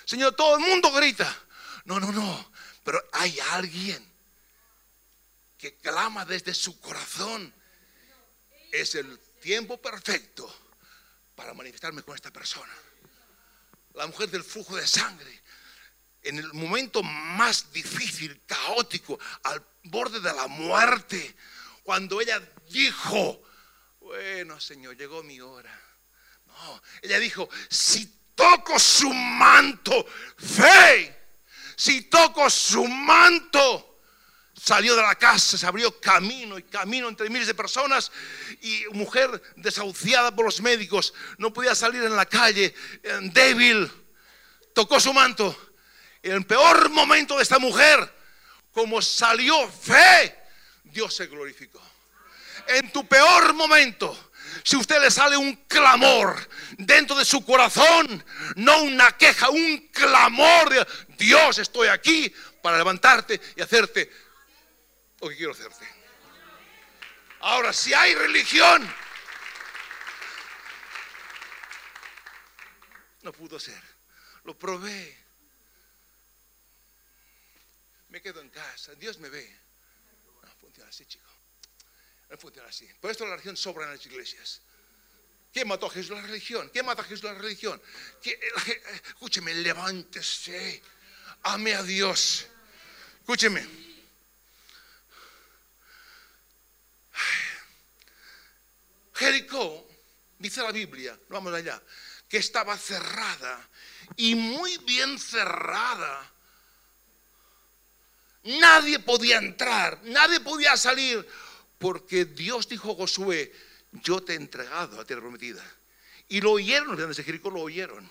Señor, 0.05 0.35
todo 0.35 0.57
el 0.57 0.63
mundo 0.63 0.91
grita. 0.91 1.37
No, 1.85 1.99
no, 1.99 2.11
no. 2.11 2.51
Pero 2.83 3.01
hay 3.13 3.37
alguien 3.51 4.05
que 5.57 5.75
clama 5.77 6.25
desde 6.25 6.53
su 6.53 6.79
corazón. 6.79 7.53
Es 8.71 8.95
el 8.95 9.19
tiempo 9.41 9.81
perfecto 9.81 10.53
para 11.35 11.53
manifestarme 11.53 12.03
con 12.03 12.15
esta 12.15 12.31
persona. 12.31 12.73
La 13.93 14.07
mujer 14.07 14.29
del 14.29 14.43
flujo 14.43 14.75
de 14.75 14.87
sangre, 14.87 15.40
en 16.23 16.37
el 16.37 16.53
momento 16.53 17.03
más 17.03 17.71
difícil, 17.71 18.41
caótico, 18.45 19.19
al 19.43 19.65
borde 19.83 20.19
de 20.19 20.33
la 20.33 20.47
muerte, 20.47 21.35
cuando 21.83 22.21
ella 22.21 22.41
dijo, 22.69 23.41
bueno 23.99 24.59
Señor, 24.59 24.97
llegó 24.97 25.23
mi 25.23 25.39
hora. 25.41 25.79
No, 26.47 26.81
ella 27.01 27.19
dijo, 27.19 27.49
si 27.69 28.05
toco 28.35 28.77
su 28.77 29.11
manto, 29.11 30.05
fe, 30.37 31.15
si 31.75 32.03
toco 32.03 32.49
su 32.49 32.85
manto, 32.87 33.91
Salió 34.63 34.95
de 34.95 35.01
la 35.01 35.15
casa, 35.15 35.57
se 35.57 35.65
abrió 35.65 35.99
camino 35.99 36.59
y 36.59 36.61
camino 36.61 37.09
entre 37.09 37.31
miles 37.31 37.47
de 37.47 37.55
personas 37.55 38.11
y 38.61 38.83
mujer 38.91 39.41
desahuciada 39.55 40.35
por 40.35 40.45
los 40.45 40.61
médicos, 40.61 41.15
no 41.39 41.51
podía 41.51 41.73
salir 41.73 42.03
en 42.03 42.15
la 42.15 42.27
calle, 42.27 42.75
débil, 43.33 43.91
tocó 44.75 44.99
su 44.99 45.13
manto. 45.13 45.70
En 46.23 46.33
el 46.33 46.45
peor 46.45 46.89
momento 46.89 47.37
de 47.37 47.43
esta 47.43 47.59
mujer, 47.59 48.13
como 48.71 49.01
salió 49.01 49.67
fe, 49.69 50.37
Dios 50.83 51.15
se 51.15 51.27
glorificó. 51.27 51.81
En 52.67 52.91
tu 52.91 53.07
peor 53.07 53.53
momento, 53.53 54.31
si 54.63 54.75
usted 54.75 55.01
le 55.01 55.09
sale 55.09 55.35
un 55.35 55.55
clamor 55.67 56.37
dentro 56.77 57.15
de 57.15 57.25
su 57.25 57.43
corazón, 57.43 58.23
no 58.55 58.83
una 58.83 59.17
queja, 59.17 59.49
un 59.49 59.89
clamor 59.91 60.69
de 60.69 60.87
Dios, 61.17 61.57
estoy 61.57 61.87
aquí 61.87 62.33
para 62.61 62.77
levantarte 62.77 63.41
y 63.55 63.61
hacerte 63.61 64.11
lo 65.19 65.29
que 65.29 65.37
quiero 65.37 65.53
hacerte. 65.53 65.87
Ahora, 67.39 67.73
si 67.73 67.93
hay 67.93 68.13
religión, 68.13 68.87
no 73.23 73.31
pudo 73.31 73.59
ser. 73.59 73.81
Lo 74.43 74.57
probé. 74.57 75.20
Me 78.11 78.21
quedo 78.21 78.41
en 78.41 78.49
casa. 78.49 78.93
Dios 78.95 79.17
me 79.19 79.29
ve. 79.29 79.49
No 80.43 80.49
funciona 80.59 80.89
así, 80.89 81.05
chico. 81.05 81.29
No 82.29 82.37
funciona 82.37 82.69
así. 82.69 82.87
Por 82.99 83.09
esto 83.09 83.25
la 83.25 83.31
religión 83.31 83.57
sobra 83.57 83.85
en 83.85 83.91
las 83.91 84.05
iglesias. 84.05 84.61
¿Quién 85.51 85.67
mató 85.67 85.87
a 85.87 85.89
Jesús? 85.89 86.11
La 86.11 86.21
religión. 86.21 86.69
¿Quién 86.69 86.85
mata 86.85 87.01
a 87.01 87.05
Jesús? 87.05 87.23
La 87.23 87.33
religión. 87.33 87.81
Escúcheme, 89.05 89.53
levántese. 89.55 90.81
Ame 91.43 91.73
a 91.73 91.83
Dios. 91.83 92.47
Escúcheme. 93.19 93.65
Jericó, 99.13 99.87
dice 100.39 100.63
la 100.63 100.71
Biblia, 100.71 101.17
vamos 101.29 101.53
allá, 101.53 101.79
que 102.27 102.37
estaba 102.37 102.75
cerrada 102.75 103.69
y 104.17 104.33
muy 104.33 104.77
bien 104.79 105.19
cerrada. 105.19 106.30
Nadie 108.43 108.99
podía 108.99 109.37
entrar, 109.37 109.99
nadie 110.03 110.39
podía 110.39 110.75
salir, 110.75 111.27
porque 111.77 112.25
Dios 112.25 112.67
dijo 112.67 112.91
a 112.91 112.95
Josué, 112.95 113.53
yo 113.91 114.21
te 114.21 114.33
he 114.33 114.35
entregado 114.35 114.99
a 114.99 115.05
tierra 115.05 115.21
prometida. 115.21 115.63
Y 116.29 116.41
lo 116.41 116.53
oyeron, 116.53 116.99
los 116.99 117.17
de 117.17 117.23
Jericó 117.23 117.49
lo 117.49 117.61
oyeron. 117.61 118.09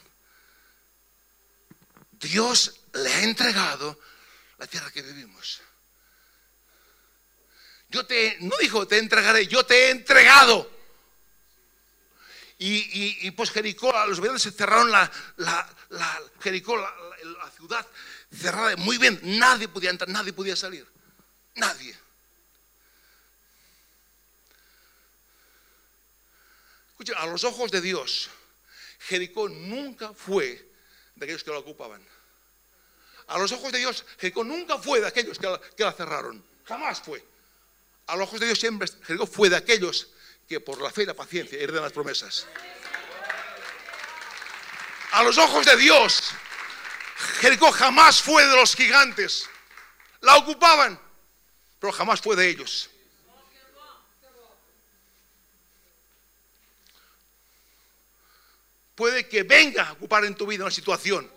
Dios 2.12 2.80
le 2.92 3.12
ha 3.12 3.22
entregado 3.22 3.98
la 4.58 4.66
tierra 4.66 4.90
que 4.90 5.02
vivimos. 5.02 5.62
Yo 7.88 8.06
te, 8.06 8.36
no 8.40 8.56
dijo, 8.60 8.86
te 8.86 8.98
entregaré, 8.98 9.46
yo 9.46 9.64
te 9.64 9.86
he 9.86 9.90
entregado. 9.90 10.70
Y, 12.62 13.30
pues 13.30 13.50
Jericó, 13.50 13.90
los 14.06 14.18
habitantes 14.18 14.42
se 14.42 14.50
cerraron 14.50 14.90
la, 14.90 15.10
Jericó, 16.42 16.76
la, 16.76 16.92
ciudad 17.56 17.86
cerrada 18.32 18.76
muy 18.76 18.98
bien. 18.98 19.20
Nadie 19.22 19.68
podía 19.68 19.90
entrar, 19.90 20.08
nadie 20.08 20.32
podía 20.32 20.56
salir. 20.56 20.86
Nadie. 21.54 21.96
Escucha, 26.90 27.18
a 27.18 27.26
los 27.26 27.44
ojos 27.44 27.70
de 27.70 27.80
Dios, 27.80 28.30
Jericó 29.00 29.48
nunca 29.48 30.12
fue 30.12 30.70
de 31.14 31.24
aquellos 31.24 31.42
que 31.42 31.50
la 31.50 31.58
ocupaban. 31.58 32.04
A 33.28 33.38
los 33.38 33.52
ojos 33.52 33.72
de 33.72 33.78
Dios, 33.78 34.04
Jericó 34.18 34.44
nunca 34.44 34.78
fue 34.78 35.00
de 35.00 35.06
aquellos 35.06 35.38
que 35.38 35.46
la, 35.46 35.60
que 35.60 35.84
la 35.84 35.92
cerraron. 35.92 36.44
Jamás 36.64 37.00
fue. 37.00 37.24
A 38.06 38.16
los 38.16 38.28
ojos 38.28 38.40
de 38.40 38.46
Dios 38.46 38.58
siempre 38.58 38.88
Jericó 39.04 39.26
fue 39.26 39.48
de 39.48 39.56
aquellos 39.56 40.08
que 40.48 40.60
por 40.60 40.80
la 40.80 40.90
fe 40.90 41.04
y 41.04 41.06
la 41.06 41.14
paciencia 41.14 41.58
heredan 41.58 41.84
las 41.84 41.92
promesas. 41.92 42.46
A 45.12 45.22
los 45.22 45.38
ojos 45.38 45.64
de 45.64 45.76
Dios, 45.76 46.32
Jericó 47.40 47.70
jamás 47.72 48.22
fue 48.22 48.46
de 48.46 48.56
los 48.56 48.74
gigantes. 48.74 49.48
La 50.20 50.36
ocupaban, 50.36 51.00
pero 51.78 51.92
jamás 51.92 52.20
fue 52.20 52.36
de 52.36 52.48
ellos. 52.48 52.90
Puede 58.94 59.26
que 59.28 59.42
venga 59.44 59.88
a 59.88 59.92
ocupar 59.92 60.24
en 60.26 60.34
tu 60.34 60.46
vida 60.46 60.64
una 60.64 60.70
situación, 60.70 61.30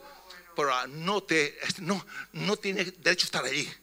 pero 0.54 0.86
no, 0.88 1.24
te, 1.24 1.58
no, 1.78 2.06
no 2.34 2.58
tiene 2.58 2.84
derecho 2.84 3.24
a 3.24 3.28
estar 3.28 3.46
allí. 3.46 3.74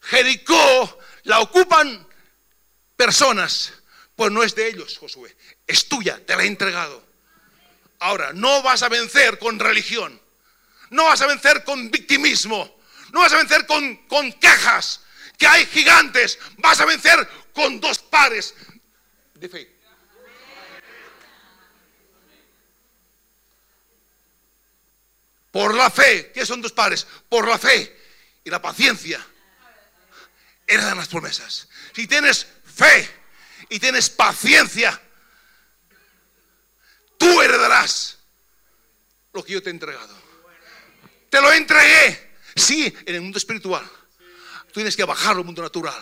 Jericó 0.00 0.98
la 1.24 1.40
ocupan 1.40 2.06
personas, 2.96 3.72
pues 4.16 4.32
no 4.32 4.42
es 4.42 4.54
de 4.56 4.68
ellos, 4.68 4.98
Josué, 4.98 5.36
es 5.66 5.88
tuya, 5.88 6.24
te 6.24 6.34
la 6.34 6.42
he 6.42 6.46
entregado. 6.46 7.05
Ahora, 8.00 8.32
no 8.32 8.62
vas 8.62 8.82
a 8.82 8.88
vencer 8.88 9.38
con 9.38 9.58
religión, 9.58 10.20
no 10.90 11.04
vas 11.04 11.20
a 11.22 11.26
vencer 11.26 11.64
con 11.64 11.90
victimismo, 11.90 12.78
no 13.12 13.20
vas 13.20 13.32
a 13.32 13.36
vencer 13.36 13.66
con, 13.66 13.96
con 14.06 14.32
quejas, 14.34 15.00
que 15.38 15.46
hay 15.46 15.66
gigantes, 15.66 16.38
vas 16.58 16.80
a 16.80 16.84
vencer 16.84 17.28
con 17.52 17.80
dos 17.80 17.98
pares 17.98 18.54
de 19.34 19.48
fe. 19.48 19.76
Por 25.50 25.74
la 25.74 25.90
fe, 25.90 26.32
¿qué 26.34 26.44
son 26.44 26.60
dos 26.60 26.72
pares? 26.72 27.06
Por 27.30 27.48
la 27.48 27.58
fe 27.58 27.96
y 28.44 28.50
la 28.50 28.60
paciencia 28.60 29.24
heredan 30.66 30.98
las 30.98 31.08
promesas. 31.08 31.68
Si 31.94 32.06
tienes 32.06 32.46
fe 32.64 33.08
y 33.68 33.78
tienes 33.78 34.10
paciencia, 34.10 35.00
tú 37.18 37.40
heredarás 37.42 38.18
lo 39.32 39.44
que 39.44 39.52
yo 39.52 39.62
te 39.62 39.70
he 39.70 39.72
entregado. 39.72 40.16
Te 41.30 41.40
lo 41.40 41.52
entregué, 41.52 42.34
sí, 42.54 42.92
en 43.04 43.14
el 43.14 43.20
mundo 43.20 43.38
espiritual. 43.38 43.84
Tú 44.68 44.74
tienes 44.74 44.96
que 44.96 45.04
bajarlo 45.04 45.40
al 45.40 45.46
mundo 45.46 45.62
natural. 45.62 46.00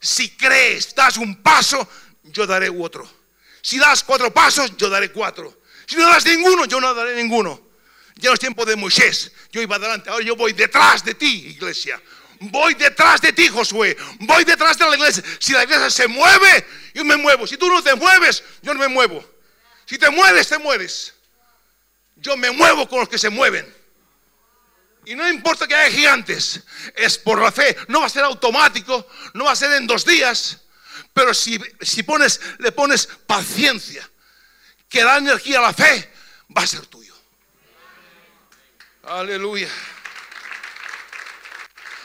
Si 0.00 0.36
crees, 0.36 0.94
das 0.94 1.16
un 1.16 1.42
paso, 1.42 1.88
yo 2.22 2.46
daré 2.46 2.68
otro. 2.68 3.08
Si 3.60 3.78
das 3.78 4.04
cuatro 4.04 4.32
pasos, 4.32 4.76
yo 4.76 4.88
daré 4.88 5.10
cuatro. 5.10 5.62
Si 5.86 5.96
no 5.96 6.08
das 6.08 6.24
ninguno, 6.24 6.64
yo 6.66 6.80
no 6.80 6.94
daré 6.94 7.16
ninguno. 7.16 7.60
Ya 8.16 8.30
no 8.30 8.34
es 8.34 8.40
tiempo 8.40 8.64
de 8.64 8.76
Moisés. 8.76 9.32
Yo 9.52 9.60
iba 9.60 9.76
adelante, 9.76 10.10
ahora 10.10 10.24
yo 10.24 10.36
voy 10.36 10.52
detrás 10.52 11.04
de 11.04 11.14
ti, 11.14 11.48
iglesia. 11.48 12.00
Voy 12.40 12.74
detrás 12.74 13.20
de 13.20 13.32
ti, 13.32 13.48
Josué. 13.48 13.96
Voy 14.20 14.44
detrás 14.44 14.78
de 14.78 14.88
la 14.88 14.96
iglesia. 14.96 15.22
Si 15.38 15.52
la 15.52 15.64
iglesia 15.64 15.90
se 15.90 16.06
mueve, 16.06 16.66
yo 16.94 17.04
me 17.04 17.16
muevo. 17.16 17.46
Si 17.46 17.56
tú 17.56 17.68
no 17.68 17.82
te 17.82 17.94
mueves, 17.94 18.42
yo 18.62 18.74
no 18.74 18.80
me 18.80 18.88
muevo. 18.88 19.35
Si 19.86 19.98
te 19.98 20.10
mueves, 20.10 20.48
te 20.48 20.58
mueres. 20.58 21.14
Yo 22.16 22.36
me 22.36 22.50
muevo 22.50 22.88
con 22.88 23.00
los 23.00 23.08
que 23.08 23.18
se 23.18 23.30
mueven. 23.30 23.74
Y 25.04 25.14
no 25.14 25.28
importa 25.28 25.68
que 25.68 25.74
haya 25.74 25.94
gigantes, 25.94 26.60
es 26.96 27.16
por 27.16 27.40
la 27.40 27.52
fe. 27.52 27.76
No 27.86 28.00
va 28.00 28.06
a 28.06 28.10
ser 28.10 28.24
automático, 28.24 29.08
no 29.34 29.44
va 29.44 29.52
a 29.52 29.56
ser 29.56 29.72
en 29.72 29.86
dos 29.86 30.04
días. 30.04 30.62
Pero 31.12 31.32
si, 31.32 31.60
si 31.80 32.02
pones, 32.02 32.40
le 32.58 32.72
pones 32.72 33.06
paciencia, 33.06 34.08
que 34.88 35.04
da 35.04 35.18
energía 35.18 35.60
a 35.60 35.62
la 35.62 35.72
fe, 35.72 36.12
va 36.56 36.62
a 36.62 36.66
ser 36.66 36.84
tuyo. 36.86 37.14
Aleluya. 39.04 39.68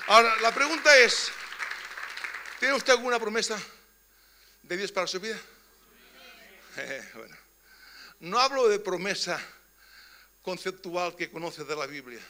Ahora, 0.08 0.36
la 0.42 0.54
pregunta 0.54 0.96
es, 0.98 1.32
¿tiene 2.60 2.76
usted 2.76 2.94
alguna 2.94 3.18
promesa 3.20 3.60
de 4.62 4.78
Dios 4.78 4.92
para 4.92 5.08
su 5.08 5.20
vida? 5.20 5.40
bueno, 7.16 7.41
no 8.22 8.40
hablo 8.40 8.70
de 8.70 8.80
promesa 8.80 9.40
conceptual 10.42 11.16
que 11.16 11.30
conoce 11.30 11.64
de 11.64 11.76
la 11.76 11.86
Biblia, 11.86 12.22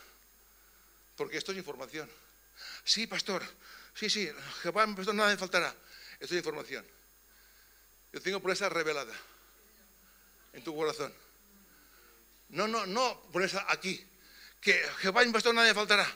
porque 1.15 1.37
esto 1.37 1.51
es 1.51 1.57
información. 1.57 2.09
Sí, 2.83 3.07
pastor, 3.07 3.43
sí, 3.93 4.09
sí, 4.09 4.29
Jehová, 4.61 4.87
pastor, 4.95 5.15
nada 5.15 5.29
me 5.29 5.37
faltará. 5.37 5.73
Esto 6.19 6.35
es 6.35 6.39
información. 6.39 6.85
Yo 8.13 8.21
tengo 8.21 8.39
promesa 8.39 8.69
revelada 8.69 9.13
en 10.53 10.63
tu 10.63 10.75
corazón. 10.75 11.13
No, 12.49 12.67
no, 12.67 12.85
no 12.85 13.21
promesa 13.31 13.65
aquí. 13.69 14.05
Que 14.59 14.73
Jehová, 14.99 15.25
mi 15.25 15.31
pastor, 15.31 15.53
nada 15.55 15.67
me 15.67 15.73
faltará. 15.73 16.07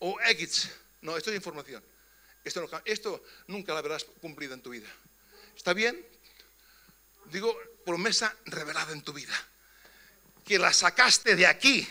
O 0.00 0.18
X. 0.20 0.68
No, 1.00 1.16
esto 1.16 1.30
es 1.30 1.36
información. 1.36 1.82
Esto, 2.44 2.68
esto 2.84 3.24
nunca 3.46 3.72
la 3.72 3.80
verás 3.80 4.04
cumplida 4.20 4.54
en 4.54 4.62
tu 4.62 4.70
vida. 4.70 4.88
¿Está 5.56 5.72
bien? 5.72 6.04
Digo, 7.26 7.56
promesa 7.84 8.34
revelada 8.46 8.92
en 8.92 9.02
tu 9.02 9.12
vida. 9.12 9.34
Que 10.44 10.58
la 10.58 10.72
sacaste 10.72 11.36
de 11.36 11.46
aquí. 11.46 11.86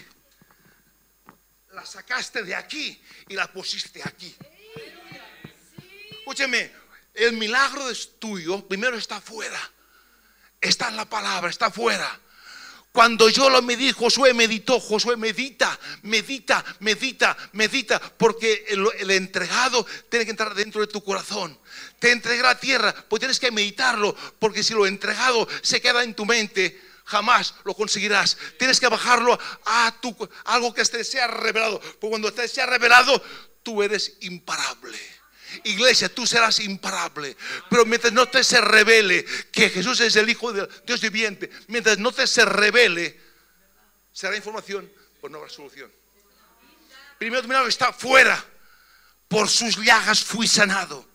La 1.71 1.85
sacaste 1.85 2.43
de 2.43 2.55
aquí 2.55 3.01
y 3.29 3.35
la 3.35 3.51
pusiste 3.51 4.01
aquí. 4.03 4.35
Escúcheme, 6.11 6.71
el 7.13 7.33
milagro 7.33 7.85
tuyo 8.19 8.67
primero 8.67 8.97
está 8.97 9.21
fuera. 9.21 9.59
Está 10.59 10.89
en 10.89 10.97
la 10.97 11.05
palabra, 11.05 11.49
está 11.49 11.71
fuera. 11.71 12.19
Cuando 12.91 13.29
yo 13.29 13.49
lo 13.49 13.61
medí, 13.61 13.93
Josué 13.93 14.33
meditó, 14.33 14.77
Josué 14.77 15.15
medita, 15.15 15.79
medita, 16.01 16.63
medita, 16.81 17.37
medita, 17.53 17.99
porque 17.99 18.65
el, 18.67 19.11
entregado 19.11 19.85
tiene 20.09 20.25
que 20.25 20.31
entrar 20.31 20.53
dentro 20.53 20.81
de 20.81 20.87
tu 20.87 21.01
corazón. 21.01 21.57
Te 21.99 22.11
entrega 22.11 22.49
la 22.49 22.59
tierra, 22.59 22.93
pues 23.07 23.21
tienes 23.21 23.39
que 23.39 23.49
meditarlo, 23.49 24.13
porque 24.39 24.61
si 24.61 24.73
lo 24.73 24.85
entregado 24.85 25.47
se 25.61 25.79
queda 25.79 26.03
en 26.03 26.15
tu 26.15 26.25
mente, 26.25 26.81
jamás 27.05 27.55
lo 27.63 27.73
conseguirás. 27.75 28.37
Tienes 28.59 28.81
que 28.81 28.89
bajarlo 28.89 29.39
a 29.65 29.95
tu, 30.01 30.13
algo 30.43 30.73
que 30.73 30.83
te 30.83 31.05
sea 31.05 31.27
revelado, 31.27 31.79
porque 31.79 32.09
cuando 32.09 32.33
te 32.33 32.45
sea 32.49 32.65
revelado, 32.65 33.23
tú 33.63 33.83
eres 33.83 34.17
imparable. 34.19 34.99
Iglesia, 35.63 36.13
tú 36.13 36.25
serás 36.25 36.59
imparable. 36.59 37.35
Pero 37.69 37.85
mientras 37.85 38.13
no 38.13 38.27
te 38.27 38.43
se 38.43 38.61
revele 38.61 39.25
que 39.51 39.69
Jesús 39.69 39.99
es 39.99 40.15
el 40.15 40.29
Hijo 40.29 40.51
de 40.53 40.67
Dios 40.85 41.01
viviente, 41.01 41.49
mientras 41.67 41.97
no 41.97 42.11
te 42.11 42.27
se 42.27 42.45
revele, 42.45 43.19
será 44.13 44.35
información, 44.35 44.91
pues 45.19 45.31
no 45.31 45.37
habrá 45.37 45.49
solución. 45.49 45.91
Primero 47.17 47.43
tu 47.43 47.67
está 47.67 47.93
fuera. 47.93 48.43
Por 49.27 49.47
sus 49.47 49.77
llagas 49.77 50.23
fui 50.23 50.47
sanado. 50.47 51.07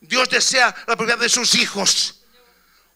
Dios 0.00 0.28
desea 0.28 0.74
la 0.86 0.96
propiedad 0.96 1.20
de 1.20 1.28
sus 1.28 1.54
hijos. 1.54 2.22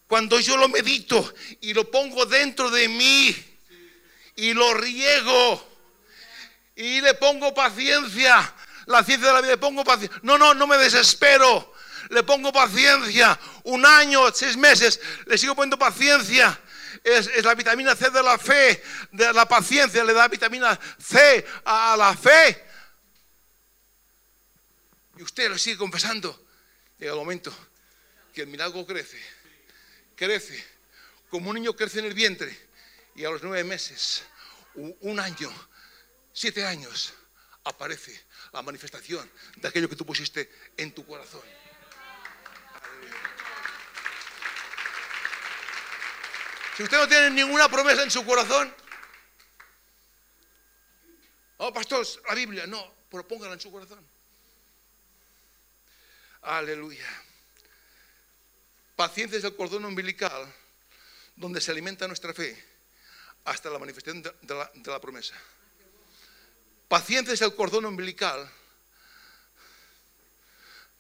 Cuando 0.09 0.41
yo 0.41 0.57
lo 0.57 0.69
medito 0.69 1.35
y 1.61 1.75
lo 1.75 1.91
pongo 1.91 2.27
dentro 2.27 2.71
de 2.71 2.89
mí 2.89 3.37
y 4.37 4.53
lo 4.53 4.75
riego 4.75 5.75
y 6.75 7.01
le 7.01 7.15
pongo 7.15 7.55
paciencia, 7.55 8.53
la 8.87 9.03
ciencia 9.05 9.29
de 9.29 9.35
la 9.35 9.41
vida, 9.41 9.53
le 9.53 9.59
pongo 9.59 9.85
paciencia. 9.85 10.19
No, 10.23 10.39
no, 10.39 10.55
no 10.55 10.67
me 10.67 10.77
desespero. 10.79 11.73
Le 12.11 12.23
pongo 12.23 12.53
paciencia. 12.53 13.39
Un 13.65 13.85
año, 13.87 14.31
seis 14.33 14.57
meses, 14.57 15.01
le 15.27 15.39
sigo 15.39 15.55
poniendo 15.55 15.79
paciencia. 15.79 16.59
Es, 17.03 17.45
la 17.45 17.55
vitamina 17.55 17.95
C 17.95 18.11
de 18.11 18.23
la 18.23 18.39
fe, 18.39 18.83
de 19.13 19.33
la 19.33 19.47
paciencia, 19.47 20.05
le 20.05 20.13
da 20.13 20.29
vitamina 20.29 20.79
C 20.99 21.47
a 21.65 21.97
la 21.97 22.17
fe. 22.17 22.65
Y 25.17 25.23
usted 25.23 25.49
lo 25.49 25.59
sigue 25.59 25.77
confesando. 25.77 26.47
Llega 26.99 27.13
el 27.13 27.19
momento 27.19 27.55
que 28.33 28.43
el 28.43 28.49
milagro 28.49 28.85
crece, 28.87 29.21
crece, 30.17 30.65
como 31.31 31.51
un 31.51 31.57
niño 31.57 31.75
crece 31.75 32.01
en 32.01 32.07
el 32.07 32.15
vientre. 32.15 32.57
Y 33.17 33.25
a 33.25 33.31
los 33.31 33.43
nueve 33.43 33.63
meses, 33.65 34.25
un 34.75 35.21
año, 35.21 35.53
siete 36.33 36.65
años, 36.67 37.15
aparece 37.65 38.25
la 38.55 38.63
manifestación 38.63 39.29
de 39.57 39.69
aquello 39.69 39.89
que 39.89 39.97
tú 39.97 40.07
pusiste 40.07 40.49
en 40.77 40.95
tu 40.95 41.05
corazón. 41.05 41.43
Si 46.77 46.85
usted 46.85 46.97
no 46.97 47.09
tiene 47.09 47.31
ninguna 47.31 47.69
promesa 47.69 48.05
en 48.05 48.11
su 48.11 48.25
corazón, 48.25 48.73
oh 51.59 51.73
pastor, 51.73 52.07
la 52.29 52.35
Biblia, 52.35 52.67
no, 52.67 52.95
pero 53.11 53.27
póngala 53.27 53.55
en 53.55 53.61
su 53.61 53.73
corazón. 53.73 54.05
Aleluya. 56.43 57.09
Paciencia 58.95 59.39
es 59.39 59.45
el 59.45 59.57
cordón 59.57 59.85
umbilical 59.85 60.53
donde 61.35 61.61
se 61.61 61.73
alimenta 61.73 62.07
nuestra 62.07 62.33
fe 62.33 62.57
hasta 63.45 63.69
la 63.69 63.81
manifestación 63.81 64.23
de 64.23 64.91
la 64.91 65.01
promesa. 65.01 65.35
Paciencia 66.89 67.35
es 67.35 67.43
el 67.43 67.55
cordón 67.55 67.87
umbilical. 67.87 68.51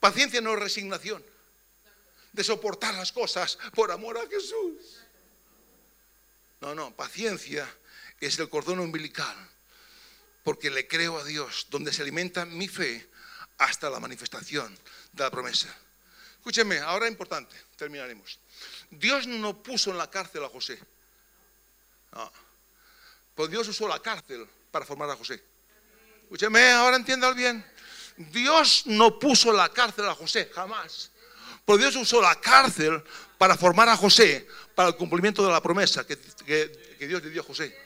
Paciencia 0.01 0.41
no 0.41 0.53
es 0.55 0.61
resignación 0.61 1.25
de 2.33 2.45
soportar 2.45 2.95
las 2.95 3.13
cosas 3.13 3.59
por 3.75 3.91
amor 3.91 4.19
a 4.19 4.27
Jesús. 4.27 5.01
No, 6.61 6.75
no, 6.75 6.95
paciencia 6.95 7.69
es 8.21 8.39
el 8.39 8.49
cordón 8.49 8.81
umbilical 8.81 9.37
porque 10.43 10.71
le 10.71 10.87
creo 10.87 11.19
a 11.19 11.25
Dios, 11.25 11.67
donde 11.71 11.93
se 11.93 12.03
alimenta 12.03 12.45
mi 12.45 12.69
fe 12.69 13.09
hasta 13.59 13.89
la 13.89 13.99
manifestación 13.99 14.79
de 15.13 15.23
la 15.23 15.31
promesa. 15.31 15.75
Escúcheme, 16.37 16.79
ahora 16.81 17.09
importante, 17.09 17.57
terminaremos. 17.77 18.39
Dios 18.91 19.27
no 19.27 19.63
puso 19.63 19.91
en 19.91 19.99
la 19.99 20.11
cárcel 20.11 20.45
a 20.45 20.49
José. 20.51 20.79
No. 22.13 22.31
Pues 23.35 23.51
Dios 23.51 23.67
usó 23.69 23.89
la 23.89 24.01
cárcel 24.01 24.47
para 24.71 24.85
formar 24.85 25.09
a 25.09 25.17
José. 25.17 25.43
Escúcheme, 26.25 26.71
ahora 26.73 26.97
entiendan 26.97 27.37
bien. 27.37 27.65
Dios 28.17 28.83
no 28.87 29.19
puso 29.19 29.53
la 29.53 29.69
cárcel 29.69 30.09
a 30.09 30.15
José, 30.15 30.51
jamás. 30.55 31.11
Pero 31.65 31.79
Dios 31.79 31.97
usó 31.97 32.21
la 32.21 32.35
cárcel 32.41 33.03
para 33.39 33.57
formar 33.57 33.89
a 33.89 33.97
José 33.97 34.47
para 34.75 34.89
el 34.89 34.97
cumplimiento 34.97 35.45
de 35.45 35.53
la 35.53 35.63
promesa 35.63 36.07
que, 36.07 36.17
Dios 36.99 37.23
le 37.23 37.31
dio 37.31 37.43
a 37.43 37.45
José. 37.45 37.77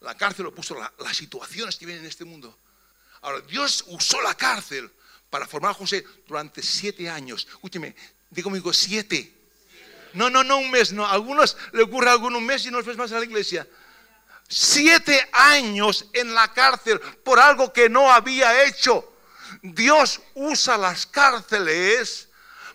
La 0.00 0.16
cárcel 0.16 0.44
lo 0.44 0.54
puso 0.54 0.76
las 0.76 1.16
situaciones 1.16 1.76
que 1.76 1.84
vienen 1.84 2.04
en 2.04 2.10
este 2.10 2.24
mundo. 2.24 2.56
Ahora, 3.22 3.40
Dios 3.42 3.84
usó 3.88 4.20
la 4.22 4.34
cárcel 4.34 4.90
para 5.28 5.46
formar 5.46 5.72
a 5.72 5.74
José 5.74 6.04
durante 6.26 6.62
siete 6.62 7.08
años. 7.08 7.46
Escúcheme, 7.50 7.94
digo 8.30 8.46
conmigo, 8.46 8.72
siete. 8.72 9.39
No, 10.14 10.30
no, 10.30 10.42
no 10.44 10.58
un 10.58 10.70
mes, 10.70 10.92
no. 10.92 11.06
Algunos 11.06 11.56
le 11.72 11.82
ocurre 11.82 12.10
algún 12.10 12.44
mes 12.44 12.64
y 12.66 12.70
no 12.70 12.82
ves 12.82 12.96
más 12.96 13.12
a 13.12 13.18
la 13.18 13.24
iglesia. 13.24 13.66
Siete 14.48 15.28
años 15.32 16.06
en 16.12 16.34
la 16.34 16.52
cárcel 16.52 17.00
por 17.24 17.38
algo 17.38 17.72
que 17.72 17.88
no 17.88 18.10
había 18.10 18.64
hecho. 18.64 19.12
Dios 19.62 20.20
usa 20.34 20.76
las 20.76 21.06
cárceles 21.06 22.28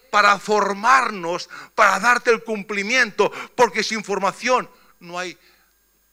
para 0.10 0.40
formarnos, 0.40 1.50
para 1.74 2.00
darte 2.00 2.32
el 2.32 2.44
cumplimiento, 2.44 3.32
porque 3.56 3.84
sin 3.84 4.04
formación 4.04 4.70
no 5.00 5.20
hay, 5.20 5.38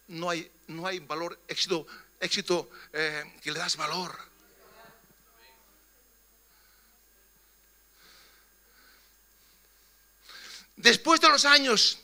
no 0.09 0.31
hay, 0.31 0.51
no 0.67 0.87
hay 0.87 0.99
valor, 0.99 1.39
éxito, 1.47 1.87
éxito 2.19 2.69
eh, 2.93 3.23
que 3.41 3.53
le 3.53 3.61
das 3.61 3.77
valor. 3.77 4.32
Después 10.77 11.21
de 11.21 11.29
los 11.29 11.45
años 11.45 11.99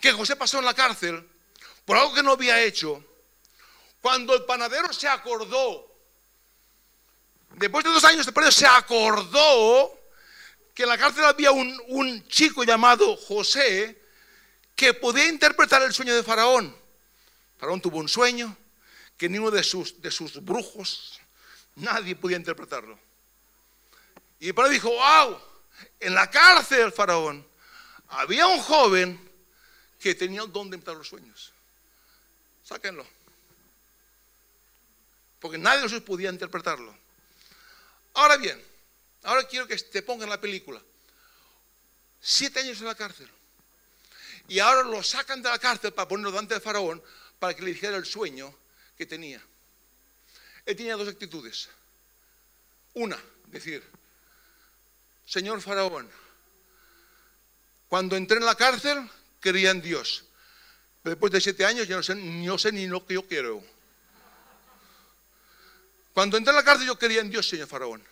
que 0.00 0.12
José 0.12 0.36
pasó 0.36 0.58
en 0.58 0.64
la 0.64 0.74
cárcel 0.74 1.28
por 1.84 1.96
algo 1.96 2.14
que 2.14 2.22
no 2.22 2.32
había 2.32 2.62
hecho, 2.62 3.04
cuando 4.00 4.34
el 4.34 4.44
panadero 4.44 4.92
se 4.92 5.08
acordó, 5.08 5.88
después 7.54 7.84
de 7.84 7.90
dos 7.90 8.04
años 8.04 8.26
después 8.26 8.54
se 8.54 8.66
acordó 8.66 9.98
que 10.74 10.84
en 10.84 10.88
la 10.88 10.98
cárcel 10.98 11.24
había 11.24 11.52
un, 11.52 11.80
un 11.88 12.26
chico 12.28 12.64
llamado 12.64 13.16
José 13.16 14.00
que 14.74 14.94
podía 14.94 15.28
interpretar 15.28 15.82
el 15.82 15.92
sueño 15.92 16.14
de 16.14 16.22
Faraón. 16.22 16.74
Faraón 17.58 17.80
tuvo 17.80 17.98
un 17.98 18.08
sueño 18.08 18.56
que 19.16 19.28
ninguno 19.28 19.52
de 19.52 19.62
sus, 19.62 20.02
de 20.02 20.10
sus 20.10 20.44
brujos, 20.44 21.20
nadie 21.76 22.16
podía 22.16 22.36
interpretarlo. 22.36 22.98
Y 24.40 24.48
el 24.48 24.54
padre 24.54 24.72
dijo, 24.72 24.90
wow, 24.90 25.38
en 26.00 26.14
la 26.14 26.30
cárcel, 26.30 26.92
Faraón, 26.92 27.46
había 28.08 28.46
un 28.46 28.60
joven 28.60 29.30
que 30.00 30.14
tenía 30.14 30.42
el 30.42 30.52
don 30.52 30.70
de 30.70 30.76
interpretar 30.76 30.98
los 30.98 31.08
sueños. 31.08 31.52
Sáquenlo. 32.64 33.06
Porque 35.40 35.58
nadie 35.58 35.78
de 35.78 35.82
nosotros 35.84 36.06
podía 36.06 36.30
interpretarlo. 36.30 36.94
Ahora 38.14 38.36
bien, 38.36 38.62
ahora 39.22 39.44
quiero 39.44 39.66
que 39.66 39.76
te 39.76 40.02
pongan 40.02 40.28
la 40.28 40.40
película. 40.40 40.80
Siete 42.20 42.60
años 42.60 42.80
en 42.80 42.86
la 42.86 42.94
cárcel. 42.94 43.28
Y 44.48 44.58
ahora 44.58 44.82
lo 44.82 45.02
sacan 45.02 45.42
de 45.42 45.48
la 45.48 45.58
cárcel 45.58 45.92
para 45.92 46.08
ponerlo 46.08 46.30
delante 46.30 46.54
del 46.54 46.62
faraón 46.62 47.02
para 47.38 47.54
que 47.54 47.62
le 47.62 47.72
dijera 47.72 47.96
el 47.96 48.06
sueño 48.06 48.54
que 48.96 49.06
tenía. 49.06 49.42
Él 50.66 50.76
tenía 50.76 50.96
dos 50.96 51.08
actitudes. 51.08 51.68
Una, 52.94 53.18
decir, 53.46 53.82
Señor 55.26 55.60
faraón, 55.60 56.10
cuando 57.88 58.16
entré 58.16 58.38
en 58.38 58.46
la 58.46 58.54
cárcel 58.54 59.08
creía 59.40 59.70
en 59.70 59.82
Dios. 59.82 60.24
Pero 61.02 61.14
después 61.14 61.32
de 61.32 61.40
siete 61.40 61.64
años 61.66 61.86
ya 61.88 61.96
no 61.96 62.02
sé, 62.58 62.72
ni 62.72 62.86
lo 62.86 63.04
que 63.04 63.14
yo 63.14 63.26
quiero. 63.26 63.62
Cuando 66.14 66.36
entré 66.36 66.52
en 66.52 66.56
la 66.56 66.64
cárcel 66.64 66.86
yo 66.86 66.98
creía 66.98 67.20
en 67.20 67.30
Dios, 67.30 67.48
señor 67.48 67.68
faraón. 67.68 68.02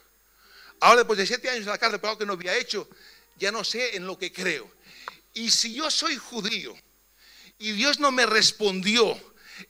Ahora 0.80 0.98
después 0.98 1.18
de 1.18 1.26
siete 1.26 1.48
años 1.48 1.62
en 1.62 1.70
la 1.70 1.78
cárcel 1.78 2.00
por 2.00 2.10
algo 2.10 2.18
que 2.18 2.26
no 2.26 2.32
había 2.32 2.56
hecho, 2.56 2.88
ya 3.36 3.52
no 3.52 3.64
sé 3.64 3.96
en 3.96 4.06
lo 4.06 4.18
que 4.18 4.32
creo. 4.32 4.70
Y 5.34 5.50
si 5.50 5.74
yo 5.74 5.90
soy 5.90 6.16
judío 6.16 6.76
y 7.58 7.72
Dios 7.72 8.00
no 8.00 8.10
me 8.10 8.26
respondió 8.26 9.18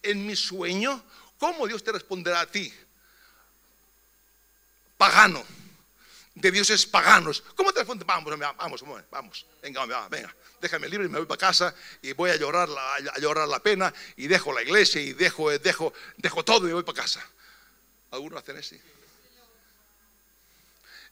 en 0.03 0.27
mi 0.27 0.35
sueño, 0.35 1.05
¿cómo 1.39 1.67
Dios 1.67 1.85
te 1.85 1.93
responderá 1.93 2.41
a 2.41 2.47
ti? 2.47 2.73
Pagano, 4.97 5.45
de 6.35 6.51
dioses 6.51 6.87
paganos. 6.87 7.43
¿Cómo 7.57 7.73
te 7.73 7.81
responde? 7.81 8.05
Vamos, 8.05 8.39
vamos, 8.57 8.83
vamos, 9.11 9.47
venga, 9.63 10.09
venga, 10.09 10.35
déjame 10.61 10.89
libre 10.89 11.07
y 11.07 11.09
me 11.09 11.19
voy 11.19 11.27
para 11.27 11.39
casa 11.39 11.75
y 12.03 12.13
voy 12.13 12.31
a 12.31 12.37
llorar 12.37 12.69
la, 12.69 12.95
a 12.95 13.19
llorar 13.19 13.49
la 13.49 13.61
pena 13.61 13.93
y 14.17 14.27
dejo 14.27 14.53
la 14.53 14.63
iglesia 14.63 15.01
y 15.01 15.13
dejo, 15.13 15.51
dejo, 15.59 15.93
dejo 16.17 16.45
todo 16.45 16.69
y 16.69 16.73
voy 16.73 16.83
para 16.83 17.03
casa. 17.03 17.27
Algunos 18.11 18.43
hacen 18.43 18.57
así. 18.57 18.81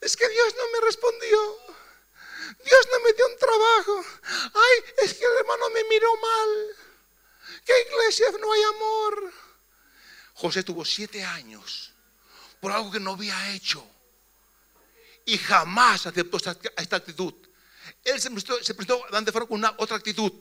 Es 0.00 0.16
que 0.16 0.28
Dios 0.28 0.54
no 0.56 0.80
me 0.80 0.86
respondió. 0.86 1.56
Dios 2.64 2.88
no 2.92 3.00
me 3.00 3.12
dio 3.12 3.26
un 3.26 3.38
trabajo. 3.38 4.04
Ay, 4.54 4.94
es 5.02 5.14
que 5.14 5.24
el 5.24 5.32
hermano 5.38 5.70
me 5.70 5.84
miró 5.84 6.08
mal. 6.16 6.76
¿Qué 7.64 7.74
iglesia 7.90 8.26
no 8.40 8.52
hay 8.52 8.62
amor? 8.62 9.32
José 10.34 10.62
tuvo 10.62 10.84
siete 10.84 11.24
años 11.24 11.92
por 12.60 12.72
algo 12.72 12.90
que 12.90 13.00
no 13.00 13.12
había 13.12 13.52
hecho. 13.52 13.84
Y 15.28 15.36
jamás 15.36 16.06
aceptó 16.06 16.38
esta, 16.38 16.96
actitud. 16.96 17.34
Él 18.02 18.18
se 18.18 18.30
prestó, 18.30 18.64
se 18.64 18.72
prestó 18.72 19.02
delante 19.08 19.30
Faraón 19.30 19.48
con 19.48 19.58
una 19.58 19.74
otra 19.76 19.98
actitud 19.98 20.32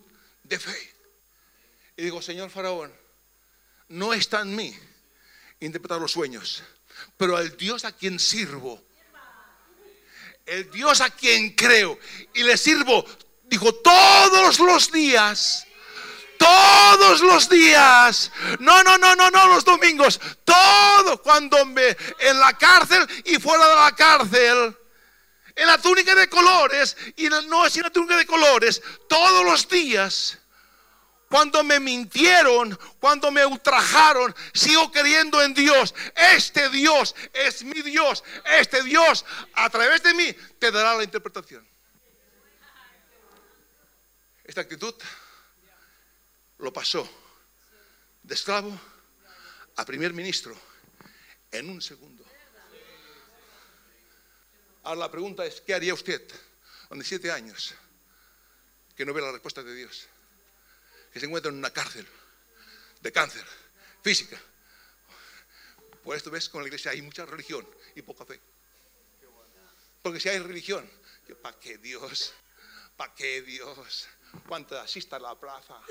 de 0.44 0.58
fe. 0.58 0.94
Y 1.98 2.04
digo, 2.04 2.22
Señor 2.22 2.50
Faraón, 2.50 2.94
no 3.90 4.14
está 4.14 4.44
en 4.44 4.56
mí 4.56 4.74
interpretar 5.60 6.00
los 6.00 6.14
sueños, 6.14 6.64
pero 7.18 7.36
al 7.36 7.58
Dios 7.58 7.84
a 7.84 7.92
quien 7.92 8.18
sirvo, 8.18 8.82
el 10.46 10.72
Dios 10.72 11.02
a 11.02 11.10
quien 11.10 11.54
creo 11.54 12.00
y 12.34 12.44
le 12.44 12.56
sirvo, 12.56 13.06
dijo, 13.44 13.76
todos 13.76 14.58
los 14.58 14.90
días. 14.90 15.66
Todos 16.38 17.22
los 17.22 17.50
días, 17.50 18.32
no, 18.60 18.84
no, 18.84 18.98
no, 18.98 19.16
no, 19.16 19.30
no, 19.30 19.48
los 19.48 19.66
domingos, 19.66 20.20
todo 20.44 21.22
cuando 21.22 21.66
me 21.66 21.98
en 22.20 22.40
la 22.40 22.54
cárcel 22.58 23.08
y 23.26 23.36
fuera 23.40 23.68
de 23.68 23.76
la 23.76 23.96
cárcel, 23.96 24.78
en 25.56 25.68
la 25.68 25.78
túnica 25.80 26.14
de 26.14 26.30
colores 26.30 26.96
y 27.16 27.28
no 27.28 27.66
es 27.66 27.76
en 27.78 27.84
la 27.84 27.90
túnica 27.90 28.16
de 28.16 28.26
colores, 28.26 28.82
todos 29.08 29.44
los 29.44 29.68
días 29.68 30.38
cuando 31.30 31.64
me 31.64 31.80
mintieron, 31.80 32.78
cuando 33.00 33.32
me 33.32 33.46
ultrajaron, 33.46 34.34
sigo 34.54 34.92
creyendo 34.92 35.42
en 35.42 35.54
Dios. 35.54 35.94
Este 36.16 36.70
Dios 36.70 37.16
es 37.34 37.64
mi 37.64 37.82
Dios. 37.82 38.24
Este 38.60 38.82
Dios 38.84 39.26
a 39.54 39.70
través 39.70 40.04
de 40.04 40.14
mí 40.14 40.34
te 40.60 40.72
dará 40.72 40.96
la 40.96 41.04
interpretación. 41.04 41.68
Esta 44.46 44.62
actitud 44.62 44.96
lo 46.60 46.74
pasó 46.74 47.08
de 48.24 48.36
esclavo 48.36 48.80
a 49.76 49.86
primer 49.86 50.14
ministro 50.14 50.55
en 51.51 51.70
un 51.70 51.82
segundo. 51.82 52.24
Ahora 54.84 55.01
la 55.01 55.12
pregunta 55.12 55.45
es, 55.45 55.62
¿qué 55.62 55.74
haría 55.74 55.93
usted 55.93 56.22
con 56.88 57.03
siete 57.03 57.32
años 57.32 57.74
que 58.95 59.05
no 59.05 59.14
ve 59.14 59.22
la 59.22 59.32
respuesta 59.32 59.62
de 59.62 59.76
Dios? 59.76 60.08
que 61.18 61.20
se 61.20 61.26
encuentran 61.26 61.55
en 61.55 61.60
una 61.60 61.72
cárcel 61.72 62.05
de 63.01 63.12
cáncer 63.12 63.43
física. 64.03 64.39
Por 66.03 66.16
esto 66.16 66.30
ves, 66.30 66.47
con 66.47 66.62
la 66.62 66.68
iglesia 66.68 66.91
hay 66.91 67.01
mucha 67.01 67.26
religión 67.26 67.68
y 67.95 68.03
poca 68.03 68.24
fe. 68.24 68.39
Porque 70.03 70.20
si 70.20 70.30
hay 70.30 70.38
religión, 70.38 70.88
¿para 71.41 71.58
qué 71.60 71.80
Dios? 71.80 72.34
¿Para 72.95 73.16
qué 73.16 73.41
Dios? 73.41 74.08
¿Cuánta 74.47 74.84
asista 74.84 75.16
a 75.16 75.20
la 75.20 75.34
plaza? 75.39 75.82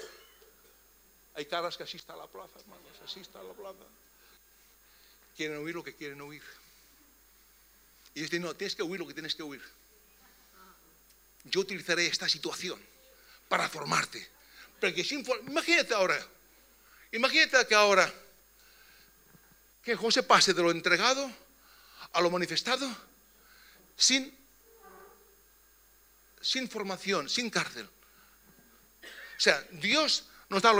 Hay 1.36 1.44
caras 1.44 1.76
que 1.76 1.82
asistan 1.82 2.16
a 2.16 2.20
la 2.20 2.26
plaza, 2.26 2.58
hermanos, 2.58 2.98
asista 3.04 3.38
a 3.40 3.42
la 3.42 3.52
plaza. 3.52 3.84
Quieren 5.36 5.58
oír 5.58 5.74
lo 5.74 5.84
que 5.84 5.94
quieren 5.94 6.18
oír. 6.22 6.42
Y 8.14 8.22
dicen, 8.22 8.40
no, 8.40 8.54
tienes 8.54 8.74
que 8.74 8.82
oír 8.82 8.98
lo 8.98 9.06
que 9.06 9.12
tienes 9.12 9.34
que 9.34 9.42
oír. 9.42 9.62
Yo 11.44 11.60
utilizaré 11.60 12.06
esta 12.06 12.26
situación 12.26 12.82
para 13.48 13.68
formarte, 13.68 14.26
imagínate 15.46 15.94
ahora, 15.94 16.26
imagínate 17.12 17.66
que 17.66 17.74
ahora, 17.74 18.12
que 19.84 19.94
José 19.94 20.22
pase 20.22 20.54
de 20.54 20.62
lo 20.62 20.70
entregado 20.70 21.30
a 22.12 22.20
lo 22.20 22.30
manifestado 22.30 22.88
sin, 23.96 24.34
sin 26.40 26.68
formación, 26.68 27.28
sin 27.28 27.50
cárcel. 27.50 27.86
O 27.86 29.40
sea, 29.40 29.60
Dios 29.70 30.24
da 30.48 30.72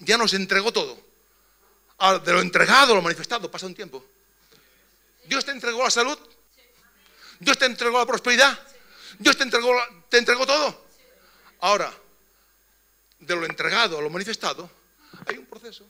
ya 0.00 0.18
nos 0.18 0.34
entregó 0.34 0.72
todo. 0.72 0.98
De 2.24 2.32
lo 2.32 2.40
entregado 2.40 2.94
lo 2.94 3.02
manifestado 3.02 3.50
pasa 3.50 3.66
un 3.66 3.74
tiempo. 3.74 4.04
Dios 5.24 5.44
te 5.44 5.52
entregó 5.52 5.82
la 5.82 5.90
salud. 5.90 6.18
Dios 7.38 7.58
te 7.58 7.66
entregó 7.66 7.98
la 7.98 8.06
prosperidad. 8.06 8.58
Dios 9.18 9.36
te 9.36 9.44
entregó, 9.44 9.72
te 10.08 10.18
entregó 10.18 10.46
todo. 10.46 10.86
Ahora, 11.60 11.92
de 13.20 13.36
lo 13.36 13.46
entregado 13.46 13.98
a 13.98 14.02
lo 14.02 14.10
manifestado, 14.10 14.68
hay 15.26 15.38
un 15.38 15.46
proceso. 15.46 15.86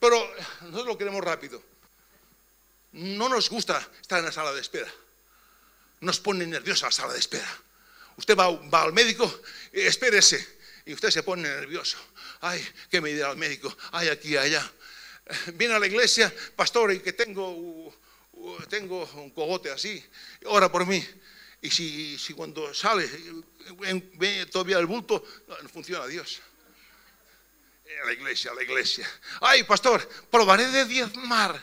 Pero 0.00 0.30
nosotros 0.62 0.86
lo 0.86 0.98
queremos 0.98 1.22
rápido. 1.24 1.62
No 2.92 3.28
nos 3.28 3.48
gusta 3.48 3.86
estar 4.00 4.18
en 4.18 4.26
la 4.26 4.32
sala 4.32 4.52
de 4.52 4.60
espera. 4.60 4.92
Nos 6.00 6.20
pone 6.20 6.46
nerviosa 6.46 6.86
la 6.86 6.92
sala 6.92 7.12
de 7.12 7.18
espera. 7.18 7.48
Usted 8.16 8.36
va, 8.36 8.46
al 8.82 8.92
médico, 8.92 9.40
espérese, 9.72 10.57
y 10.88 10.94
usted 10.94 11.10
se 11.10 11.22
pone 11.22 11.42
nervioso. 11.42 11.98
Ay, 12.40 12.66
¿qué 12.90 13.02
me 13.02 13.10
dirá 13.10 13.30
el 13.30 13.36
médico? 13.36 13.76
Ay, 13.92 14.08
aquí, 14.08 14.38
allá. 14.38 14.72
Viene 15.52 15.74
a 15.74 15.78
la 15.78 15.86
iglesia, 15.86 16.34
pastor, 16.56 16.94
y 16.94 17.00
que 17.00 17.12
tengo, 17.12 17.94
tengo 18.70 19.04
un 19.16 19.28
cogote 19.28 19.70
así, 19.70 20.02
ora 20.46 20.72
por 20.72 20.86
mí. 20.86 21.06
Y 21.60 21.70
si, 21.70 22.18
si 22.18 22.32
cuando 22.32 22.72
sale 22.72 23.06
ve 24.14 24.46
todavía 24.46 24.78
el 24.78 24.86
bulto, 24.86 25.22
no 25.62 25.68
funciona 25.68 26.06
Dios. 26.06 26.40
A 28.02 28.06
la 28.06 28.12
iglesia, 28.14 28.52
a 28.52 28.54
la 28.54 28.62
iglesia. 28.62 29.06
Ay, 29.42 29.64
pastor, 29.64 30.08
probaré 30.30 30.68
de 30.68 30.86
diezmar, 30.86 31.62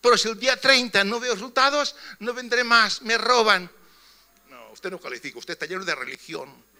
pero 0.00 0.18
si 0.18 0.28
el 0.28 0.36
día 0.36 0.60
30 0.60 1.04
no 1.04 1.20
veo 1.20 1.34
resultados, 1.34 1.94
no 2.18 2.34
vendré 2.34 2.64
más, 2.64 3.02
me 3.02 3.18
roban. 3.18 3.70
No, 4.48 4.72
usted 4.72 4.90
no 4.90 5.00
califica, 5.00 5.38
usted 5.38 5.52
está 5.52 5.66
lleno 5.66 5.84
de 5.84 5.94
religión. 5.94 6.73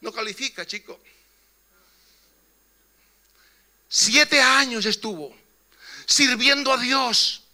No 0.00 0.12
califica, 0.12 0.66
chico. 0.66 1.00
Siete 3.88 4.40
años 4.40 4.84
estuvo 4.84 5.34
sirviendo 6.06 6.72
a 6.72 6.76
Dios 6.76 7.46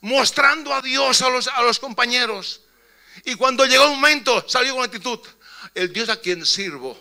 mostrando 0.00 0.74
a 0.74 0.80
Dios 0.80 1.22
a 1.22 1.62
los, 1.62 1.78
compañeros. 1.78 2.60
Y 3.24 3.34
cuando 3.34 3.66
llegó 3.66 3.84
el 3.84 3.90
momento, 3.90 4.44
salió 4.48 4.74
con 4.74 4.84
actitud, 4.84 5.20
el 5.74 5.92
Dios 5.92 6.08
a 6.08 6.20
quien 6.20 6.44
sirvo, 6.46 6.98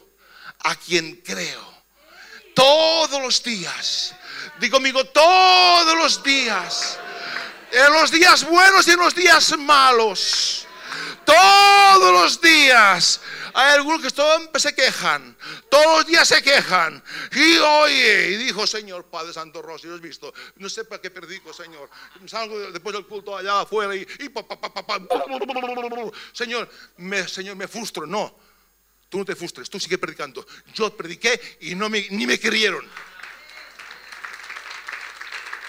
a 0.60 0.76
quien 0.76 1.18
creo, 1.18 1.74
todos 2.56 3.22
los 3.22 3.44
días, 3.44 4.16
digo 4.60 4.78
conmigo, 4.78 5.06
todos 5.06 5.96
los 5.96 6.24
días, 6.24 6.98
en 7.72 7.94
los 7.94 8.10
días 8.10 8.44
buenos 8.46 8.88
y 8.88 8.92
en 8.92 9.00
los 9.00 9.14
días 9.14 9.58
malos, 9.58 10.67
todos 11.26 12.14
los 12.14 12.42
días, 12.42 13.22
hay 13.54 13.74
algunos 13.74 14.02
que 14.02 14.60
se 14.60 14.76
quejan, 14.76 15.36
todos 15.70 15.98
los 15.98 16.06
días 16.06 16.28
se 16.28 16.42
quejan. 16.42 17.04
Y 17.32 17.58
oye, 17.58 18.32
y 18.32 18.36
dijo, 18.38 18.66
Señor 18.68 19.06
Padre 19.06 19.34
Santo 19.34 19.62
Rosa, 19.62 19.88
lo 19.88 19.96
has 19.96 20.02
visto, 20.02 20.34
no 20.58 20.70
sé 20.70 20.86
para 20.86 21.02
qué 21.02 21.10
predico, 21.10 21.54
Señor. 21.54 21.90
Salgo 22.26 22.60
después 22.72 22.94
del 22.96 23.06
culto 23.06 23.36
allá 23.36 23.62
afuera 23.62 23.96
y, 23.96 24.08
Señor, 26.34 26.70
me, 26.98 27.28
Señor, 27.28 27.56
me 27.56 27.68
frustro. 27.68 28.06
No, 28.06 28.48
Tú 29.10 29.20
no 29.20 29.26
te 29.26 29.36
frustres, 29.36 29.70
tú 29.70 29.80
sigue 29.80 29.98
predicando. 29.98 30.46
Yo 30.74 30.96
prediqué 30.96 31.58
y 31.62 31.76
no 31.76 31.88
ni 31.90 32.28
me 32.28 32.40
querieron. 32.40 32.86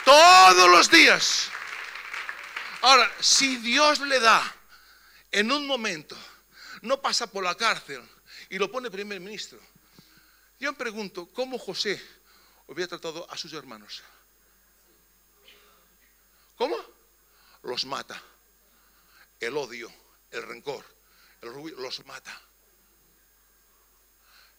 Todos 0.05 0.71
los 0.71 0.91
días. 0.91 1.51
Ahora, 2.81 3.11
si 3.21 3.57
Dios 3.59 4.01
le 4.01 4.19
da 4.19 4.58
en 5.31 5.53
un 5.53 5.67
momento, 5.67 6.17
no 6.83 7.01
pasa 7.01 7.27
por 7.27 7.45
la 7.45 7.55
cárcel 7.55 8.03
y 8.49 8.59
lo 8.59 8.71
pone 8.71 8.91
primer 8.91 9.21
ministro. 9.21 9.59
Yo 10.59 10.73
me 10.73 10.79
pregunto, 10.79 11.27
¿cómo 11.33 11.59
José 11.59 12.03
hubiera 12.67 12.89
tratado 12.89 13.31
a 13.31 13.37
sus 13.37 13.53
hermanos? 13.53 14.03
¿Cómo? 16.57 16.77
Los 17.63 17.85
mata. 17.85 18.21
El 19.39 19.57
odio, 19.57 19.93
el 20.33 20.43
rencor, 20.43 20.85
el 21.43 21.49
orgullo, 21.49 21.79
los 21.79 22.05
mata. 22.07 22.41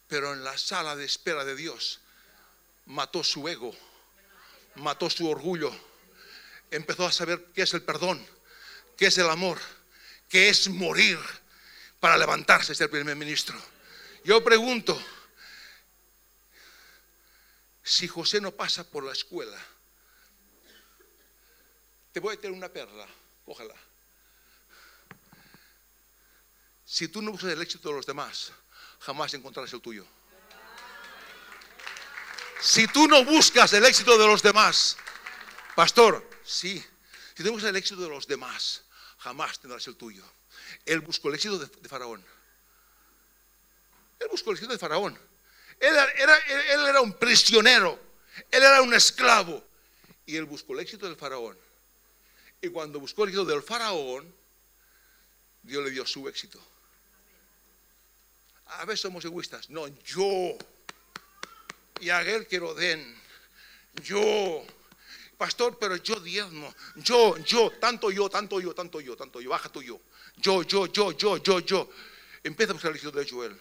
Pero 0.07 0.33
en 0.33 0.43
la 0.43 0.57
sala 0.57 0.95
de 0.95 1.05
espera 1.05 1.43
de 1.43 1.55
Dios 1.55 1.99
mató 2.85 3.23
su 3.23 3.47
ego, 3.47 3.75
mató 4.75 5.09
su 5.09 5.29
orgullo, 5.29 5.71
empezó 6.71 7.05
a 7.05 7.11
saber 7.11 7.51
qué 7.53 7.63
es 7.63 7.73
el 7.73 7.83
perdón, 7.83 8.25
qué 8.95 9.07
es 9.07 9.17
el 9.17 9.29
amor, 9.29 9.59
qué 10.29 10.49
es 10.49 10.69
morir 10.69 11.19
para 11.99 12.17
levantarse, 12.17 12.73
ser 12.75 12.89
primer 12.89 13.15
ministro. 13.15 13.59
Yo 14.23 14.41
pregunto, 14.43 15.01
si 17.83 18.07
José 18.07 18.39
no 18.39 18.51
pasa 18.51 18.83
por 18.83 19.03
la 19.03 19.11
escuela, 19.11 19.59
te 22.13 22.19
voy 22.19 22.35
a 22.35 22.39
tener 22.39 22.55
una 22.55 22.69
perla, 22.69 23.07
ojalá. 23.45 23.75
Si 26.85 27.07
tú 27.07 27.21
no 27.21 27.31
buscas 27.31 27.51
el 27.51 27.61
éxito 27.61 27.89
de 27.89 27.95
los 27.95 28.05
demás, 28.05 28.51
jamás 28.99 29.33
encontrarás 29.33 29.73
el 29.73 29.81
tuyo. 29.81 30.07
Si 32.61 32.87
tú 32.87 33.07
no 33.07 33.23
buscas 33.23 33.71
el 33.73 33.85
éxito 33.85 34.17
de 34.17 34.27
los 34.27 34.41
demás, 34.41 34.97
pastor, 35.75 36.27
sí, 36.43 36.83
si 37.35 37.43
tú 37.43 37.51
buscas 37.51 37.69
el 37.69 37.75
éxito 37.77 38.01
de 38.01 38.09
los 38.09 38.27
demás, 38.27 38.83
jamás 39.19 39.59
tendrás 39.59 39.85
el 39.87 39.95
tuyo. 39.95 40.23
Él 40.85 41.01
buscó 41.01 41.29
el 41.29 41.35
éxito 41.35 41.57
de, 41.57 41.67
Faraón. 41.89 42.23
Él 44.19 44.27
buscó 44.29 44.51
el 44.51 44.57
éxito 44.57 44.73
de 44.73 44.79
Faraón. 44.79 45.17
Él 45.79 45.95
era, 45.95 47.01
un 47.01 47.13
prisionero, 47.13 47.97
él 48.51 48.63
era 48.63 48.81
un 48.81 48.93
esclavo. 48.93 49.63
Y 50.25 50.35
él 50.35 50.45
buscó 50.45 50.73
el 50.73 50.81
éxito 50.81 51.07
del 51.07 51.15
Faraón. 51.15 51.57
Y 52.61 52.69
cuando 52.69 52.99
buscó 52.99 53.23
el 53.23 53.29
éxito 53.29 53.45
del 53.45 53.63
Faraón, 53.63 54.33
Dios 55.63 55.83
le 55.83 55.91
dio 55.91 56.05
su 56.05 56.27
éxito. 56.27 56.61
A 58.65 58.85
veces 58.85 59.01
somos 59.01 59.25
egoístas. 59.25 59.69
No, 59.69 59.87
yo. 59.87 60.57
Y 61.99 62.09
a 62.09 62.21
él 62.21 62.47
que 62.47 62.59
lo 62.59 62.73
den. 62.73 63.19
Yo. 64.03 64.65
Pastor, 65.39 65.77
pero 65.79 65.95
yo 65.95 66.19
diezmo. 66.19 66.75
Yo, 66.97 67.37
yo, 67.37 67.71
tanto 67.79 68.11
yo, 68.11 68.29
tanto 68.29 68.59
yo, 68.59 68.75
tanto 68.75 68.99
yo, 68.99 69.15
tanto 69.15 69.39
yo. 69.39 69.49
Baja 69.49 69.69
tú 69.69 69.81
yo. 69.81 70.01
Yo, 70.35 70.63
yo, 70.63 70.87
yo, 70.87 71.13
yo, 71.13 71.37
yo, 71.37 71.59
yo. 71.61 71.89
Empieza 72.43 72.71
a 72.71 72.73
buscar 72.73 72.91
el 72.91 72.97
éxito 72.97 73.17
de 73.17 73.25
Joel. 73.25 73.57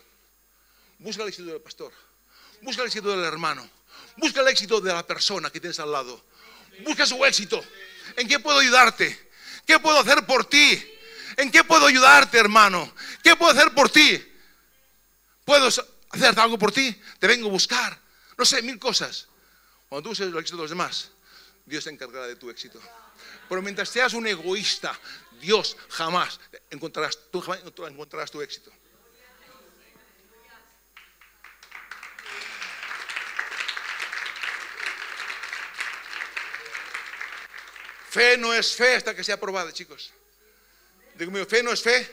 Busca 0.99 1.23
el 1.23 1.29
éxito 1.29 1.53
del 1.53 1.61
pastor. 1.61 1.93
Busca 2.63 2.83
el 2.83 2.89
éxito 2.89 3.11
del 3.11 3.25
hermano. 3.25 3.71
Busca 4.17 4.41
el 4.41 4.49
éxito 4.49 4.81
de 4.81 4.93
la 4.93 5.07
persona 5.07 5.51
que 5.51 5.61
tienes 5.61 5.79
al 5.79 5.93
lado. 5.93 6.21
Busca 6.85 7.07
su 7.07 7.25
éxito. 7.25 7.65
¿En 8.17 8.27
qué 8.27 8.41
puedo 8.41 8.59
ayudarte? 8.59 9.31
¿Qué 9.65 9.79
puedo 9.79 10.01
hacer 10.01 10.27
por 10.27 10.47
ti? 10.47 10.85
¿En 11.37 11.49
qué 11.53 11.63
puedo 11.63 11.87
ayudarte, 11.87 12.39
hermano? 12.39 12.93
¿Qué 13.23 13.37
puedo 13.37 13.53
hacer 13.53 13.73
por 13.73 13.89
ti? 13.89 14.21
¿Puedo 15.45 15.69
hacer 15.69 16.41
algo 16.41 16.59
por 16.59 16.73
ti? 16.73 17.01
Te 17.21 17.29
vengo 17.29 17.47
a 17.47 17.53
buscar. 17.53 17.97
No 18.37 18.45
sé, 18.45 18.63
mil 18.63 18.81
cosas. 18.81 19.29
Cuando 19.89 20.09
tú 20.09 20.13
uses 20.13 20.27
el 20.27 20.37
éxito 20.37 20.57
de 20.57 20.63
los 20.63 20.71
demás, 20.71 21.13
Dios 21.69 21.85
se 21.85 21.91
encargará 21.91 22.27
de 22.27 22.37
tu 22.37 22.51
éxito. 22.51 22.81
Pero 23.49 23.63
mientras 23.63 23.89
seas 23.89 24.15
un 24.15 24.27
egoísta, 24.27 24.99
Dios 25.41 25.77
jamás 25.91 26.41
encontrarás, 26.71 27.19
tu 27.31 28.41
éxito. 28.41 28.73
Fe 38.11 38.39
no 38.39 38.55
es 38.55 38.75
fe 38.75 38.97
hasta 38.97 39.15
que 39.15 39.23
sea 39.23 39.39
probada, 39.39 39.73
chicos. 39.73 40.11
Digo, 41.15 41.33
fe 41.45 41.63
no 41.63 41.73
es 41.73 41.83
fe 41.83 42.11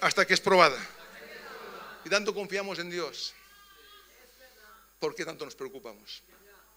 hasta 0.00 0.26
que 0.26 0.34
es 0.34 0.40
probada. 0.40 0.78
Y 2.04 2.10
tanto 2.10 2.34
confiamos 2.34 2.78
en 2.78 2.90
Dios. 2.90 3.34
¿Por 5.00 5.14
qué 5.14 5.24
tanto 5.24 5.44
nos 5.44 5.54
preocupamos? 5.54 6.22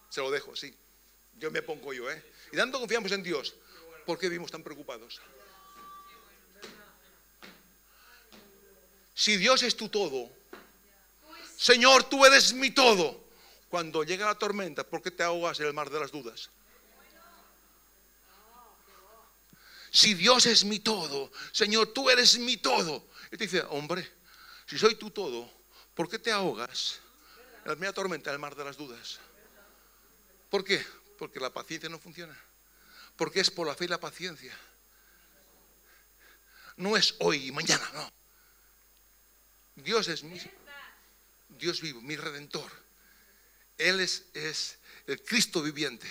Se 0.10 0.22
lo 0.22 0.32
dejo, 0.32 0.56
sí. 0.56 0.76
Yo 1.38 1.52
me 1.52 1.62
pongo 1.62 1.94
yo, 1.94 2.10
¿eh? 2.10 2.24
Y 2.52 2.58
tanto 2.58 2.80
confiamos 2.80 3.12
en 3.12 3.24
Dios. 3.24 3.56
¿Por 4.06 4.18
qué 4.18 4.28
vivimos 4.28 4.52
tan 4.52 4.64
preocupados? 4.64 5.22
Si 9.14 9.38
Dios 9.38 9.64
es 9.64 9.76
tu 9.76 9.90
todo, 9.90 10.30
Señor, 11.58 12.06
tú 12.06 12.26
eres 12.26 12.54
mi 12.54 12.72
todo. 12.72 13.28
Cuando 13.68 14.04
llega 14.04 14.26
la 14.26 14.36
tormenta, 14.36 14.84
¿por 14.84 15.02
qué 15.02 15.12
te 15.12 15.24
ahogas 15.24 15.60
en 15.60 15.68
el 15.68 15.74
mar 15.74 15.90
de 15.90 16.00
las 16.00 16.12
dudas? 16.12 16.50
Si 19.92 20.14
Dios 20.14 20.46
es 20.46 20.64
mi 20.64 20.80
todo, 20.80 21.32
Señor, 21.52 21.94
tú 21.94 22.10
eres 22.10 22.40
mi 22.40 22.58
todo. 22.58 23.08
Y 23.32 23.38
te 23.38 23.44
dice, 23.44 23.62
hombre, 23.70 24.10
si 24.66 24.78
soy 24.78 24.96
tú 24.96 25.12
todo, 25.12 25.52
¿por 25.94 26.10
qué 26.10 26.18
te 26.18 26.32
ahogas 26.32 27.00
en 27.64 27.70
la 27.70 27.74
primera 27.74 27.94
tormenta 27.94 28.32
del 28.32 28.40
mar 28.40 28.56
de 28.56 28.64
las 28.64 28.78
dudas? 28.78 29.20
¿Por 30.50 30.64
qué? 30.64 30.84
Porque 31.20 31.40
la 31.40 31.54
paciencia 31.54 31.90
no 31.90 32.00
funciona. 32.00 32.36
Porque 33.18 33.42
es 33.42 33.52
por 33.52 33.68
la 33.68 33.76
fe 33.76 33.86
y 33.86 33.90
la 33.90 34.00
paciencia. 34.00 34.58
No 36.78 36.96
es 36.96 37.14
hoy 37.20 37.48
y 37.48 37.52
mañana, 37.52 37.88
no. 37.94 38.12
Dios 39.76 40.08
es 40.08 40.24
mi 40.24 40.40
Dios 41.50 41.82
vivo, 41.82 42.02
mi 42.02 42.16
redentor. 42.16 42.72
Él 43.78 44.00
es, 44.00 44.24
es 44.34 44.78
el 45.08 45.22
Cristo 45.22 45.62
viviente. 45.62 46.08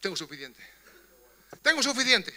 Tengo 0.00 0.14
suficiente. 0.14 0.64
Tengo 1.62 1.82
suficiente. 1.82 2.32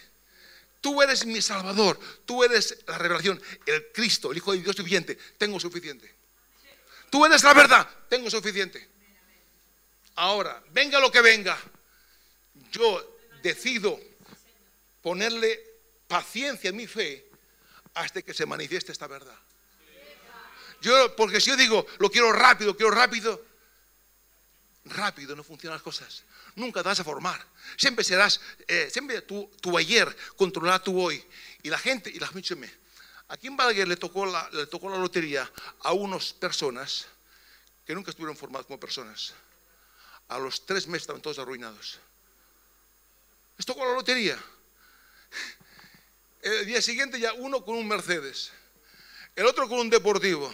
Tú 0.81 1.01
eres 1.01 1.25
mi 1.25 1.41
Salvador, 1.41 1.99
tú 2.25 2.43
eres 2.43 2.79
la 2.87 2.97
revelación, 2.97 3.41
el 3.65 3.91
Cristo, 3.93 4.31
el 4.31 4.37
Hijo 4.37 4.51
de 4.53 4.59
Dios 4.59 4.75
viviente. 4.77 5.15
Tengo 5.37 5.59
suficiente. 5.59 6.13
Tú 7.11 7.25
eres 7.25 7.43
la 7.43 7.53
verdad, 7.53 7.87
tengo 8.09 8.29
suficiente. 8.29 8.92
Ahora, 10.15 10.61
venga 10.71 10.99
lo 10.99 11.11
que 11.11 11.21
venga, 11.21 11.57
yo 12.71 13.17
decido 13.41 13.99
ponerle 15.01 15.59
paciencia 16.07 16.69
en 16.69 16.75
mi 16.75 16.87
fe 16.87 17.25
hasta 17.93 18.21
que 18.21 18.33
se 18.33 18.45
manifieste 18.45 18.91
esta 18.91 19.07
verdad. 19.07 19.37
Yo, 20.81 21.15
porque 21.15 21.39
si 21.39 21.49
yo 21.49 21.55
digo, 21.55 21.85
lo 21.99 22.11
quiero 22.11 22.31
rápido, 22.33 22.75
quiero 22.75 22.91
rápido, 22.91 23.43
rápido 24.85 25.35
no 25.35 25.43
funcionan 25.43 25.77
las 25.77 25.83
cosas. 25.83 26.23
Nunca 26.55 26.83
te 26.83 26.89
vas 26.89 26.99
a 26.99 27.03
formar. 27.03 27.43
Siempre 27.77 28.03
serás, 28.03 28.39
eh, 28.67 28.89
siempre 28.91 29.21
tu, 29.21 29.49
tu, 29.61 29.77
ayer 29.77 30.15
controlará 30.35 30.79
tu 30.79 30.99
hoy. 30.99 31.23
Y 31.63 31.69
la 31.69 31.77
gente, 31.77 32.09
y 32.09 32.19
la 32.19 32.27
gente, 32.27 32.71
aquí 33.29 33.47
en 33.47 33.55
Balaguer 33.55 33.87
le 33.87 33.97
tocó, 33.97 34.25
la, 34.25 34.49
le 34.51 34.67
tocó 34.67 34.89
la 34.89 34.97
lotería 34.97 35.49
a 35.79 35.93
unas 35.93 36.33
personas 36.33 37.07
que 37.85 37.95
nunca 37.95 38.11
estuvieron 38.11 38.37
formadas 38.37 38.65
como 38.67 38.79
personas. 38.79 39.33
A 40.29 40.39
los 40.39 40.65
tres 40.65 40.87
meses 40.87 41.03
estaban 41.03 41.21
todos 41.21 41.39
arruinados. 41.39 41.99
Les 43.57 43.65
tocó 43.65 43.85
la 43.85 43.93
lotería. 43.93 44.37
El 46.41 46.65
día 46.65 46.81
siguiente 46.81 47.19
ya 47.19 47.33
uno 47.33 47.63
con 47.63 47.75
un 47.75 47.87
Mercedes, 47.87 48.51
el 49.35 49.45
otro 49.45 49.69
con 49.69 49.79
un 49.79 49.89
deportivo, 49.89 50.53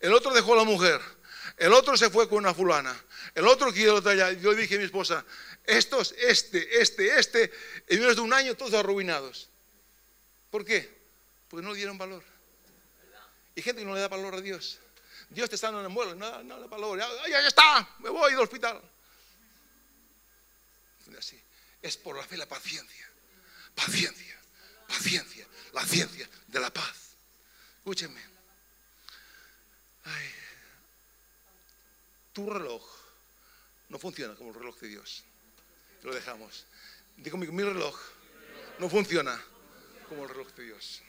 el 0.00 0.12
otro 0.14 0.32
dejó 0.32 0.54
a 0.54 0.58
la 0.58 0.64
mujer, 0.64 1.00
el 1.56 1.72
otro 1.72 1.96
se 1.96 2.08
fue 2.10 2.28
con 2.28 2.38
una 2.38 2.54
fulana, 2.54 2.96
el 3.34 3.46
otro 3.48 3.72
quiere 3.72 3.90
otra 3.90 4.12
allá. 4.12 4.32
Yo 4.32 4.54
dije 4.54 4.76
a 4.76 4.78
mi 4.78 4.84
esposa, 4.84 5.24
estos, 5.64 6.12
este, 6.18 6.80
este, 6.80 7.18
este, 7.18 7.52
en 7.88 8.00
menos 8.00 8.16
de 8.16 8.22
un 8.22 8.32
año 8.32 8.54
todos 8.54 8.74
arruinados. 8.74 9.48
¿Por 10.50 10.64
qué? 10.64 10.88
Porque 11.48 11.64
no 11.64 11.72
le 11.72 11.78
dieron 11.78 11.98
valor. 11.98 12.22
Y 13.56 13.62
gente 13.62 13.82
que 13.82 13.86
no 13.86 13.94
le 13.94 14.00
da 14.00 14.08
valor 14.08 14.34
a 14.34 14.40
Dios. 14.40 14.78
Dios 15.30 15.48
te 15.48 15.56
está 15.56 15.68
dando 15.68 15.80
en 15.80 15.86
el 15.86 15.92
muelo, 15.92 16.14
no, 16.14 16.42
no 16.42 16.56
le 16.56 16.62
da 16.62 16.66
valor. 16.68 16.98
Ya, 16.98 17.08
ya, 17.28 17.46
está, 17.46 17.88
me 17.98 18.10
voy 18.10 18.32
del 18.32 18.40
hospital. 18.42 18.80
Así. 21.18 21.40
Es 21.82 21.96
por 21.96 22.16
la 22.16 22.24
fe 22.24 22.36
y 22.36 22.38
la 22.38 22.48
paciencia. 22.48 23.08
Paciencia, 23.74 24.38
paciencia, 24.88 25.46
la 25.72 25.84
ciencia 25.84 26.28
de 26.46 26.60
la 26.60 26.72
paz. 26.72 27.16
Escúchenme. 27.78 28.20
Ay, 30.04 30.30
tu 32.32 32.48
reloj 32.48 32.84
no 33.88 33.98
funciona 33.98 34.34
como 34.34 34.50
el 34.50 34.56
reloj 34.56 34.78
de 34.80 34.88
Dios. 34.88 35.24
Lo 36.02 36.14
dejamos. 36.14 36.66
Digo, 37.16 37.36
mi 37.38 37.62
reloj 37.62 37.98
no 38.78 38.88
funciona 38.88 39.40
como 40.08 40.24
el 40.24 40.28
reloj 40.28 40.52
de 40.54 40.64
Dios. 40.64 41.02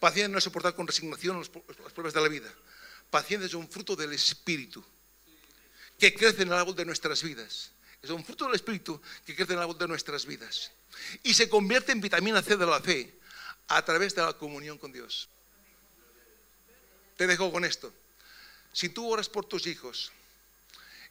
Paciencia 0.00 0.28
no 0.28 0.38
es 0.38 0.44
soportar 0.44 0.74
con 0.74 0.86
resignación 0.86 1.38
las 1.38 1.92
pruebas 1.92 2.14
de 2.14 2.20
la 2.20 2.28
vida. 2.28 2.52
Paciencia 3.10 3.46
es 3.46 3.54
un 3.54 3.68
fruto 3.68 3.96
del 3.96 4.12
Espíritu 4.12 4.84
que 5.98 6.14
crece 6.14 6.42
en 6.42 6.48
el 6.48 6.54
árbol 6.54 6.76
de 6.76 6.84
nuestras 6.84 7.22
vidas. 7.22 7.72
Es 8.02 8.10
un 8.10 8.24
fruto 8.24 8.46
del 8.46 8.54
Espíritu 8.54 9.00
que 9.26 9.34
crece 9.34 9.52
en 9.52 9.58
el 9.58 9.62
árbol 9.62 9.78
de 9.78 9.88
nuestras 9.88 10.24
vidas. 10.24 10.70
Y 11.22 11.34
se 11.34 11.48
convierte 11.48 11.92
en 11.92 12.00
vitamina 12.00 12.42
C 12.42 12.56
de 12.56 12.66
la 12.66 12.80
fe 12.80 13.12
a 13.68 13.84
través 13.84 14.14
de 14.14 14.22
la 14.22 14.32
comunión 14.32 14.78
con 14.78 14.92
Dios. 14.92 15.28
Te 17.16 17.26
dejo 17.26 17.50
con 17.50 17.64
esto. 17.64 17.92
Si 18.72 18.88
tú 18.88 19.10
oras 19.10 19.28
por 19.28 19.44
tus 19.44 19.66
hijos 19.66 20.12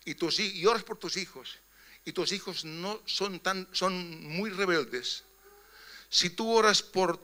y, 0.05 0.15
tus, 0.15 0.39
oras 0.65 0.83
por 0.83 0.97
tus 0.97 1.17
hijos 1.17 1.57
y 2.05 2.13
tus 2.13 2.31
hijos 2.31 2.63
no 2.63 3.01
son 3.05 3.39
tan 3.41 3.67
son 3.73 4.23
muy 4.25 4.49
rebeldes, 4.49 5.23
si 6.09 6.29
tú 6.29 6.49
oras 6.49 6.81
por 6.81 7.19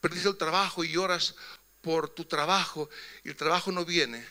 perdiste 0.00 0.28
el 0.28 0.36
trabajo 0.36 0.84
y 0.84 0.96
oras 0.96 1.34
por 1.80 2.10
tu 2.10 2.24
trabajo 2.24 2.90
y 3.24 3.30
el 3.30 3.36
trabajo 3.36 3.72
no 3.72 3.84
viene, 3.84 4.26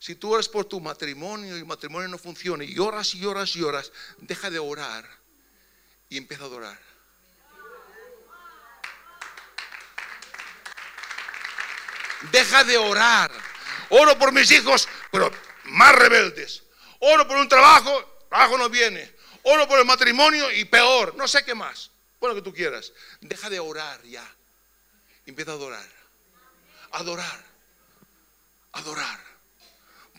si 0.00 0.14
tú 0.14 0.32
oras 0.32 0.48
por 0.48 0.64
tu 0.64 0.80
matrimonio 0.80 1.54
y 1.54 1.60
el 1.60 1.66
matrimonio 1.66 2.08
no 2.08 2.16
funciona 2.16 2.64
y 2.64 2.78
oras 2.78 3.14
y 3.14 3.24
oras 3.26 3.54
y 3.54 3.62
oras, 3.62 3.92
deja 4.16 4.48
de 4.48 4.58
orar 4.58 5.06
y 6.08 6.16
empieza 6.16 6.44
a 6.44 6.46
adorar. 6.46 6.78
Deja 12.32 12.64
de 12.64 12.78
orar. 12.78 13.30
Oro 13.90 14.18
por 14.18 14.32
mis 14.32 14.50
hijos, 14.50 14.88
pero 15.12 15.30
más 15.64 15.94
rebeldes. 15.94 16.62
Oro 17.00 17.28
por 17.28 17.36
un 17.36 17.48
trabajo, 17.48 18.24
trabajo 18.30 18.56
no 18.56 18.70
viene. 18.70 19.14
Oro 19.42 19.68
por 19.68 19.78
el 19.78 19.84
matrimonio 19.84 20.50
y 20.50 20.64
peor, 20.64 21.14
no 21.14 21.28
sé 21.28 21.44
qué 21.44 21.54
más. 21.54 21.90
Bueno, 22.18 22.34
que 22.34 22.42
tú 22.42 22.54
quieras. 22.54 22.90
Deja 23.20 23.50
de 23.50 23.60
orar 23.60 24.02
ya. 24.04 24.26
Empieza 25.26 25.50
a 25.50 25.54
adorar. 25.54 25.88
Adorar. 26.92 27.44
Adorar. 28.72 29.29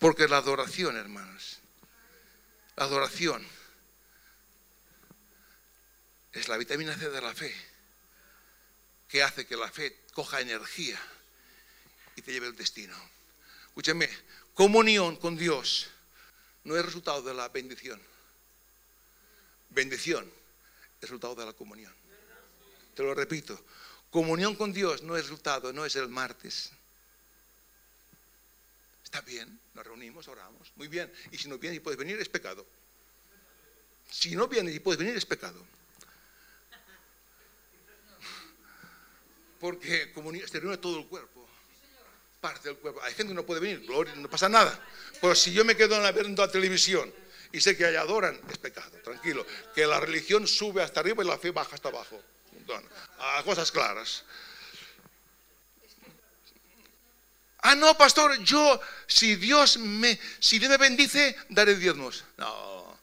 Porque 0.01 0.27
la 0.27 0.37
adoración, 0.37 0.97
hermanos, 0.97 1.59
la 2.75 2.85
adoración 2.85 3.47
es 6.31 6.47
la 6.47 6.57
vitamina 6.57 6.97
C 6.97 7.11
de 7.11 7.21
la 7.21 7.35
fe, 7.35 7.53
que 9.07 9.21
hace 9.21 9.45
que 9.45 9.55
la 9.55 9.69
fe 9.69 9.99
coja 10.15 10.41
energía 10.41 10.99
y 12.15 12.23
te 12.23 12.33
lleve 12.33 12.47
al 12.47 12.55
destino. 12.55 12.95
Escúchame, 13.67 14.09
comunión 14.55 15.17
con 15.17 15.37
Dios 15.37 15.91
no 16.63 16.75
es 16.75 16.83
resultado 16.83 17.21
de 17.21 17.35
la 17.35 17.49
bendición. 17.49 18.01
Bendición 19.69 20.25
es 20.99 21.01
resultado 21.01 21.35
de 21.35 21.45
la 21.45 21.53
comunión. 21.53 21.93
Te 22.95 23.03
lo 23.03 23.13
repito, 23.13 23.63
comunión 24.09 24.55
con 24.55 24.73
Dios 24.73 25.03
no 25.03 25.15
es 25.15 25.25
resultado, 25.25 25.71
no 25.71 25.85
es 25.85 25.95
el 25.95 26.07
martes. 26.09 26.71
Está 29.11 29.19
bien, 29.25 29.59
nos 29.73 29.85
reunimos, 29.85 30.25
oramos, 30.29 30.71
muy 30.77 30.87
bien. 30.87 31.11
Y 31.31 31.37
si 31.37 31.49
no 31.49 31.57
vienes 31.57 31.75
y 31.75 31.79
puedes 31.81 31.99
venir, 31.99 32.17
es 32.21 32.29
pecado. 32.29 32.65
Si 34.09 34.37
no 34.37 34.47
vienes 34.47 34.73
y 34.73 34.79
puedes 34.79 34.97
venir, 34.97 35.17
es 35.17 35.25
pecado. 35.25 35.61
Porque 39.59 40.13
comunión 40.13 40.47
se 40.47 40.61
reúne 40.61 40.77
todo 40.77 40.97
el 40.97 41.07
cuerpo, 41.07 41.45
parte 42.39 42.69
del 42.69 42.77
cuerpo. 42.77 43.01
Hay 43.03 43.13
gente 43.13 43.31
que 43.31 43.35
no 43.35 43.45
puede 43.45 43.59
venir, 43.59 43.85
gloria, 43.85 44.15
no 44.15 44.29
pasa 44.29 44.47
nada. 44.47 44.81
Pero 45.19 45.35
si 45.35 45.51
yo 45.51 45.65
me 45.65 45.75
quedo 45.75 45.97
en 45.97 46.03
la, 46.03 46.13
viendo 46.13 46.45
la 46.45 46.49
televisión 46.49 47.13
y 47.51 47.59
sé 47.59 47.75
que 47.75 47.83
allá 47.83 47.99
adoran, 47.99 48.39
es 48.49 48.59
pecado, 48.59 48.97
tranquilo. 49.03 49.45
Que 49.75 49.85
la 49.87 49.99
religión 49.99 50.47
sube 50.47 50.81
hasta 50.81 51.01
arriba 51.01 51.21
y 51.21 51.27
la 51.27 51.37
fe 51.37 51.51
baja 51.51 51.75
hasta 51.75 51.89
abajo. 51.89 52.23
A 53.19 53.43
cosas 53.43 53.73
claras. 53.73 54.23
Ah, 57.61 57.75
no, 57.75 57.95
pastor, 57.95 58.39
yo, 58.39 58.81
si 59.07 59.35
Dios 59.35 59.77
me, 59.77 60.19
si 60.39 60.57
Dios 60.57 60.69
me 60.69 60.77
bendice, 60.77 61.35
daré 61.49 61.75
diezmos. 61.75 62.23
No, 62.37 62.97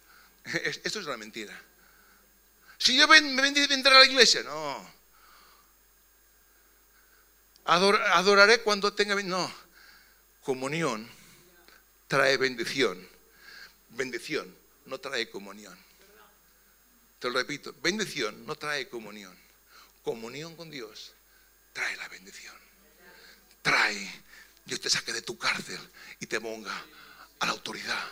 esto 0.45 1.01
es 1.01 1.07
una 1.07 1.17
mentira. 1.17 1.57
Si 2.79 2.97
yo 2.97 3.07
me 3.09 3.21
bendice, 3.21 3.67
vendré 3.69 3.95
a 3.95 3.99
la 4.01 4.05
iglesia. 4.05 4.43
No. 4.43 4.91
adoraré 7.65 8.63
cuando 8.63 8.93
tenga... 8.93 9.15
No. 9.23 9.53
Comunión 10.43 11.09
trae 12.07 12.37
bendición. 12.37 13.07
Bendición 13.91 14.55
no 14.87 14.99
trae 14.99 15.29
comunión. 15.29 15.77
Te 17.19 17.29
lo 17.29 17.39
repito, 17.39 17.75
bendición 17.83 18.47
no 18.47 18.55
trae 18.57 18.89
comunión. 18.89 19.37
Comunión 20.03 20.57
con 20.57 20.71
Dios 20.71 21.13
trae 21.73 21.97
la 21.97 22.09
bendición. 22.09 22.55
Trae 23.63 24.09
Dios 24.69 24.83
te 24.83 24.91
saque 24.91 25.15
de 25.15 25.23
tu 25.23 25.39
cárcel 25.39 25.81
y 26.21 26.27
te 26.27 26.41
ponga 26.41 26.85
a 27.41 27.47
la 27.47 27.53
autoridad, 27.53 28.05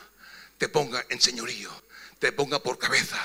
te 0.56 0.70
ponga 0.70 1.04
en 1.10 1.20
señorío, 1.20 1.70
te 2.18 2.32
ponga 2.32 2.62
por 2.62 2.78
cabeza, 2.78 3.22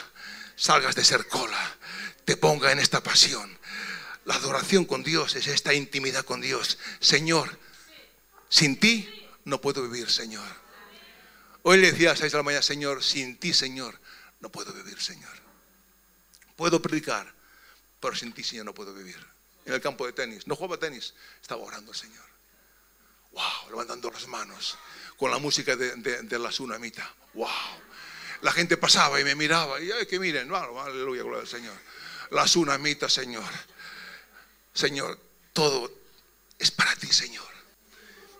salgas 0.57 0.95
de 0.95 1.05
ser 1.05 1.25
cola, 1.29 1.77
te 2.25 2.35
ponga 2.35 2.73
en 2.73 2.79
esta 2.79 3.01
pasión. 3.01 3.57
La 4.25 4.35
adoración 4.35 4.83
con 4.83 5.01
Dios 5.01 5.35
es 5.35 5.47
esta 5.47 5.73
intimidad 5.73 6.25
con 6.25 6.41
Dios. 6.41 6.77
Señor, 6.99 7.57
sin 8.49 8.77
ti 8.77 9.09
no 9.45 9.61
puedo 9.61 9.81
vivir, 9.81 10.11
Señor. 10.11 10.47
Hoy 11.63 11.77
le 11.77 11.93
decía 11.93 12.11
a 12.11 12.15
seis 12.17 12.33
de 12.33 12.37
la 12.37 12.43
mañana, 12.43 12.61
Señor, 12.61 13.01
sin 13.01 13.37
ti, 13.37 13.53
Señor, 13.53 13.97
no 14.41 14.51
puedo 14.51 14.73
vivir, 14.73 15.01
Señor. 15.01 15.31
Puedo 16.57 16.81
predicar, 16.81 17.33
pero 18.01 18.13
sin 18.13 18.33
ti, 18.33 18.43
Señor, 18.43 18.65
no 18.65 18.73
puedo 18.73 18.93
vivir. 18.93 19.25
En 19.65 19.73
el 19.73 19.79
campo 19.79 20.05
de 20.05 20.11
tenis, 20.11 20.47
no 20.47 20.55
jugaba 20.57 20.77
tenis, 20.77 21.13
estaba 21.41 21.63
orando 21.63 21.93
Señor 21.93 22.30
wow, 23.31 23.69
levantando 23.69 24.09
las 24.11 24.27
manos 24.27 24.77
con 25.17 25.31
la 25.31 25.37
música 25.37 25.75
de, 25.75 26.39
la 26.39 26.49
tsunamita, 26.49 27.13
wow. 27.33 27.49
La 28.41 28.51
gente 28.51 28.75
pasaba 28.77 29.19
y 29.19 29.23
me 29.23 29.35
miraba 29.35 29.79
y 29.79 29.91
que 30.07 30.19
miren, 30.19 30.51
aleluya, 30.53 31.21
gloria 31.21 31.41
al 31.41 31.47
Señor. 31.47 31.75
La 32.31 32.45
tsunamita, 32.45 33.07
Señor. 33.07 33.51
Señor, 34.73 35.19
todo 35.53 35.91
es 36.57 36.71
para 36.71 36.95
ti, 36.95 37.07
Señor. 37.07 37.45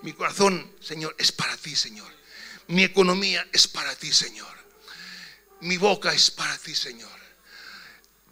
Mi 0.01 0.13
corazón, 0.13 0.75
Señor, 0.81 1.15
es 1.19 1.31
para 1.31 1.55
ti, 1.57 1.75
Señor. 1.75 2.11
Mi 2.67 2.83
economía 2.83 3.47
es 3.51 3.67
para 3.67 3.95
ti, 3.95 4.11
Señor. 4.11 4.57
Mi 5.59 5.77
boca 5.77 6.11
es 6.13 6.31
para 6.31 6.57
ti, 6.57 6.73
Señor. 6.73 7.11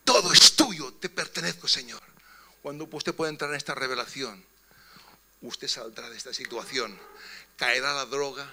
Todo 0.03 0.33
es 0.33 0.55
tuyo, 0.55 0.93
te 0.93 1.09
pertenezco, 1.09 1.67
Señor. 1.67 2.01
Cuando 2.63 2.89
usted 2.91 3.13
puede 3.13 3.29
entrar 3.31 3.51
en 3.51 3.57
esta 3.57 3.75
revelación, 3.75 4.43
usted 5.41 5.67
saldrá 5.67 6.09
de 6.09 6.17
esta 6.17 6.33
situación. 6.33 6.97
Caerá 7.57 7.93
la 7.93 8.05
droga, 8.05 8.49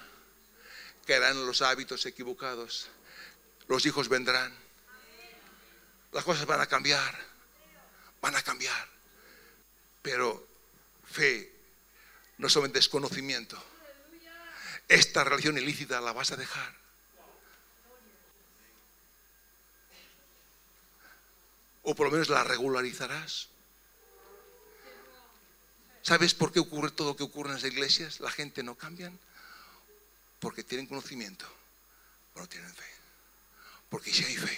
caerán 1.06 1.46
los 1.46 1.62
hábitos 1.62 2.06
equivocados, 2.06 2.88
los 3.68 3.86
hijos 3.86 4.08
vendrán, 4.08 4.54
las 6.12 6.24
cosas 6.24 6.46
van 6.46 6.60
a 6.60 6.66
cambiar, 6.66 7.16
van 8.20 8.36
a 8.36 8.42
cambiar. 8.42 8.88
Pero 10.02 10.46
fe 11.10 11.52
no 12.38 12.48
solamente 12.48 12.78
es 12.78 12.88
conocimiento. 12.88 13.62
Esta 14.88 15.24
religión 15.24 15.58
ilícita 15.58 16.00
la 16.00 16.12
vas 16.12 16.30
a 16.30 16.36
dejar. 16.36 16.74
O 21.82 21.94
por 21.94 22.06
lo 22.06 22.12
menos 22.12 22.28
la 22.28 22.44
regularizarás. 22.44 23.48
¿Sabes 26.06 26.34
por 26.34 26.52
qué 26.52 26.60
ocurre 26.60 26.92
todo 26.92 27.08
lo 27.08 27.16
que 27.16 27.24
ocurre 27.24 27.48
en 27.48 27.56
las 27.56 27.64
iglesias? 27.64 28.20
La 28.20 28.30
gente 28.30 28.62
no 28.62 28.76
cambia 28.76 29.10
porque 30.38 30.62
tienen 30.62 30.86
conocimiento, 30.86 31.44
pero 32.32 32.44
no 32.44 32.48
tienen 32.48 32.72
fe. 32.72 32.84
Porque 33.88 34.12
si 34.12 34.22
hay 34.22 34.36
fe 34.36 34.56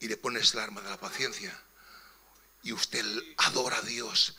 y 0.00 0.08
le 0.08 0.16
pones 0.16 0.54
el 0.54 0.60
arma 0.60 0.80
de 0.80 0.88
la 0.88 0.98
paciencia 0.98 1.52
y 2.62 2.72
usted 2.72 3.04
adora 3.36 3.76
a 3.76 3.82
Dios 3.82 4.38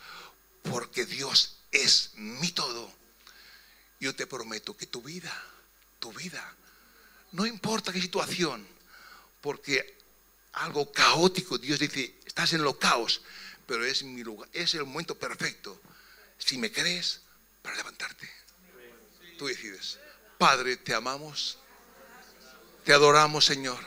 porque 0.64 1.06
Dios 1.06 1.58
es 1.72 2.14
mi 2.16 2.52
todo, 2.52 2.92
yo 4.00 4.16
te 4.16 4.26
prometo 4.26 4.76
que 4.76 4.88
tu 4.88 5.04
vida, 5.04 5.32
tu 6.00 6.12
vida, 6.14 6.56
no 7.34 7.46
importa 7.46 7.94
qué 7.94 8.02
situación, 8.02 8.68
porque 9.40 9.96
algo 10.54 10.92
caótico, 10.92 11.60
Dios 11.60 11.78
dice, 11.78 12.16
estás 12.26 12.54
en 12.54 12.64
lo 12.64 12.80
caos, 12.80 13.22
pero 13.68 13.86
es 13.86 14.02
mi 14.02 14.24
lugar, 14.24 14.50
es 14.52 14.74
el 14.74 14.84
momento 14.84 15.14
perfecto 15.14 15.80
si 16.38 16.58
me 16.58 16.72
crees, 16.72 17.22
para 17.62 17.76
levantarte. 17.78 18.30
Tú 19.38 19.48
decides. 19.48 20.00
Padre, 20.38 20.78
te 20.78 20.94
amamos. 20.94 21.58
Te 22.84 22.94
adoramos, 22.94 23.46
Señor. 23.46 23.84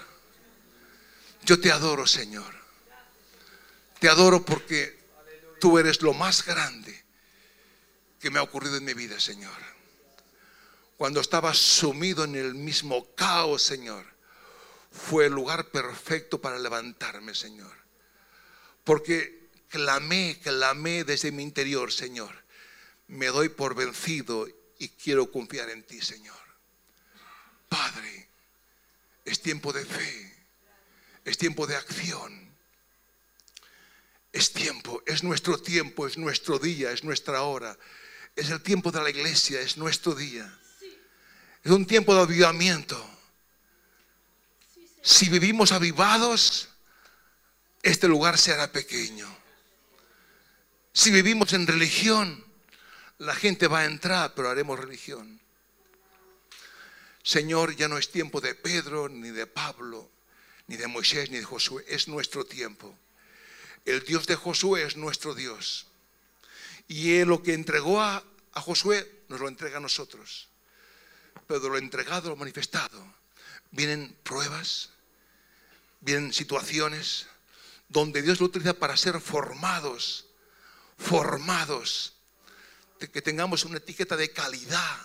Yo 1.43 1.61
te 1.61 1.73
adoro, 1.73 2.07
Señor. 2.07 2.55
Te 3.99 4.09
adoro 4.09 4.45
porque 4.45 4.99
tú 5.61 5.79
eres 5.79 6.03
lo 6.03 6.13
más 6.13 6.45
grande 6.45 7.05
que 8.21 8.31
me 8.31 8.39
ha 8.39 8.43
ocurrido 8.43 8.77
en 8.77 8.85
mi 8.85 8.95
vida, 8.95 9.19
Señor. 9.19 9.57
Cuando 10.97 11.21
estaba 11.21 11.55
sumido 11.55 12.25
en 12.25 12.35
el 12.35 12.55
mismo 12.55 13.15
caos, 13.15 13.63
Señor, 13.63 14.05
fue 14.91 15.27
el 15.27 15.33
lugar 15.33 15.71
perfecto 15.71 16.41
para 16.41 16.59
levantarme, 16.59 17.35
Señor. 17.35 17.73
Porque 18.85 19.40
clamé, 19.71 20.39
clamé 20.43 21.05
desde 21.05 21.33
mi 21.33 21.43
interior, 21.43 21.91
Señor. 21.91 22.45
Me 23.07 23.27
doy 23.27 23.49
por 23.49 23.75
vencido 23.75 24.47
y 24.79 24.89
quiero 24.89 25.33
confiar 25.33 25.71
en 25.71 25.83
ti, 25.85 26.03
Señor. 26.03 26.37
Padre, 27.69 28.29
es 29.25 29.41
tiempo 29.41 29.73
de 29.73 29.85
fe, 29.87 30.37
es 31.25 31.39
tiempo 31.39 31.67
de 31.67 31.77
acción. 31.77 32.51
Es 34.33 34.53
tiempo, 34.53 35.03
es 35.07 35.25
nuestro 35.25 35.59
tiempo, 35.59 36.07
es 36.07 36.17
nuestro 36.17 36.59
día, 36.59 36.93
es 36.93 37.03
nuestra 37.03 37.43
hora. 37.43 37.77
Es 38.37 38.51
el 38.51 38.63
tiempo 38.63 38.93
de 38.93 39.03
la 39.03 39.11
iglesia, 39.11 39.61
es 39.61 39.77
nuestro 39.77 40.15
día. 40.15 40.57
Es 41.65 41.71
un 41.73 41.85
tiempo 41.85 42.15
de 42.15 42.23
avivamiento. 42.23 43.11
Si 45.03 45.29
vivimos 45.29 45.73
avivados, 45.73 46.69
este 47.83 48.07
lugar 48.07 48.39
será 48.39 48.71
pequeño. 48.71 49.40
Si 50.93 51.11
vivimos 51.11 51.53
en 51.53 51.67
religión, 51.67 52.45
la 53.19 53.35
gente 53.35 53.69
va 53.69 53.81
a 53.81 53.85
entrar, 53.85 54.35
pero 54.35 54.51
haremos 54.51 54.79
religión. 54.79 55.41
Señor, 57.23 57.77
ya 57.77 57.87
no 57.87 57.99
es 57.99 58.11
tiempo 58.11 58.41
de 58.41 58.55
Pedro, 58.55 59.09
ni 59.09 59.31
de 59.31 59.47
Pablo, 59.47 60.11
ni 60.67 60.77
de 60.77 60.89
Moisés, 60.89 61.31
ni 61.31 61.39
de 61.39 61.45
Josué, 61.45 61.85
es 61.89 62.09
nuestro 62.09 62.45
tiempo. 62.45 62.97
El 63.85 64.05
Dios 64.05 64.27
de 64.27 64.37
Josué 64.37 64.85
es 64.85 64.97
nuestro 64.97 65.35
Dios. 65.35 65.87
Y 66.89 67.17
él 67.19 67.29
lo 67.29 67.43
que 67.43 67.55
entregó 67.55 68.01
a, 68.01 68.25
a 68.53 68.61
Josué 68.61 69.25
nos 69.29 69.41
lo 69.41 69.49
entrega 69.49 69.77
a 69.77 69.81
nosotros. 69.81 70.49
Pero 71.47 71.69
lo 71.69 71.79
entregado, 71.79 72.31
lo 72.31 72.37
manifestado, 72.37 73.15
vienen 73.71 74.17
pruebas, 74.23 74.91
vienen 76.01 76.33
situaciones 76.33 77.27
donde 77.89 78.23
Dios 78.23 78.41
lo 78.41 78.47
utiliza 78.47 78.75
para 78.75 78.97
ser 78.97 79.21
formados, 79.21 80.27
formados, 81.01 82.15
que 82.99 83.23
tengamos 83.23 83.65
una 83.65 83.79
etiqueta 83.79 84.17
de 84.17 84.31
calidad, 84.33 84.99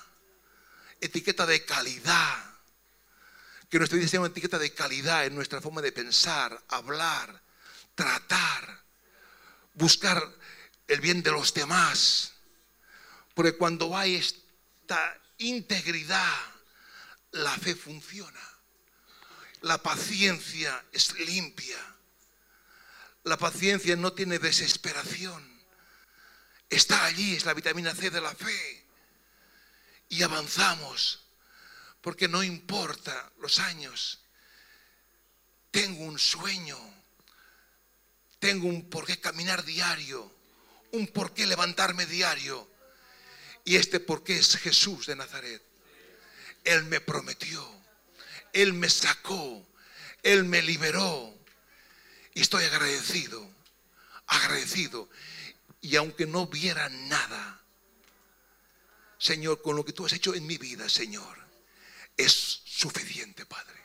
etiqueta 0.99 1.45
de 1.45 1.63
calidad, 1.63 2.55
que 3.69 3.79
nuestra 3.79 3.97
vida 3.97 4.09
sea 4.09 4.19
una 4.19 4.29
etiqueta 4.29 4.59
de 4.59 4.73
calidad 4.73 5.25
en 5.25 5.33
nuestra 5.33 5.61
forma 5.61 5.81
de 5.81 5.91
pensar, 5.91 6.61
hablar, 6.67 7.41
tratar, 7.95 8.83
buscar 9.73 10.21
el 10.87 11.01
bien 11.01 11.23
de 11.23 11.31
los 11.31 11.53
demás. 11.53 12.33
Porque 13.33 13.57
cuando 13.57 13.97
hay 13.97 14.15
esta 14.15 15.19
integridad, 15.37 16.35
la 17.31 17.51
fe 17.51 17.75
funciona. 17.75 18.39
La 19.61 19.77
paciencia 19.81 20.85
es 20.91 21.17
limpia. 21.19 21.77
La 23.23 23.37
paciencia 23.37 23.95
no 23.95 24.13
tiene 24.13 24.37
desesperación. 24.37 25.55
Está 26.70 27.05
allí, 27.05 27.36
es 27.36 27.45
la 27.45 27.53
vitamina 27.53 27.93
C 27.93 28.09
de 28.09 28.22
la 28.22 28.34
fe. 28.34 28.86
Y 30.09 30.24
avanzamos, 30.24 31.26
porque 32.01 32.28
no 32.28 32.43
importa 32.43 33.32
los 33.39 33.59
años. 33.59 34.22
Tengo 35.72 36.03
un 36.03 36.20
sueño 36.20 36.95
tengo 38.45 38.68
un 38.68 38.88
por 38.91 39.07
qué 39.07 39.20
caminar 39.20 39.66
diario, 39.66 40.32
un 40.91 41.07
por 41.07 41.34
qué 41.34 41.47
levantarme 41.47 42.05
diario. 42.05 42.70
Y 43.63 43.78
este 43.78 43.99
por 43.99 44.24
qué 44.24 44.38
es 44.38 44.57
Jesús 44.57 45.07
de 45.07 45.16
Nazaret. 45.16 45.63
Él 46.63 46.84
me 46.86 47.01
prometió, 47.01 47.68
Él 48.53 48.74
me 48.74 48.88
sacó, 48.88 49.68
Él 50.22 50.43
me 50.43 50.61
liberó. 50.61 51.36
Y 52.36 52.41
estoy 52.41 52.66
agradecido, 52.66 53.49
agradecido. 54.28 55.09
Y 55.86 55.97
aunque 55.97 56.25
no 56.25 56.47
viera 56.47 56.89
nada, 56.89 57.61
Señor, 59.19 59.61
con 59.61 59.75
lo 59.75 59.86
que 59.86 59.93
tú 59.93 60.03
has 60.03 60.13
hecho 60.13 60.33
en 60.33 60.47
mi 60.47 60.57
vida, 60.57 60.89
Señor, 60.89 61.38
es 62.17 62.63
suficiente, 62.65 63.45
Padre. 63.45 63.75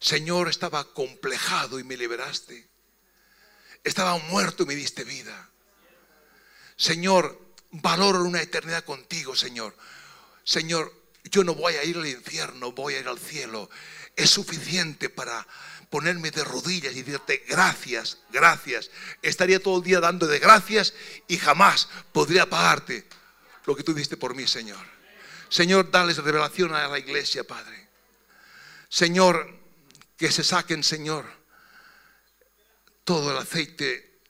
Señor, 0.00 0.48
estaba 0.48 0.92
complejado 0.92 1.78
y 1.78 1.84
me 1.84 1.96
liberaste. 1.96 2.68
Estaba 3.84 4.18
muerto 4.18 4.64
y 4.64 4.66
me 4.66 4.74
diste 4.74 5.04
vida. 5.04 5.50
Señor, 6.74 7.40
valoro 7.70 8.24
una 8.24 8.42
eternidad 8.42 8.84
contigo, 8.84 9.36
Señor. 9.36 9.76
Señor, 10.42 10.92
yo 11.24 11.44
no 11.44 11.54
voy 11.54 11.74
a 11.74 11.84
ir 11.84 11.96
al 11.96 12.06
infierno, 12.06 12.72
voy 12.72 12.94
a 12.94 13.00
ir 13.00 13.08
al 13.08 13.18
cielo. 13.18 13.70
Es 14.16 14.30
suficiente 14.30 15.08
para 15.08 15.46
ponerme 15.90 16.30
de 16.30 16.44
rodillas 16.44 16.94
y 16.94 17.02
decirte 17.02 17.44
gracias, 17.48 18.18
gracias. 18.30 18.90
Estaría 19.22 19.62
todo 19.62 19.78
el 19.78 19.84
día 19.84 20.00
dando 20.00 20.26
de 20.26 20.38
gracias 20.38 20.94
y 21.28 21.38
jamás 21.38 21.88
podría 22.12 22.48
pagarte 22.48 23.06
lo 23.66 23.76
que 23.76 23.82
tú 23.82 23.94
diste 23.94 24.16
por 24.16 24.34
mí, 24.34 24.46
Señor. 24.46 24.84
Señor, 25.48 25.90
dales 25.90 26.16
revelación 26.16 26.74
a 26.74 26.88
la 26.88 26.98
iglesia, 26.98 27.44
Padre. 27.44 27.88
Señor, 28.88 29.60
que 30.16 30.32
se 30.32 30.42
saquen, 30.42 30.82
Señor 30.82 31.42
todo 33.04 33.32
el 33.32 33.38
aceite 33.38 34.20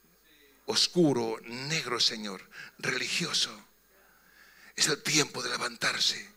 oscuro, 0.66 1.38
negro, 1.44 2.00
Señor, 2.00 2.48
religioso. 2.78 3.68
Es 4.74 4.88
el 4.88 5.02
tiempo 5.02 5.42
de 5.42 5.50
levantarse. 5.50 6.31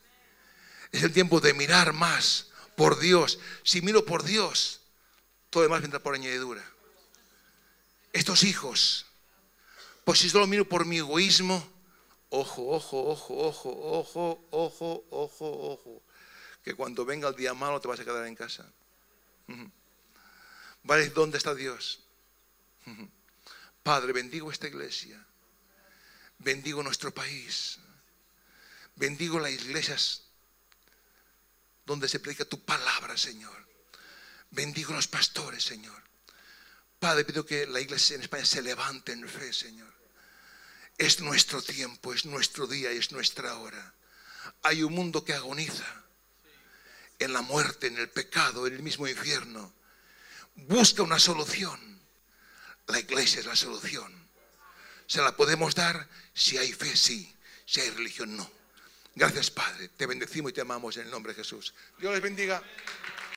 Es 0.91 1.03
el 1.03 1.13
tiempo 1.13 1.39
de 1.39 1.53
mirar 1.53 1.93
más 1.93 2.47
por 2.75 2.99
Dios. 2.99 3.39
Si 3.63 3.81
miro 3.81 4.05
por 4.05 4.23
Dios, 4.23 4.81
todo 5.49 5.63
demás 5.63 5.81
vendrá 5.81 5.99
por 5.99 6.15
añadidura. 6.15 6.63
Estos 8.13 8.43
hijos, 8.43 9.05
pues 10.03 10.19
si 10.19 10.29
solo 10.29 10.47
miro 10.47 10.67
por 10.67 10.85
mi 10.85 10.97
egoísmo, 10.97 11.67
ojo, 12.29 12.69
ojo, 12.69 13.05
ojo, 13.05 13.33
ojo, 13.37 13.69
ojo, 13.91 14.47
ojo, 14.51 15.05
ojo, 15.09 15.71
ojo, 15.71 16.03
que 16.63 16.73
cuando 16.75 17.05
venga 17.05 17.27
el 17.27 17.35
día 17.35 17.53
malo 17.53 17.79
te 17.81 17.87
vas 17.87 17.99
a 17.99 18.05
quedar 18.05 18.25
en 18.25 18.35
casa. 18.35 18.65
¿Vale? 20.83 21.09
¿Dónde 21.09 21.37
está 21.37 21.53
Dios? 21.55 22.01
Padre, 23.83 24.13
bendigo 24.13 24.51
esta 24.51 24.67
iglesia. 24.67 25.23
Bendigo 26.39 26.83
nuestro 26.83 27.13
país. 27.13 27.79
Bendigo 28.95 29.39
las 29.39 29.51
iglesias 29.51 30.24
donde 31.85 32.07
se 32.07 32.19
predica 32.19 32.45
tu 32.45 32.63
palabra, 32.63 33.17
Señor. 33.17 33.67
Bendigo 34.51 34.93
los 34.93 35.07
pastores, 35.07 35.63
Señor. 35.63 36.03
Padre, 36.99 37.25
pido 37.25 37.45
que 37.45 37.67
la 37.67 37.79
iglesia 37.79 38.15
en 38.15 38.21
España 38.21 38.45
se 38.45 38.61
levante 38.61 39.11
en 39.11 39.27
fe, 39.27 39.53
Señor. 39.53 39.93
Es 40.97 41.19
nuestro 41.19 41.61
tiempo, 41.61 42.13
es 42.13 42.25
nuestro 42.25 42.67
día, 42.67 42.91
es 42.91 43.11
nuestra 43.11 43.57
hora. 43.57 43.93
Hay 44.63 44.83
un 44.83 44.93
mundo 44.93 45.23
que 45.23 45.33
agoniza 45.33 46.03
en 47.19 47.33
la 47.33 47.41
muerte, 47.41 47.87
en 47.87 47.97
el 47.97 48.09
pecado, 48.09 48.65
en 48.65 48.73
el 48.73 48.83
mismo 48.83 49.07
infierno. 49.07 49.73
Busca 50.55 51.03
una 51.03 51.19
solución 51.19 51.95
la 52.87 52.99
iglesia 52.99 53.39
es 53.39 53.45
la 53.45 53.55
solución. 53.55 54.13
Se 55.07 55.21
la 55.21 55.35
podemos 55.35 55.75
dar 55.75 56.07
si 56.33 56.57
hay 56.57 56.71
fe, 56.71 56.95
sí. 56.95 57.31
Si 57.65 57.81
hay 57.81 57.89
religión, 57.89 58.37
no. 58.37 58.49
Gracias, 59.15 59.49
Padre. 59.49 59.89
Te 59.95 60.05
bendecimos 60.05 60.51
y 60.51 60.53
te 60.53 60.61
amamos 60.61 60.97
en 60.97 61.05
el 61.05 61.11
nombre 61.11 61.33
de 61.33 61.37
Jesús. 61.37 61.73
Dios 61.97 62.13
les 62.13 62.21
bendiga. 62.21 62.61